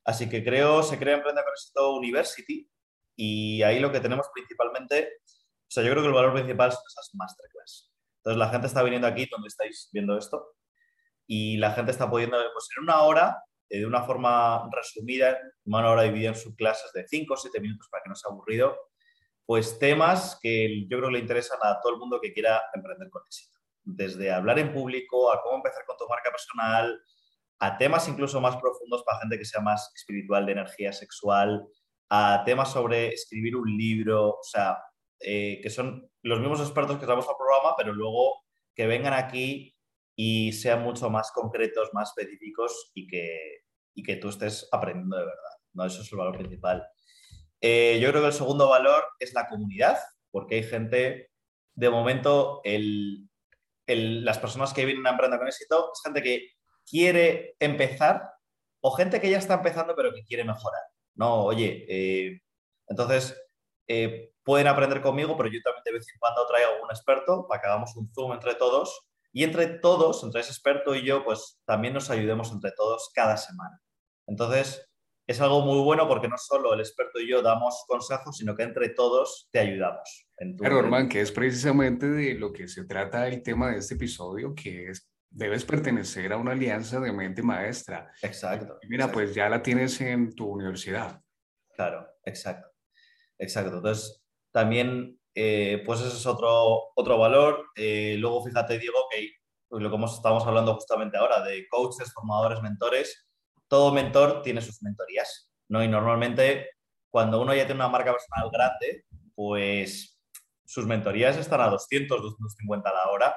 Así 0.05 0.29
que 0.29 0.43
creo, 0.43 0.83
se 0.83 0.99
crea 0.99 1.17
Emprende 1.17 1.43
con 1.75 1.97
University. 1.97 2.71
Y 3.15 3.63
ahí 3.63 3.79
lo 3.79 3.93
que 3.93 4.01
tenemos 4.01 4.27
principalmente, 4.33 5.21
o 5.27 5.71
sea, 5.71 5.83
yo 5.83 5.91
creo 5.91 6.03
que 6.03 6.09
el 6.09 6.15
valor 6.15 6.33
principal 6.33 6.73
son 6.73 6.83
esas 6.87 7.11
masterclass. 7.15 7.93
Entonces 8.17 8.39
la 8.39 8.49
gente 8.49 8.67
está 8.67 8.83
viniendo 8.83 9.07
aquí 9.07 9.27
donde 9.31 9.49
estáis 9.49 9.91
viendo 9.93 10.17
esto 10.17 10.57
y 11.33 11.59
la 11.59 11.71
gente 11.71 11.93
está 11.93 12.11
pudiendo, 12.11 12.37
pues 12.53 12.69
en 12.77 12.83
una 12.83 13.03
hora, 13.03 13.45
eh, 13.69 13.79
de 13.79 13.87
una 13.87 14.03
forma 14.03 14.69
resumida, 14.73 15.39
una 15.65 15.89
hora 15.89 16.03
dividida 16.03 16.31
en 16.31 16.35
subclases 16.35 16.93
de 16.93 17.07
5 17.07 17.33
o 17.33 17.37
7 17.37 17.61
minutos 17.61 17.87
para 17.89 18.03
que 18.03 18.09
no 18.09 18.17
sea 18.17 18.33
aburrido, 18.33 18.77
pues 19.47 19.79
temas 19.79 20.41
que 20.43 20.89
yo 20.89 20.99
creo 20.99 21.09
que 21.09 21.13
le 21.13 21.19
interesan 21.21 21.61
a 21.63 21.81
todo 21.81 21.93
el 21.93 22.01
mundo 22.01 22.19
que 22.21 22.33
quiera 22.33 22.61
emprender 22.75 23.09
con 23.11 23.23
éxito. 23.25 23.57
Desde 23.85 24.33
hablar 24.33 24.59
en 24.59 24.73
público, 24.73 25.31
a 25.31 25.41
cómo 25.41 25.59
empezar 25.59 25.85
con 25.87 25.97
tu 25.97 26.09
marca 26.09 26.33
personal, 26.33 27.01
a 27.61 27.79
temas 27.79 28.09
incluso 28.09 28.41
más 28.41 28.57
profundos 28.57 29.05
para 29.05 29.21
gente 29.21 29.39
que 29.39 29.45
sea 29.45 29.61
más 29.61 29.93
espiritual, 29.95 30.47
de 30.47 30.53
energía 30.53 30.93
sexual, 30.93 31.65
a 32.09 32.43
temas 32.45 32.73
sobre 32.73 33.11
escribir 33.11 33.55
un 33.55 33.69
libro, 33.77 34.31
o 34.31 34.43
sea, 34.43 34.83
eh, 35.21 35.61
que 35.63 35.71
son 35.71 36.11
los 36.23 36.41
mismos 36.41 36.59
expertos 36.59 36.97
que 36.97 37.05
estamos 37.05 37.29
al 37.29 37.37
programa, 37.39 37.77
pero 37.77 37.93
luego 37.93 38.43
que 38.75 38.89
vengan 38.89 39.13
aquí 39.15 39.77
y 40.23 40.53
sean 40.53 40.83
mucho 40.83 41.09
más 41.09 41.33
concretos, 41.33 41.95
más 41.95 42.11
específicos 42.11 42.91
y 42.93 43.07
que, 43.07 43.63
y 43.95 44.03
que 44.03 44.17
tú 44.17 44.29
estés 44.29 44.69
aprendiendo 44.71 45.17
de 45.17 45.25
verdad. 45.25 45.53
¿no? 45.73 45.87
Eso 45.87 46.03
es 46.03 46.13
el 46.13 46.19
valor 46.19 46.37
principal. 46.37 46.87
Eh, 47.59 47.99
yo 48.03 48.11
creo 48.11 48.21
que 48.21 48.27
el 48.29 48.35
segundo 48.35 48.69
valor 48.69 49.03
es 49.19 49.33
la 49.33 49.49
comunidad, 49.49 49.99
porque 50.31 50.57
hay 50.57 50.63
gente, 50.65 51.31
de 51.75 51.89
momento, 51.89 52.61
el, 52.65 53.31
las 53.87 54.39
personas 54.39 54.75
que 54.75 54.85
vienen 54.85 55.07
a 55.07 55.13
Emprenda 55.13 55.39
con 55.39 55.49
éxito 55.49 55.91
es 55.91 56.03
gente 56.05 56.23
que 56.23 56.51
quiere 56.87 57.57
empezar 57.59 58.31
o 58.83 58.91
gente 58.91 59.23
que 59.23 59.31
ya 59.31 59.39
está 59.39 59.55
empezando 59.55 59.97
pero 59.97 60.13
que 60.13 60.25
quiere 60.25 60.45
mejorar. 60.45 60.83
No, 61.15 61.45
oye, 61.45 61.87
eh, 61.89 62.43
entonces 62.89 63.43
eh, 63.89 64.35
pueden 64.43 64.67
aprender 64.67 65.01
conmigo, 65.01 65.35
pero 65.39 65.49
yo 65.49 65.63
también 65.65 65.83
de 65.83 65.93
vez 65.93 66.07
en 66.13 66.19
cuando 66.19 66.47
traigo 66.47 66.73
un 66.85 66.91
experto 66.91 67.47
para 67.49 67.63
que 67.63 67.69
hagamos 67.69 67.97
un 67.97 68.13
zoom 68.13 68.35
entre 68.35 68.55
todos 68.57 69.10
y 69.33 69.45
entre 69.45 69.67
todos, 69.67 70.23
entre 70.25 70.41
ese 70.41 70.51
experto 70.51 70.95
y 70.95 71.05
yo, 71.05 71.25
pues 71.25 71.61
también 71.65 71.95
nos 71.95 72.11
ayudemos 72.11 72.53
entre 72.53 72.73
todos 72.73 73.11
cada 73.15 73.37
semana. 73.37 73.81
Entonces, 74.27 74.87
es 75.27 75.41
algo 75.41 75.61
muy 75.61 75.81
bueno 75.83 76.09
porque 76.09 76.29
no 76.29 76.37
solo 76.37 76.75
el 76.75 76.81
experto 76.81 77.21
y 77.21 77.29
yo 77.31 77.41
damos 77.41 77.85
consejos, 77.87 78.37
sino 78.37 78.57
que 78.57 78.65
entre 78.65 78.89
todos 78.89 79.49
te 79.53 79.61
ayudamos. 79.61 80.27
Claro, 80.59 80.83
Norman, 80.83 81.09
que 81.09 81.21
es 81.21 81.31
precisamente 81.31 82.09
de 82.09 82.35
lo 82.35 82.53
que 82.53 82.67
se 82.67 82.85
trata 82.85 83.29
el 83.29 83.43
tema 83.43 83.71
de 83.71 83.79
este 83.79 83.95
episodio, 83.95 84.55
que 84.55 84.89
es 84.89 85.11
debes 85.31 85.65
pertenecer 85.65 86.33
a 86.33 86.37
una 86.37 86.53
alianza 86.53 86.99
de 86.99 87.13
mente 87.13 87.43
maestra. 87.43 88.11
Exacto. 88.23 88.79
mira, 88.89 89.13
pues 89.13 89.35
ya 89.35 89.49
la 89.49 89.63
tienes 89.63 90.01
en 90.01 90.35
tu 90.35 90.49
universidad. 90.49 91.23
Claro, 91.77 92.07
exacto. 92.25 92.69
Exacto. 93.39 93.77
Entonces, 93.77 94.23
también 94.53 95.20
eh, 95.35 95.83
pues 95.85 96.01
ese 96.01 96.17
es 96.17 96.27
otro, 96.27 96.93
otro 96.95 97.19
valor. 97.19 97.67
Eh, 97.77 98.17
luego 98.19 98.45
fíjate, 98.45 98.79
Diego, 98.79 98.99
que 99.11 99.31
lo 99.71 99.91
que 99.91 100.05
estamos 100.05 100.47
hablando 100.47 100.75
justamente 100.75 101.17
ahora, 101.17 101.43
de 101.43 101.67
coaches, 101.69 102.13
formadores, 102.13 102.61
mentores, 102.63 103.29
todo 103.69 103.93
mentor 103.93 104.43
tiene 104.43 104.61
sus 104.61 104.83
mentorías, 104.83 105.53
¿no? 105.69 105.83
Y 105.83 105.89
normalmente 105.89 106.71
cuando 107.09 107.41
uno 107.41 107.55
ya 107.55 107.67
tiene 107.67 107.81
una 107.81 107.89
marca 107.89 108.13
personal 108.13 108.51
grande, 108.51 109.05
pues 109.35 110.21
sus 110.65 110.87
mentorías 110.87 111.37
están 111.37 111.61
a 111.61 111.69
200, 111.69 112.21
250 112.23 112.89
a 112.89 112.93
la 112.93 113.11
hora, 113.11 113.37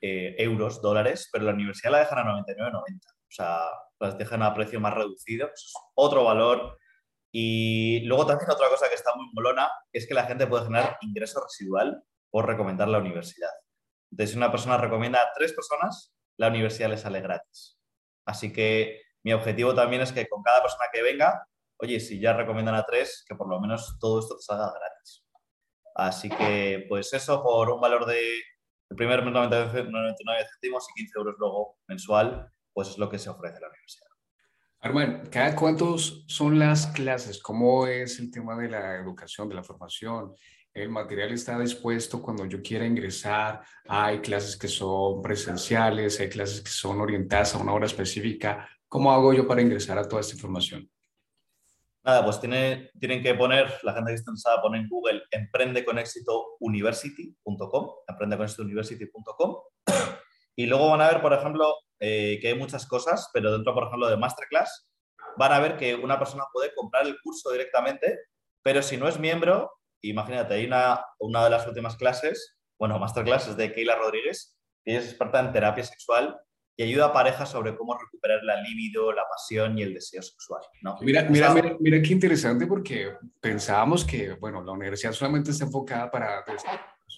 eh, 0.00 0.34
euros, 0.38 0.80
dólares, 0.80 1.28
pero 1.32 1.44
la 1.44 1.52
universidad 1.52 1.92
la 1.92 1.98
dejan 2.00 2.18
a 2.18 2.24
99,90. 2.24 3.10
O 3.10 3.32
sea, 3.32 3.60
las 4.00 4.18
dejan 4.18 4.42
a 4.42 4.54
precio 4.54 4.80
más 4.80 4.94
reducido. 4.94 5.48
es 5.52 5.72
otro 5.94 6.24
valor 6.24 6.78
y 7.32 8.00
luego 8.06 8.26
también 8.26 8.50
otra 8.50 8.68
cosa 8.68 8.88
que 8.88 8.94
está 8.94 9.14
muy 9.14 9.26
molona 9.32 9.70
es 9.92 10.06
que 10.06 10.14
la 10.14 10.24
gente 10.24 10.46
puede 10.46 10.64
generar 10.64 10.98
ingreso 11.00 11.40
residual 11.42 12.02
por 12.30 12.46
recomendar 12.46 12.88
la 12.88 12.98
universidad. 12.98 13.50
Entonces, 14.10 14.32
si 14.32 14.36
una 14.36 14.50
persona 14.50 14.76
recomienda 14.76 15.20
a 15.20 15.32
tres 15.36 15.52
personas, 15.52 16.12
la 16.36 16.48
universidad 16.48 16.90
le 16.90 16.98
sale 16.98 17.20
gratis. 17.20 17.78
Así 18.26 18.52
que 18.52 19.02
mi 19.22 19.32
objetivo 19.32 19.74
también 19.74 20.02
es 20.02 20.12
que 20.12 20.28
con 20.28 20.42
cada 20.42 20.62
persona 20.62 20.86
que 20.92 21.02
venga, 21.02 21.46
oye, 21.78 22.00
si 22.00 22.20
ya 22.20 22.32
recomiendan 22.32 22.74
a 22.74 22.84
tres, 22.84 23.24
que 23.28 23.34
por 23.34 23.48
lo 23.48 23.60
menos 23.60 23.96
todo 24.00 24.20
esto 24.20 24.36
te 24.36 24.42
salga 24.42 24.72
gratis. 24.72 25.24
Así 25.94 26.28
que, 26.28 26.86
pues 26.88 27.12
eso, 27.12 27.42
por 27.42 27.70
un 27.70 27.80
valor 27.80 28.06
de, 28.06 28.20
el 28.90 28.96
primer 28.96 29.24
99 29.24 30.46
céntimos 30.50 30.88
y 30.90 31.00
15 31.00 31.18
euros 31.18 31.34
luego 31.38 31.78
mensual, 31.86 32.50
pues 32.72 32.88
es 32.88 32.98
lo 32.98 33.08
que 33.08 33.18
se 33.18 33.30
ofrece 33.30 33.60
la 33.60 33.68
universidad. 33.68 34.09
Armand, 34.82 35.28
¿cada 35.28 35.54
cuántos 35.54 36.24
son 36.26 36.58
las 36.58 36.86
clases? 36.86 37.42
¿Cómo 37.42 37.86
es 37.86 38.18
el 38.18 38.30
tema 38.30 38.56
de 38.56 38.70
la 38.70 38.96
educación, 38.96 39.46
de 39.46 39.54
la 39.54 39.62
formación? 39.62 40.32
¿El 40.72 40.88
material 40.88 41.32
está 41.32 41.58
dispuesto 41.58 42.22
cuando 42.22 42.46
yo 42.46 42.62
quiera 42.62 42.86
ingresar? 42.86 43.60
¿Hay 43.86 44.20
clases 44.20 44.56
que 44.56 44.68
son 44.68 45.20
presenciales? 45.20 46.18
¿Hay 46.20 46.30
clases 46.30 46.62
que 46.62 46.70
son 46.70 46.98
orientadas 46.98 47.54
a 47.54 47.58
una 47.58 47.74
hora 47.74 47.84
específica? 47.84 48.66
¿Cómo 48.88 49.12
hago 49.12 49.34
yo 49.34 49.46
para 49.46 49.60
ingresar 49.60 49.98
a 49.98 50.08
toda 50.08 50.22
esta 50.22 50.32
información? 50.34 50.90
Nada, 52.02 52.24
pues 52.24 52.40
tiene, 52.40 52.90
tienen 52.98 53.22
que 53.22 53.34
poner, 53.34 53.70
la 53.82 53.92
gente 53.92 54.12
que 54.12 54.14
está 54.14 54.30
interesada, 54.30 54.62
poner 54.62 54.80
en 54.80 54.88
Google 54.88 55.20
emprendeconexitouniversity.com, 55.30 57.90
emprendeconexitouniversity.com, 58.08 59.56
y 60.56 60.64
luego 60.64 60.88
van 60.88 61.02
a 61.02 61.08
ver, 61.08 61.20
por 61.20 61.34
ejemplo, 61.34 61.74
eh, 62.00 62.38
que 62.40 62.48
hay 62.48 62.54
muchas 62.54 62.86
cosas, 62.86 63.30
pero 63.32 63.52
dentro, 63.52 63.74
por 63.74 63.84
ejemplo, 63.84 64.08
de 64.08 64.16
Masterclass, 64.16 64.90
van 65.36 65.52
a 65.52 65.60
ver 65.60 65.76
que 65.76 65.94
una 65.94 66.18
persona 66.18 66.44
puede 66.52 66.74
comprar 66.74 67.06
el 67.06 67.20
curso 67.22 67.50
directamente, 67.52 68.18
pero 68.62 68.82
si 68.82 68.96
no 68.96 69.06
es 69.06 69.18
miembro, 69.18 69.70
imagínate, 70.02 70.54
hay 70.54 70.66
una, 70.66 71.04
una 71.18 71.44
de 71.44 71.50
las 71.50 71.66
últimas 71.66 71.96
clases, 71.96 72.56
bueno, 72.78 72.98
Masterclass 72.98 73.48
es 73.48 73.56
de 73.56 73.72
Keila 73.72 73.96
Rodríguez, 73.96 74.56
que 74.82 74.92
ella 74.92 75.00
es 75.00 75.06
experta 75.06 75.40
en 75.40 75.52
terapia 75.52 75.84
sexual 75.84 76.40
y 76.76 76.82
ayuda 76.82 77.06
a 77.06 77.12
parejas 77.12 77.50
sobre 77.50 77.76
cómo 77.76 77.94
recuperar 77.98 78.42
la 78.42 78.58
libido, 78.62 79.12
la 79.12 79.28
pasión 79.28 79.78
y 79.78 79.82
el 79.82 79.92
deseo 79.92 80.22
sexual. 80.22 80.62
¿no? 80.80 80.96
Mira, 81.02 81.24
mira, 81.24 81.52
mira, 81.52 81.76
mira, 81.78 82.00
qué 82.00 82.14
interesante 82.14 82.66
porque 82.66 83.12
pensábamos 83.38 84.02
que, 84.02 84.32
bueno, 84.32 84.62
la 84.64 84.72
universidad 84.72 85.12
solamente 85.12 85.50
está 85.50 85.64
enfocada 85.64 86.10
para 86.10 86.42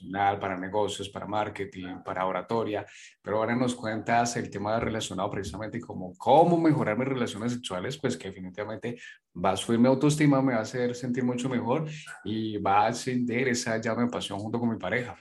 pues, 0.01 0.41
para 0.41 0.57
negocios, 0.57 1.09
para 1.09 1.27
marketing, 1.27 2.03
para 2.05 2.27
oratoria, 2.27 2.87
pero 3.21 3.39
ahora 3.39 3.55
nos 3.55 3.75
cuentas 3.75 4.37
el 4.37 4.51
tema 4.51 4.79
relacionado 4.81 5.31
precisamente 5.31 5.81
como 5.81 6.17
cómo 6.17 6.59
mejorar 6.59 6.99
mis 6.99 7.09
relaciones 7.09 7.53
sexuales, 7.53 7.99
pues 7.99 8.17
que 8.17 8.29
definitivamente 8.29 8.99
va 9.35 9.51
a 9.51 9.57
subir 9.57 9.79
mi 9.79 9.89
autoestima, 9.89 10.41
me 10.43 10.55
va 10.55 10.61
a 10.61 10.63
hacer 10.63 10.95
sentir 10.95 11.25
mucho 11.25 11.49
mejor 11.49 11.89
y 12.25 12.59
va 12.59 12.87
a 12.87 12.89
encender 12.89 13.49
esa 13.49 13.79
llama 13.79 14.03
de 14.03 14.09
pasión 14.09 14.39
junto 14.39 14.59
con 14.59 14.71
mi 14.71 14.79
pareja. 14.79 15.17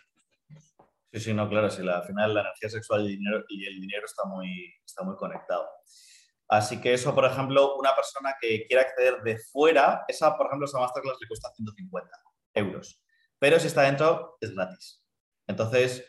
Sí, 1.12 1.20
sí, 1.20 1.34
no, 1.34 1.50
claro, 1.50 1.70
si 1.70 1.82
al 1.82 2.04
final 2.04 2.34
la 2.34 2.42
energía 2.42 2.70
sexual 2.70 3.02
y 3.02 3.14
el 3.14 3.18
dinero, 3.18 3.44
y 3.50 3.66
el 3.66 3.82
dinero 3.82 4.06
está, 4.06 4.24
muy, 4.26 4.74
está 4.86 5.04
muy 5.04 5.18
conectado. 5.18 5.68
Así 6.48 6.80
que 6.80 6.94
eso, 6.94 7.14
por 7.14 7.26
ejemplo, 7.26 7.78
una 7.78 7.94
persona 7.96 8.36
que 8.40 8.66
quiera 8.66 8.84
acceder 8.84 9.22
de 9.22 9.38
fuera, 9.38 10.06
esa, 10.08 10.38
por 10.38 10.48
ejemplo, 10.48 10.66
esa 10.66 10.80
masterclass 10.80 11.18
le 11.20 11.28
cuesta 11.28 11.50
150 11.54 12.10
euros 12.54 13.02
pero 13.42 13.60
si 13.60 13.68
está 13.68 13.82
dentro 13.82 14.38
es 14.40 14.54
gratis. 14.54 15.04
Entonces, 15.48 16.06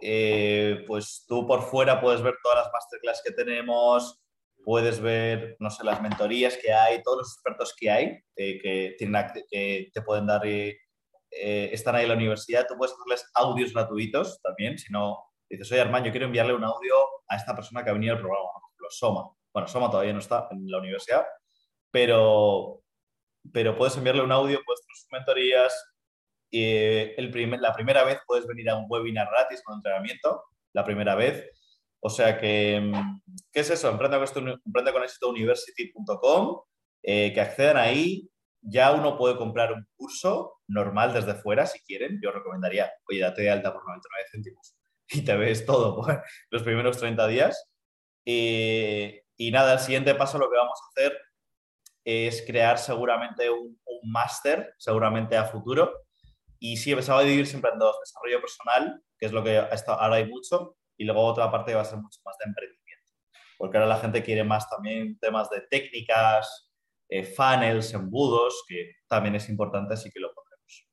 eh, 0.00 0.82
pues 0.86 1.26
tú 1.28 1.46
por 1.46 1.60
fuera 1.62 2.00
puedes 2.00 2.22
ver 2.22 2.34
todas 2.42 2.64
las 2.64 2.72
masterclass 2.72 3.22
que 3.22 3.32
tenemos, 3.32 4.18
puedes 4.64 4.98
ver, 4.98 5.56
no 5.60 5.70
sé, 5.70 5.84
las 5.84 6.00
mentorías 6.00 6.56
que 6.56 6.72
hay, 6.72 7.02
todos 7.02 7.18
los 7.18 7.32
expertos 7.34 7.76
que 7.78 7.90
hay, 7.90 8.18
eh, 8.34 8.58
que, 8.62 8.94
tienen, 8.96 9.26
que 9.50 9.90
te 9.92 10.00
pueden 10.00 10.26
dar, 10.26 10.40
eh, 10.46 10.78
están 11.30 11.96
ahí 11.96 12.04
en 12.04 12.08
la 12.08 12.14
universidad, 12.14 12.66
tú 12.66 12.76
puedes 12.78 12.94
hacerles 12.94 13.30
audios 13.34 13.74
gratuitos 13.74 14.40
también, 14.40 14.78
si 14.78 14.90
no, 14.90 15.22
dices, 15.50 15.70
oye 15.70 15.82
Armando, 15.82 16.06
yo 16.06 16.12
quiero 16.12 16.26
enviarle 16.26 16.54
un 16.54 16.64
audio 16.64 16.94
a 17.28 17.36
esta 17.36 17.54
persona 17.54 17.84
que 17.84 17.90
ha 17.90 17.94
venido 17.94 18.14
al 18.14 18.20
programa, 18.20 18.48
por 18.78 18.90
Soma. 18.90 19.30
Bueno, 19.52 19.68
Soma 19.68 19.90
todavía 19.90 20.14
no 20.14 20.20
está 20.20 20.48
en 20.50 20.66
la 20.70 20.78
universidad, 20.78 21.26
pero, 21.90 22.82
pero 23.52 23.76
puedes 23.76 23.98
enviarle 23.98 24.22
un 24.22 24.32
audio, 24.32 24.62
puedes 24.64 24.80
tener 24.80 24.96
sus 24.96 25.12
mentorías, 25.12 25.89
eh, 26.52 27.14
el 27.16 27.60
la 27.60 27.74
primera 27.74 28.04
vez 28.04 28.18
puedes 28.26 28.46
venir 28.46 28.70
a 28.70 28.76
un 28.76 28.86
webinar 28.88 29.28
gratis 29.30 29.62
con 29.62 29.76
entrenamiento, 29.76 30.44
la 30.72 30.84
primera 30.84 31.14
vez. 31.14 31.48
O 32.00 32.10
sea 32.10 32.38
que, 32.38 32.80
mm, 32.80 33.20
¿qué 33.52 33.60
es 33.60 33.70
eso? 33.70 33.90
Emprende 33.90 34.92
con 34.92 35.02
éxito 35.02 35.28
university.com, 35.28 36.60
eh, 37.02 37.32
que 37.32 37.40
accedan 37.40 37.76
ahí. 37.76 38.28
Ya 38.62 38.92
uno 38.92 39.16
puede 39.16 39.36
comprar 39.36 39.72
un 39.72 39.86
curso 39.96 40.60
normal 40.66 41.14
desde 41.14 41.34
fuera 41.34 41.66
si 41.66 41.80
quieren. 41.80 42.20
Yo 42.22 42.30
recomendaría, 42.30 42.90
oye, 43.08 43.20
date 43.20 43.42
de 43.42 43.50
alta 43.50 43.72
por 43.72 43.86
99 43.86 44.28
céntimos 44.30 44.76
y 45.08 45.24
te 45.24 45.36
ves 45.36 45.64
todo 45.66 46.02
los 46.50 46.62
primeros 46.62 46.98
30 46.98 47.26
días. 47.28 47.70
Eh, 48.26 49.22
y 49.36 49.50
nada, 49.50 49.74
el 49.74 49.78
siguiente 49.80 50.14
paso 50.14 50.38
lo 50.38 50.50
que 50.50 50.56
vamos 50.56 50.78
a 50.82 50.88
hacer 50.90 51.18
es 52.04 52.42
crear 52.46 52.78
seguramente 52.78 53.50
un, 53.50 53.78
un 53.84 54.12
máster, 54.12 54.74
seguramente 54.78 55.36
a 55.36 55.44
futuro, 55.44 55.92
y 56.60 56.76
sí, 56.76 56.92
va 56.92 57.18
a 57.18 57.22
dividir 57.22 57.46
siempre 57.46 57.70
en 57.72 57.78
dos, 57.78 57.96
desarrollo 58.00 58.40
personal, 58.40 59.02
que 59.18 59.26
es 59.26 59.32
lo 59.32 59.42
que 59.42 59.58
ahora 59.58 60.16
hay 60.16 60.28
mucho, 60.28 60.76
y 60.96 61.04
luego 61.04 61.24
otra 61.24 61.50
parte 61.50 61.74
va 61.74 61.80
a 61.80 61.86
ser 61.86 61.98
mucho 61.98 62.20
más 62.24 62.36
de 62.38 62.50
emprendimiento, 62.50 63.12
porque 63.56 63.78
ahora 63.78 63.88
la 63.88 63.98
gente 63.98 64.22
quiere 64.22 64.44
más 64.44 64.68
también 64.68 65.18
temas 65.18 65.48
de 65.48 65.62
técnicas, 65.62 66.70
eh, 67.08 67.24
funnels, 67.24 67.94
embudos, 67.94 68.62
que 68.68 68.92
también 69.08 69.34
es 69.34 69.48
importante, 69.48 69.94
así 69.94 70.10
que 70.10 70.20
lo 70.20 70.32
pondremos. 70.34 70.88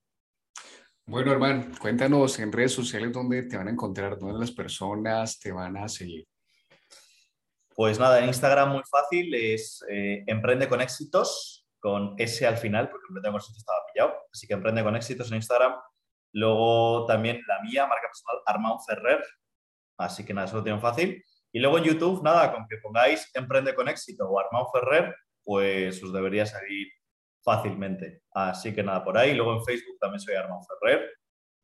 Bueno, 1.06 1.32
hermano, 1.34 1.72
cuéntanos 1.80 2.40
en 2.40 2.52
redes 2.52 2.72
sociales 2.72 3.12
dónde 3.12 3.44
te 3.44 3.58
van 3.58 3.68
a 3.68 3.72
encontrar, 3.72 4.18
dónde 4.18 4.40
las 4.40 4.52
personas 4.52 5.38
te 5.38 5.52
van 5.52 5.76
a 5.76 5.90
seguir. 5.90 6.26
Pues 7.76 8.00
nada, 8.00 8.20
en 8.20 8.30
Instagram 8.30 8.72
muy 8.72 8.84
fácil, 8.90 9.34
es 9.36 9.86
eh, 9.90 10.24
Emprende 10.26 10.68
con 10.68 10.82
Éxitos, 10.82 11.57
con 11.80 12.16
S 12.18 12.46
al 12.46 12.58
final, 12.58 12.90
porque 12.90 13.06
Emprende 13.10 13.30
con 13.30 13.38
Éxitos 13.38 13.58
estaba 13.60 13.80
pillado. 13.94 14.16
Así 14.32 14.48
que 14.48 14.54
Emprende 14.54 14.84
con 14.84 14.96
Éxitos 14.96 15.30
en 15.32 15.38
Instagram. 15.38 15.76
Luego 16.34 17.06
también 17.06 17.42
la 17.48 17.62
mía, 17.62 17.88
marca 17.88 18.08
personal, 18.08 18.42
Armand 18.46 18.80
Ferrer. 18.86 19.24
Así 19.98 20.26
que 20.26 20.34
nada, 20.34 20.48
eso 20.48 20.58
lo 20.58 20.64
tienen 20.64 20.82
fácil. 20.82 21.24
Y 21.52 21.60
luego 21.60 21.78
en 21.78 21.86
YouTube, 21.86 22.24
nada, 22.24 22.54
con 22.54 22.68
que 22.68 22.78
pongáis 22.78 23.30
Emprende 23.34 23.74
con 23.74 23.88
Éxito 23.88 24.30
o 24.30 24.40
Armand 24.40 24.68
Ferrer, 24.72 25.16
pues 25.44 26.04
os 26.04 26.14
debería 26.14 26.46
salir 26.46 26.88
fácilmente. 27.44 28.22
Así 28.32 28.76
que 28.76 28.84
nada, 28.84 29.04
por 29.04 29.18
ahí. 29.18 29.34
Luego 29.34 29.54
en 29.54 29.64
Facebook 29.64 29.98
también 30.00 30.20
soy 30.20 30.36
Armand 30.36 30.64
Ferrer. 30.68 31.10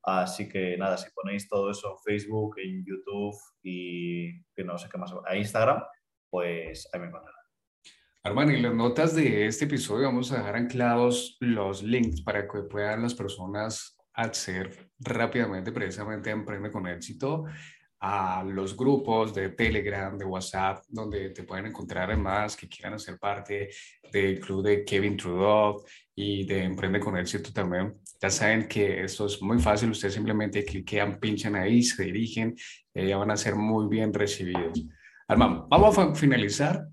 Así 0.03 0.49
que 0.49 0.78
nada, 0.78 0.97
si 0.97 1.09
ponéis 1.11 1.47
todo 1.47 1.72
eso 1.72 1.91
en 1.91 1.97
Facebook, 1.99 2.55
en 2.59 2.86
YouTube 2.86 3.36
y 3.61 4.43
que 4.53 4.64
no 4.64 4.78
sé 4.78 4.89
qué 4.89 4.97
más, 4.97 5.14
a 5.26 5.36
Instagram, 5.36 5.84
pues 6.30 6.89
ahí 6.93 6.99
me 6.99 7.07
encontrarán. 7.07 7.32
Armando, 8.26 8.53
en 8.53 8.63
las 8.63 8.74
notas 8.74 9.13
de 9.15 9.47
este 9.47 9.65
episodio 9.65 10.05
vamos 10.05 10.32
a 10.32 10.38
dejar 10.38 10.55
anclados 10.55 11.36
los 11.41 11.84
links 11.84 12.21
para 12.21 12.47
que 12.47 12.61
puedan 12.61 13.01
las 13.01 13.13
personas 13.13 13.97
acceder 14.13 14.89
rápidamente 14.97 15.74
precisamente 15.74 16.30
a 16.30 16.34
Emprende 16.34 16.71
con 16.71 16.88
Éxito, 16.88 17.43
a 17.99 18.41
los 18.47 18.78
grupos 18.78 19.36
de 19.36 19.49
Telegram, 19.49 20.17
de 20.17 20.24
WhatsApp, 20.24 20.86
donde 20.88 21.32
te 21.32 21.43
pueden 21.43 21.65
encontrar 21.65 22.09
además 22.09 22.55
que 22.55 22.69
quieran 22.69 22.93
hacer 22.93 23.19
parte 23.19 23.71
del 24.09 24.39
club 24.39 24.63
de 24.63 24.86
Kevin 24.86 25.17
Trudeau 25.17 25.84
y 26.15 26.45
de 26.45 26.63
Emprende 26.63 27.01
con 27.01 27.17
Éxito 27.17 27.51
también. 27.51 27.93
Ya 28.21 28.30
saben 28.30 28.69
que 28.69 29.03
esto 29.03 29.26
es 29.26 29.41
muy 29.41 29.59
fácil, 29.59 29.89
ustedes 29.89 30.13
simplemente 30.13 30.63
cliquean, 30.63 31.19
pinchan 31.19 31.57
ahí, 31.57 31.84
se 31.84 32.03
dirigen 32.03 32.55
y 32.93 33.05
ya 33.05 33.17
van 33.17 33.32
a 33.32 33.36
ser 33.36 33.55
muy 33.55 33.89
bien 33.89 34.13
recibidos. 34.13 34.82
Armando, 35.28 35.67
vamos 35.69 35.97
a 35.97 36.15
finalizar 36.15 36.88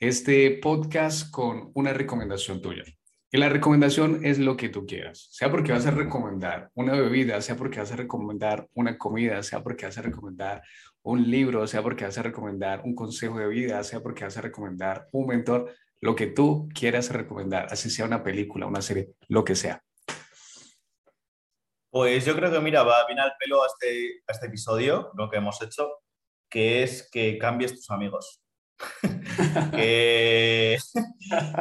este 0.00 0.58
podcast 0.62 1.30
con 1.30 1.72
una 1.74 1.92
recomendación 1.92 2.62
tuya. 2.62 2.84
Y 3.30 3.36
la 3.36 3.50
recomendación 3.50 4.24
es 4.24 4.38
lo 4.38 4.56
que 4.56 4.70
tú 4.70 4.86
quieras, 4.86 5.28
sea 5.30 5.50
porque 5.50 5.72
vas 5.72 5.84
a 5.84 5.90
recomendar 5.90 6.70
una 6.72 6.94
bebida, 6.94 7.42
sea 7.42 7.54
porque 7.54 7.80
vas 7.80 7.92
a 7.92 7.96
recomendar 7.96 8.66
una 8.72 8.96
comida, 8.96 9.42
sea 9.42 9.62
porque 9.62 9.84
vas 9.84 9.98
a 9.98 10.02
recomendar 10.02 10.62
un 11.02 11.30
libro, 11.30 11.66
sea 11.66 11.82
porque 11.82 12.06
vas 12.06 12.16
a 12.16 12.22
recomendar 12.22 12.80
un 12.82 12.94
consejo 12.94 13.38
de 13.38 13.48
vida, 13.48 13.84
sea 13.84 14.00
porque 14.00 14.24
vas 14.24 14.38
a 14.38 14.40
recomendar 14.40 15.06
un 15.12 15.26
mentor, 15.26 15.74
lo 16.00 16.16
que 16.16 16.28
tú 16.28 16.66
quieras 16.74 17.10
recomendar, 17.10 17.66
así 17.70 17.90
sea 17.90 18.06
una 18.06 18.24
película, 18.24 18.66
una 18.66 18.80
serie, 18.80 19.10
lo 19.28 19.44
que 19.44 19.54
sea. 19.54 19.84
Pues 21.90 22.24
yo 22.24 22.34
creo 22.34 22.50
que, 22.50 22.60
mira, 22.60 22.84
va 22.84 23.06
bien 23.06 23.18
al 23.18 23.34
pelo 23.38 23.62
a 23.62 23.66
este, 23.66 24.22
este 24.26 24.46
episodio, 24.46 25.10
lo 25.14 25.28
que 25.28 25.36
hemos 25.36 25.60
hecho, 25.60 25.90
que 26.48 26.82
es 26.82 27.06
que 27.12 27.36
cambies 27.36 27.74
tus 27.74 27.90
amigos. 27.90 28.40
que, 29.72 30.78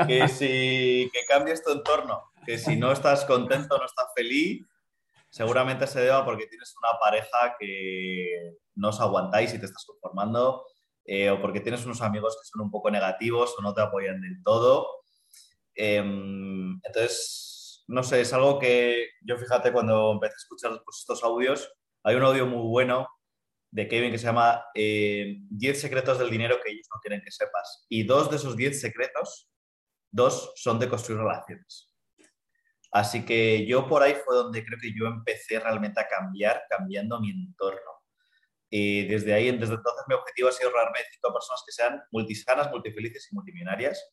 que, 0.07 0.28
si, 0.28 1.09
que 1.13 1.26
cambies 1.28 1.63
tu 1.63 1.72
entorno, 1.72 2.32
que 2.45 2.57
si 2.57 2.76
no 2.76 2.91
estás 2.91 3.26
contento, 3.26 3.78
no 3.78 3.86
estás 3.86 4.07
feliz, 4.15 4.65
seguramente 5.30 5.88
se 5.88 6.01
deba 6.01 6.26
porque 6.26 6.47
tienes 6.47 6.74
una 6.78 6.97
pareja 6.99 7.55
que 7.59 8.55
no 8.76 8.89
os 8.89 8.99
aguantáis 8.99 9.53
y 9.53 9.59
te 9.59 9.65
estás 9.65 9.86
conformando, 9.86 10.65
eh, 11.05 11.30
o 11.30 11.41
porque 11.41 11.59
tienes 11.59 11.86
unos 11.86 12.01
amigos 12.01 12.38
que 12.39 12.47
son 12.47 12.61
un 12.61 12.72
poco 12.72 12.91
negativos 12.91 13.55
o 13.57 13.61
no 13.61 13.74
te 13.74 13.82
apoyan 13.82 14.22
del 14.22 14.41
todo. 14.43 14.88
Em, 15.76 16.80
entonces, 16.84 17.84
no 17.88 18.03
sé, 18.03 18.22
es 18.22 18.34
algo 18.34 18.59
que 18.59 19.07
yo 19.22 19.38
fíjate 19.38 19.72
cuando 19.72 20.11
empecé 20.11 20.34
a 20.34 20.38
escuchar 20.38 20.82
pues, 20.84 20.97
estos 20.99 21.24
audios, 21.24 21.72
hay 22.03 22.15
un 22.15 22.24
audio 22.24 22.45
muy 22.45 22.67
bueno 22.67 23.07
de 23.72 23.88
Kevin 23.88 24.11
que 24.11 24.17
se 24.17 24.26
llama 24.26 24.65
10 24.74 24.76
eh, 24.76 25.76
secretos 25.76 26.17
del 26.17 26.30
dinero 26.30 26.59
que 26.63 26.72
ellos 26.72 26.88
no 26.93 26.99
quieren 27.01 27.22
que 27.24 27.32
sepas. 27.32 27.86
Y 27.89 28.03
dos 28.03 28.30
de 28.30 28.38
esos 28.38 28.55
10 28.55 28.80
secretos, 28.80 29.49
dos 30.11 30.53
son 30.55 30.80
de 30.80 30.89
construir 30.89 31.22
relaciones. 31.22 31.93
Así 32.91 33.24
que 33.24 33.67
yo 33.67 33.88
por 33.88 34.01
ahí 34.01 34.15
fue 34.26 34.36
donde 34.36 34.65
creo 34.65 34.80
que 34.82 34.91
yo 34.97 35.05
empecé 35.05 35.59
realmente 35.59 35.99
a 35.99 36.07
cambiar, 36.07 36.63
cambiando 36.70 37.20
mi 37.20 37.30
entorno. 37.30 37.99
Y 38.72 39.07
desde 39.07 39.34
ahí, 39.34 39.45
desde 39.51 39.76
entonces, 39.76 40.03
mi 40.07 40.15
objetivo 40.15 40.49
ha 40.49 40.51
sido 40.51 40.72
rodearme 40.72 40.99
de 40.99 41.32
personas 41.32 41.63
que 41.65 41.72
sean 41.72 42.01
multisanas, 42.11 42.72
multifelices 42.72 43.28
y 43.32 43.36
multimillonarias. 43.36 44.11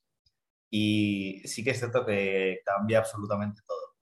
Y 0.70 1.42
sí 1.46 1.62
que 1.62 1.70
es 1.70 1.78
cierto 1.78 2.04
que 2.04 2.60
cambia 2.64 2.98
absolutamente 2.98 3.62
todo. 3.66 3.96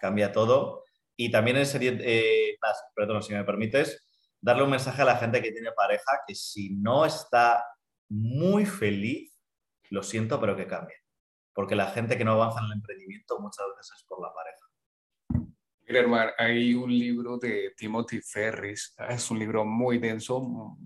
Cambia 0.00 0.32
todo. 0.32 0.84
Y 1.16 1.30
también 1.30 1.58
en 1.58 1.66
serie, 1.66 1.98
eh, 2.00 2.58
perdón, 2.94 3.22
si 3.22 3.34
me 3.34 3.44
permites, 3.44 4.11
darle 4.42 4.64
un 4.64 4.70
mensaje 4.70 5.00
a 5.00 5.06
la 5.06 5.16
gente 5.16 5.40
que 5.40 5.52
tiene 5.52 5.70
pareja 5.72 6.20
que 6.26 6.34
si 6.34 6.74
no 6.74 7.06
está 7.06 7.64
muy 8.10 8.66
feliz, 8.66 9.32
lo 9.88 10.02
siento, 10.02 10.38
pero 10.40 10.56
que 10.56 10.66
cambie. 10.66 10.96
Porque 11.54 11.76
la 11.76 11.86
gente 11.86 12.18
que 12.18 12.24
no 12.24 12.32
avanza 12.32 12.60
en 12.60 12.66
el 12.66 12.72
emprendimiento 12.72 13.38
muchas 13.38 13.64
veces 13.76 13.96
es 13.98 14.04
por 14.04 14.20
la 14.20 14.32
pareja. 14.34 15.48
Mira, 15.86 16.00
hermano, 16.00 16.32
hay 16.38 16.74
un 16.74 16.90
libro 16.90 17.38
de 17.38 17.72
Timothy 17.76 18.20
Ferris, 18.20 18.94
es 19.08 19.30
un 19.30 19.38
libro 19.38 19.64
muy 19.64 19.98
denso, 19.98 20.76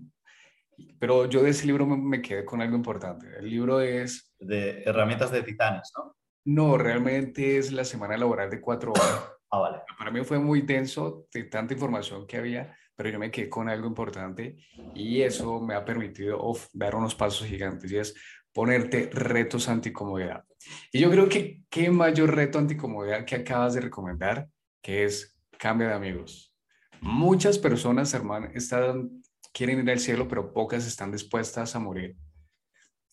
pero 0.99 1.25
yo 1.25 1.41
de 1.41 1.51
ese 1.51 1.65
libro 1.65 1.85
me, 1.85 2.21
quedé 2.21 2.45
con 2.45 2.61
algo 2.61 2.75
importante. 2.75 3.27
El 3.37 3.49
libro 3.49 3.81
es... 3.81 4.35
De 4.39 4.83
herramientas 4.83 5.31
de 5.31 5.43
titanes, 5.43 5.91
¿no? 5.97 6.15
No, 6.45 6.77
realmente 6.77 7.57
es 7.57 7.71
la 7.71 7.83
semana 7.83 8.17
laboral 8.17 8.49
de 8.49 8.61
cuatro 8.61 8.91
horas. 8.91 9.31
ah, 9.51 9.59
vale. 9.59 9.81
Para 9.97 10.11
mí 10.11 10.23
fue 10.23 10.39
muy 10.39 10.61
denso 10.61 11.27
de 11.33 11.43
tanta 11.43 11.73
información 11.73 12.27
que 12.27 12.37
había 12.37 12.77
pero 12.97 13.11
yo 13.11 13.19
me 13.19 13.29
quedé 13.29 13.47
con 13.47 13.69
algo 13.69 13.87
importante 13.87 14.57
y 14.95 15.21
eso 15.21 15.61
me 15.61 15.75
ha 15.75 15.85
permitido 15.85 16.41
dar 16.73 16.95
unos 16.95 17.13
pasos 17.13 17.47
gigantes 17.47 17.91
y 17.91 17.97
es 17.97 18.15
ponerte 18.51 19.11
retos 19.13 19.69
anticomodidad. 19.69 20.43
Y 20.91 20.99
yo 20.99 21.11
creo 21.11 21.29
que 21.29 21.61
qué 21.69 21.91
mayor 21.91 22.35
reto 22.35 22.57
anticomodidad 22.57 23.23
que 23.23 23.35
acabas 23.35 23.75
de 23.75 23.81
recomendar, 23.81 24.49
que 24.81 25.03
es 25.03 25.39
cambio 25.59 25.87
de 25.87 25.93
amigos. 25.93 26.55
Muchas 26.99 27.59
personas, 27.59 28.11
hermano, 28.15 28.49
están, 28.55 29.21
quieren 29.53 29.79
ir 29.79 29.91
al 29.91 29.99
cielo, 29.99 30.27
pero 30.27 30.51
pocas 30.51 30.87
están 30.87 31.11
dispuestas 31.11 31.75
a 31.75 31.79
morir. 31.79 32.17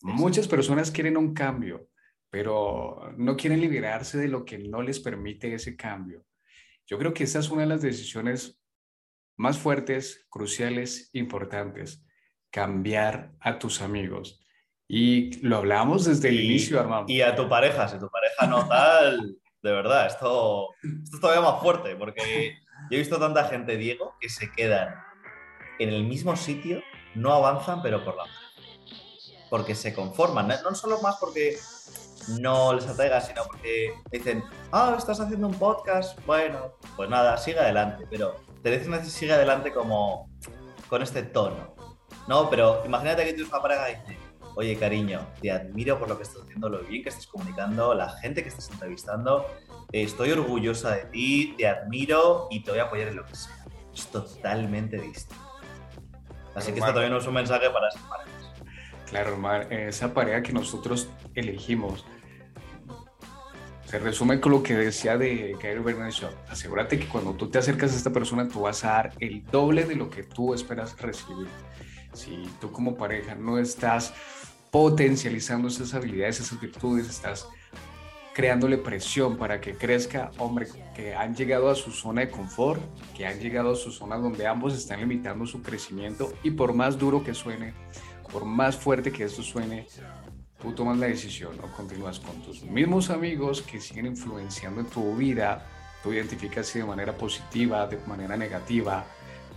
Muchas 0.01 0.47
personas 0.47 0.89
quieren 0.89 1.15
un 1.15 1.35
cambio, 1.35 1.89
pero 2.31 3.13
no 3.17 3.37
quieren 3.37 3.61
liberarse 3.61 4.17
de 4.17 4.29
lo 4.29 4.43
que 4.45 4.57
no 4.57 4.81
les 4.81 4.99
permite 4.99 5.53
ese 5.53 5.75
cambio. 5.75 6.25
Yo 6.87 6.97
creo 6.97 7.13
que 7.13 7.23
esta 7.23 7.37
es 7.37 7.51
una 7.51 7.61
de 7.61 7.67
las 7.67 7.83
decisiones 7.83 8.59
más 9.37 9.57
fuertes, 9.57 10.25
cruciales, 10.29 11.09
importantes. 11.13 12.03
Cambiar 12.51 13.33
a 13.39 13.59
tus 13.59 13.81
amigos. 13.81 14.39
Y 14.87 15.41
lo 15.45 15.57
hablamos 15.57 16.05
desde 16.05 16.29
el 16.29 16.39
inicio, 16.39 16.79
Armando. 16.79 17.11
Y 17.11 17.21
a 17.21 17.35
tu 17.35 17.49
pareja, 17.49 17.87
si 17.87 17.97
tu 17.97 18.09
pareja 18.09 18.47
no 18.47 18.67
tal, 18.67 19.37
de 19.61 19.71
verdad, 19.71 20.07
esto, 20.07 20.69
esto 20.83 21.15
es 21.15 21.21
todavía 21.21 21.41
más 21.41 21.61
fuerte, 21.61 21.95
porque 21.95 22.57
yo 22.91 22.95
he 22.95 22.99
visto 22.99 23.19
tanta 23.19 23.45
gente, 23.45 23.77
Diego, 23.77 24.15
que 24.21 24.29
se 24.29 24.51
quedan 24.51 24.95
en 25.79 25.89
el 25.89 26.03
mismo 26.03 26.35
sitio, 26.35 26.81
no 27.15 27.33
avanzan, 27.33 27.81
pero 27.81 28.05
por 28.05 28.15
la 28.15 28.25
porque 29.49 29.75
se 29.75 29.93
conforman, 29.93 30.47
no 30.47 30.75
solo 30.75 31.01
más 31.01 31.17
porque 31.17 31.57
no 32.39 32.73
les 32.73 32.87
atraiga, 32.87 33.21
sino 33.21 33.43
porque 33.45 33.93
dicen, 34.11 34.43
ah, 34.71 34.95
estás 34.97 35.19
haciendo 35.19 35.47
un 35.47 35.53
podcast, 35.53 36.19
bueno, 36.25 36.73
pues 36.95 37.09
nada, 37.09 37.37
sigue 37.37 37.59
adelante, 37.59 38.05
pero 38.09 38.35
te 38.65 38.79
dicen 38.79 38.93
que 38.93 39.05
sigue 39.05 39.31
adelante 39.31 39.71
como 39.71 40.27
con 40.89 41.03
este 41.03 41.21
tono. 41.21 41.75
No, 42.27 42.49
pero 42.49 42.81
imagínate 42.83 43.23
que 43.23 43.33
tienes 43.33 43.51
una 43.51 43.61
pareja 43.61 43.91
y 43.91 43.95
dice, 43.97 44.17
oye 44.55 44.75
cariño, 44.75 45.23
te 45.39 45.51
admiro 45.51 45.99
por 45.99 46.09
lo 46.09 46.17
que 46.17 46.23
estás 46.23 46.41
haciendo, 46.41 46.67
lo 46.67 46.79
bien 46.79 47.03
que 47.03 47.09
estás 47.09 47.27
comunicando, 47.27 47.93
la 47.93 48.09
gente 48.09 48.41
que 48.41 48.49
estás 48.49 48.71
entrevistando, 48.71 49.45
estoy 49.91 50.31
orgullosa 50.31 50.95
de 50.95 51.05
ti, 51.05 51.53
te 51.59 51.67
admiro 51.67 52.47
y 52.49 52.63
te 52.63 52.71
voy 52.71 52.79
a 52.79 52.85
apoyar 52.85 53.09
en 53.09 53.17
lo 53.17 53.25
que 53.27 53.35
sea. 53.35 53.67
Es 53.93 54.07
totalmente 54.07 54.97
distinto. 54.99 55.45
Así 56.55 56.71
que 56.71 56.79
esto 56.79 56.91
también 56.91 57.13
es 57.13 57.27
un 57.27 57.35
mensaje 57.35 57.69
para 57.69 57.89
esas 57.89 58.01
parejas. 58.01 58.31
Claro, 59.07 59.35
Omar, 59.35 59.71
esa 59.71 60.11
pareja 60.11 60.41
que 60.41 60.53
nosotros 60.53 61.07
elegimos 61.35 62.03
se 63.85 63.99
resume 63.99 64.39
con 64.39 64.51
lo 64.51 64.63
que 64.63 64.75
decía 64.75 65.17
de 65.17 65.55
Gary 65.61 65.79
Vaynerchuk. 65.79 66.31
Asegúrate 66.49 66.99
que 66.99 67.07
cuando 67.07 67.33
tú 67.33 67.49
te 67.49 67.59
acercas 67.59 67.93
a 67.93 67.95
esta 67.95 68.11
persona, 68.11 68.47
tú 68.47 68.61
vas 68.61 68.83
a 68.83 68.89
dar 68.89 69.13
el 69.19 69.45
doble 69.45 69.85
de 69.85 69.95
lo 69.95 70.09
que 70.09 70.23
tú 70.23 70.53
esperas 70.53 70.99
recibir. 70.99 71.47
Si 72.13 72.43
tú 72.59 72.71
como 72.71 72.95
pareja 72.95 73.35
no 73.35 73.59
estás 73.59 74.13
potencializando 74.71 75.67
esas 75.67 75.93
habilidades, 75.93 76.39
esas 76.39 76.59
virtudes, 76.59 77.07
estás 77.07 77.47
creándole 78.33 78.77
presión 78.77 79.37
para 79.37 79.61
que 79.61 79.75
crezca, 79.75 80.31
hombre, 80.39 80.67
que 80.93 81.15
han 81.15 81.33
llegado 81.35 81.69
a 81.69 81.75
su 81.75 81.91
zona 81.91 82.21
de 82.21 82.29
confort, 82.29 82.81
que 83.15 83.25
han 83.25 83.39
llegado 83.39 83.71
a 83.71 83.75
su 83.75 83.91
zona 83.91 84.17
donde 84.17 84.45
ambos 84.45 84.75
están 84.75 84.99
limitando 84.99 85.45
su 85.45 85.61
crecimiento 85.61 86.33
y 86.43 86.51
por 86.51 86.73
más 86.73 86.97
duro 86.97 87.23
que 87.23 87.33
suene, 87.33 87.73
por 88.29 88.43
más 88.43 88.75
fuerte 88.75 89.13
que 89.13 89.23
esto 89.23 89.41
suene, 89.41 89.87
tú 90.65 90.71
tomas 90.73 90.97
la 90.97 91.05
decisión 91.05 91.53
o 91.61 91.67
continúas 91.75 92.19
con 92.19 92.41
tus 92.41 92.63
mismos 92.63 93.11
amigos 93.11 93.61
que 93.61 93.79
siguen 93.79 94.07
influenciando 94.07 94.81
en 94.81 94.87
tu 94.87 95.15
vida, 95.15 95.63
tú 96.01 96.11
identificas 96.11 96.65
si 96.65 96.79
de 96.79 96.85
manera 96.85 97.15
positiva, 97.15 97.85
de 97.85 97.97
manera 98.07 98.35
negativa, 98.35 99.05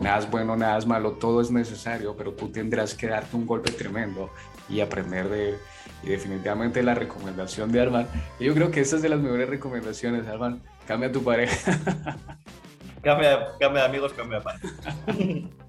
nada 0.00 0.18
es 0.18 0.30
bueno, 0.30 0.54
nada 0.54 0.76
es 0.76 0.84
malo, 0.84 1.12
todo 1.12 1.40
es 1.40 1.50
necesario, 1.50 2.14
pero 2.14 2.32
tú 2.32 2.50
tendrás 2.50 2.94
que 2.94 3.06
darte 3.06 3.34
un 3.36 3.46
golpe 3.46 3.72
tremendo 3.72 4.30
y 4.68 4.80
aprender 4.80 5.30
de 5.30 5.48
él. 5.50 5.58
Y 6.02 6.08
definitivamente 6.10 6.82
la 6.82 6.94
recomendación 6.94 7.72
de 7.72 7.80
Arman, 7.80 8.06
yo 8.38 8.52
creo 8.52 8.70
que 8.70 8.80
esta 8.80 8.96
es 8.96 9.02
de 9.02 9.08
las 9.08 9.18
mejores 9.18 9.48
recomendaciones, 9.48 10.26
Arman, 10.26 10.62
cambia 10.86 11.10
tu 11.10 11.24
pareja. 11.24 11.72
cambia, 13.02 13.46
cambia 13.58 13.82
de 13.82 13.88
amigos, 13.88 14.12
cambia 14.12 14.40
de 14.40 14.44
pareja. 14.44 14.68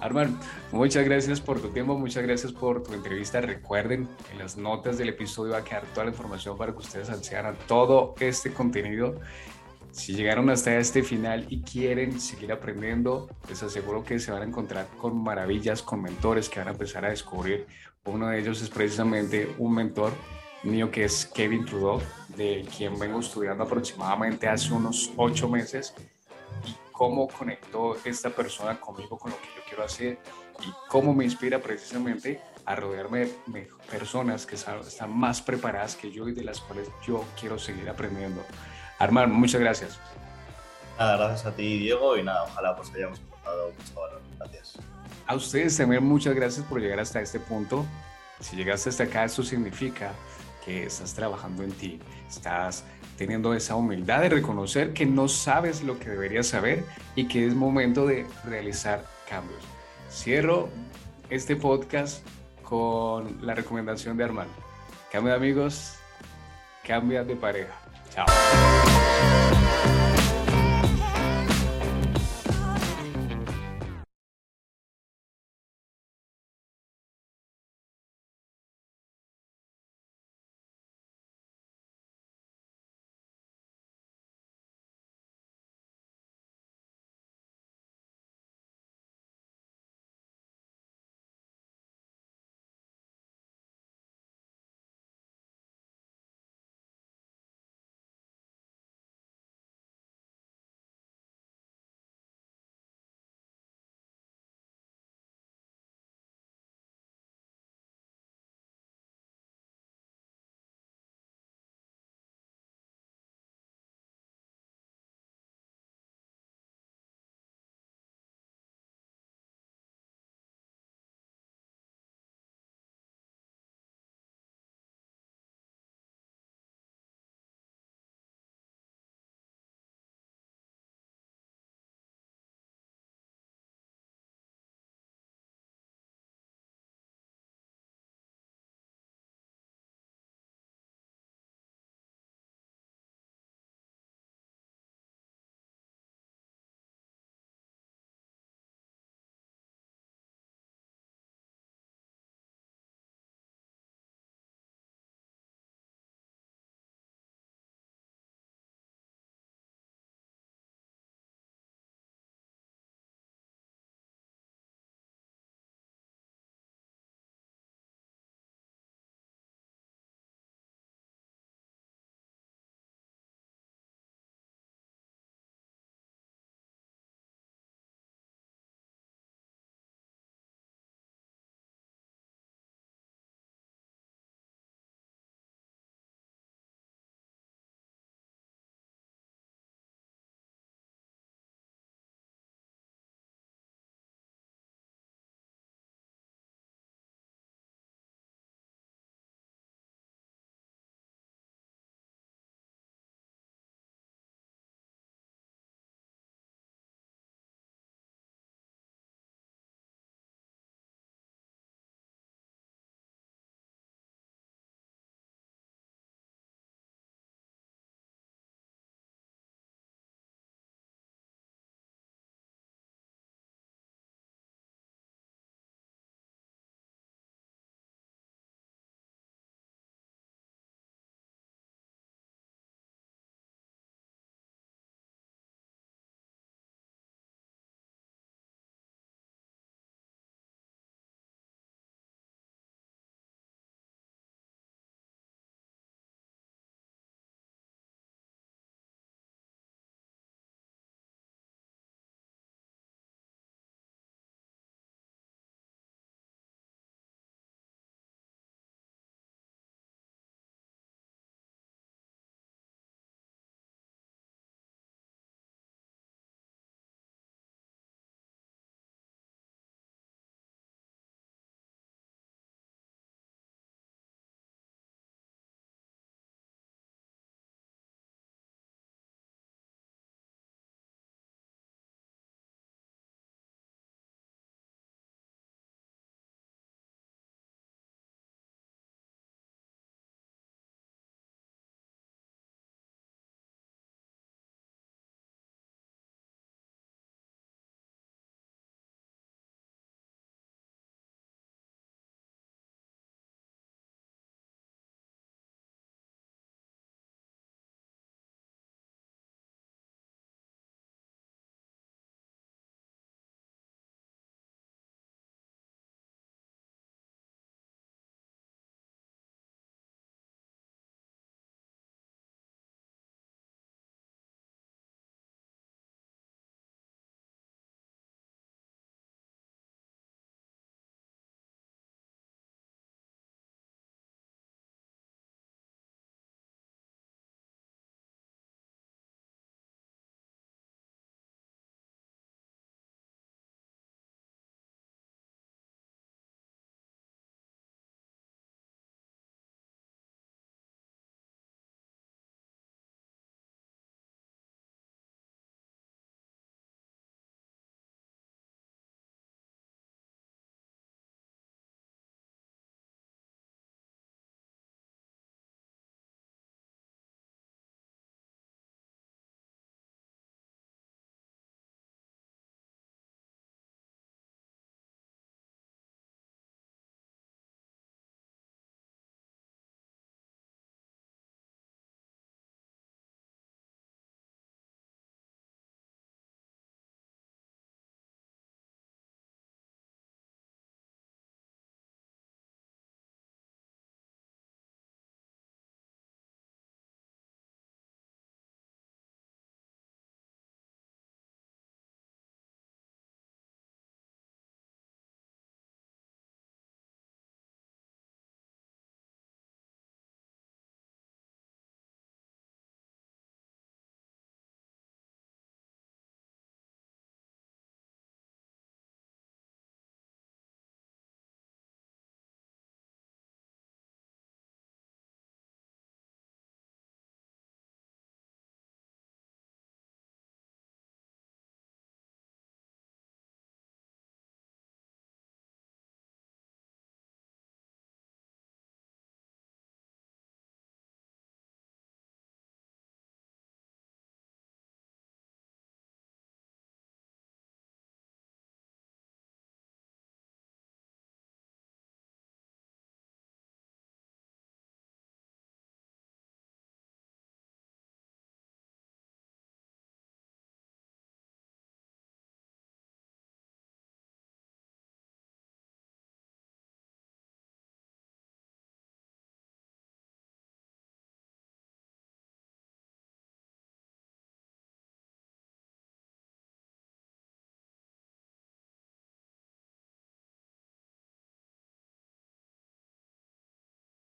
Arman, 0.00 0.38
muchas 0.72 1.04
gracias 1.04 1.40
por 1.40 1.60
tu 1.60 1.68
tiempo, 1.68 1.98
muchas 1.98 2.22
gracias 2.22 2.52
por 2.52 2.82
tu 2.82 2.94
entrevista. 2.94 3.40
Recuerden, 3.40 4.08
en 4.32 4.38
las 4.38 4.56
notas 4.56 4.96
del 4.96 5.10
episodio 5.10 5.52
va 5.52 5.58
a 5.58 5.64
quedar 5.64 5.84
toda 5.92 6.04
la 6.06 6.10
información 6.10 6.56
para 6.56 6.72
que 6.72 6.78
ustedes 6.78 7.10
accedan 7.10 7.46
a 7.46 7.52
todo 7.52 8.14
este 8.20 8.52
contenido. 8.52 9.20
Si 9.92 10.14
llegaron 10.14 10.48
hasta 10.50 10.76
este 10.78 11.02
final 11.02 11.46
y 11.48 11.62
quieren 11.62 12.20
seguir 12.20 12.52
aprendiendo, 12.52 13.28
les 13.48 13.62
aseguro 13.62 14.04
que 14.04 14.18
se 14.18 14.30
van 14.32 14.42
a 14.42 14.46
encontrar 14.46 14.86
con 14.96 15.22
maravillas, 15.22 15.82
con 15.82 16.00
mentores 16.00 16.48
que 16.48 16.60
van 16.60 16.68
a 16.68 16.72
empezar 16.72 17.04
a 17.04 17.10
descubrir. 17.10 17.66
Uno 18.04 18.28
de 18.28 18.40
ellos 18.40 18.62
es 18.62 18.70
precisamente 18.70 19.54
un 19.58 19.74
mentor 19.74 20.12
mío 20.62 20.90
que 20.90 21.04
es 21.04 21.26
Kevin 21.26 21.64
Trudeau, 21.64 22.00
de 22.36 22.66
quien 22.76 22.98
vengo 22.98 23.20
estudiando 23.20 23.64
aproximadamente 23.64 24.48
hace 24.48 24.72
unos 24.72 25.12
ocho 25.16 25.48
meses 25.48 25.94
cómo 27.00 27.28
conectó 27.28 27.96
esta 28.04 28.28
persona 28.28 28.78
conmigo 28.78 29.16
con 29.16 29.30
lo 29.30 29.38
que 29.38 29.46
yo 29.56 29.62
quiero 29.66 29.84
hacer 29.84 30.18
y 30.60 30.70
cómo 30.86 31.14
me 31.14 31.24
inspira 31.24 31.58
precisamente 31.58 32.42
a 32.66 32.76
rodearme 32.76 33.26
de 33.46 33.70
personas 33.90 34.44
que 34.44 34.56
están 34.56 35.18
más 35.18 35.40
preparadas 35.40 35.96
que 35.96 36.10
yo 36.10 36.28
y 36.28 36.34
de 36.34 36.44
las 36.44 36.60
cuales 36.60 36.90
yo 37.06 37.24
quiero 37.40 37.58
seguir 37.58 37.88
aprendiendo. 37.88 38.44
Armand, 38.98 39.32
muchas 39.32 39.62
gracias. 39.62 39.98
Nada, 40.98 41.16
gracias 41.16 41.46
a 41.46 41.56
ti, 41.56 41.78
Diego, 41.78 42.18
y 42.18 42.22
nada, 42.22 42.42
ojalá 42.42 42.76
pues 42.76 42.92
hayamos 42.94 43.18
aportado 43.18 43.72
mucho 43.78 43.94
valor. 43.98 44.20
Gracias. 44.36 44.78
A 45.26 45.36
ustedes 45.36 45.78
también 45.78 46.04
muchas 46.04 46.34
gracias 46.34 46.66
por 46.66 46.82
llegar 46.82 47.00
hasta 47.00 47.22
este 47.22 47.40
punto. 47.40 47.86
Si 48.40 48.56
llegaste 48.56 48.90
hasta 48.90 49.04
acá, 49.04 49.24
eso 49.24 49.42
significa 49.42 50.12
que 50.66 50.84
estás 50.84 51.14
trabajando 51.14 51.62
en 51.62 51.72
ti, 51.72 51.98
estás 52.28 52.84
teniendo 53.20 53.52
esa 53.52 53.76
humildad 53.76 54.22
de 54.22 54.30
reconocer 54.30 54.94
que 54.94 55.04
no 55.04 55.28
sabes 55.28 55.82
lo 55.82 55.98
que 55.98 56.08
deberías 56.08 56.46
saber 56.46 56.86
y 57.14 57.28
que 57.28 57.46
es 57.46 57.54
momento 57.54 58.06
de 58.06 58.24
realizar 58.46 59.04
cambios. 59.28 59.60
Cierro 60.10 60.70
este 61.28 61.54
podcast 61.54 62.26
con 62.62 63.44
la 63.44 63.54
recomendación 63.54 64.16
de 64.16 64.24
Armando. 64.24 64.54
Cambia 65.12 65.32
de 65.32 65.36
amigos, 65.36 65.96
cambia 66.82 67.22
de 67.22 67.36
pareja. 67.36 67.74
Chao. 68.08 68.24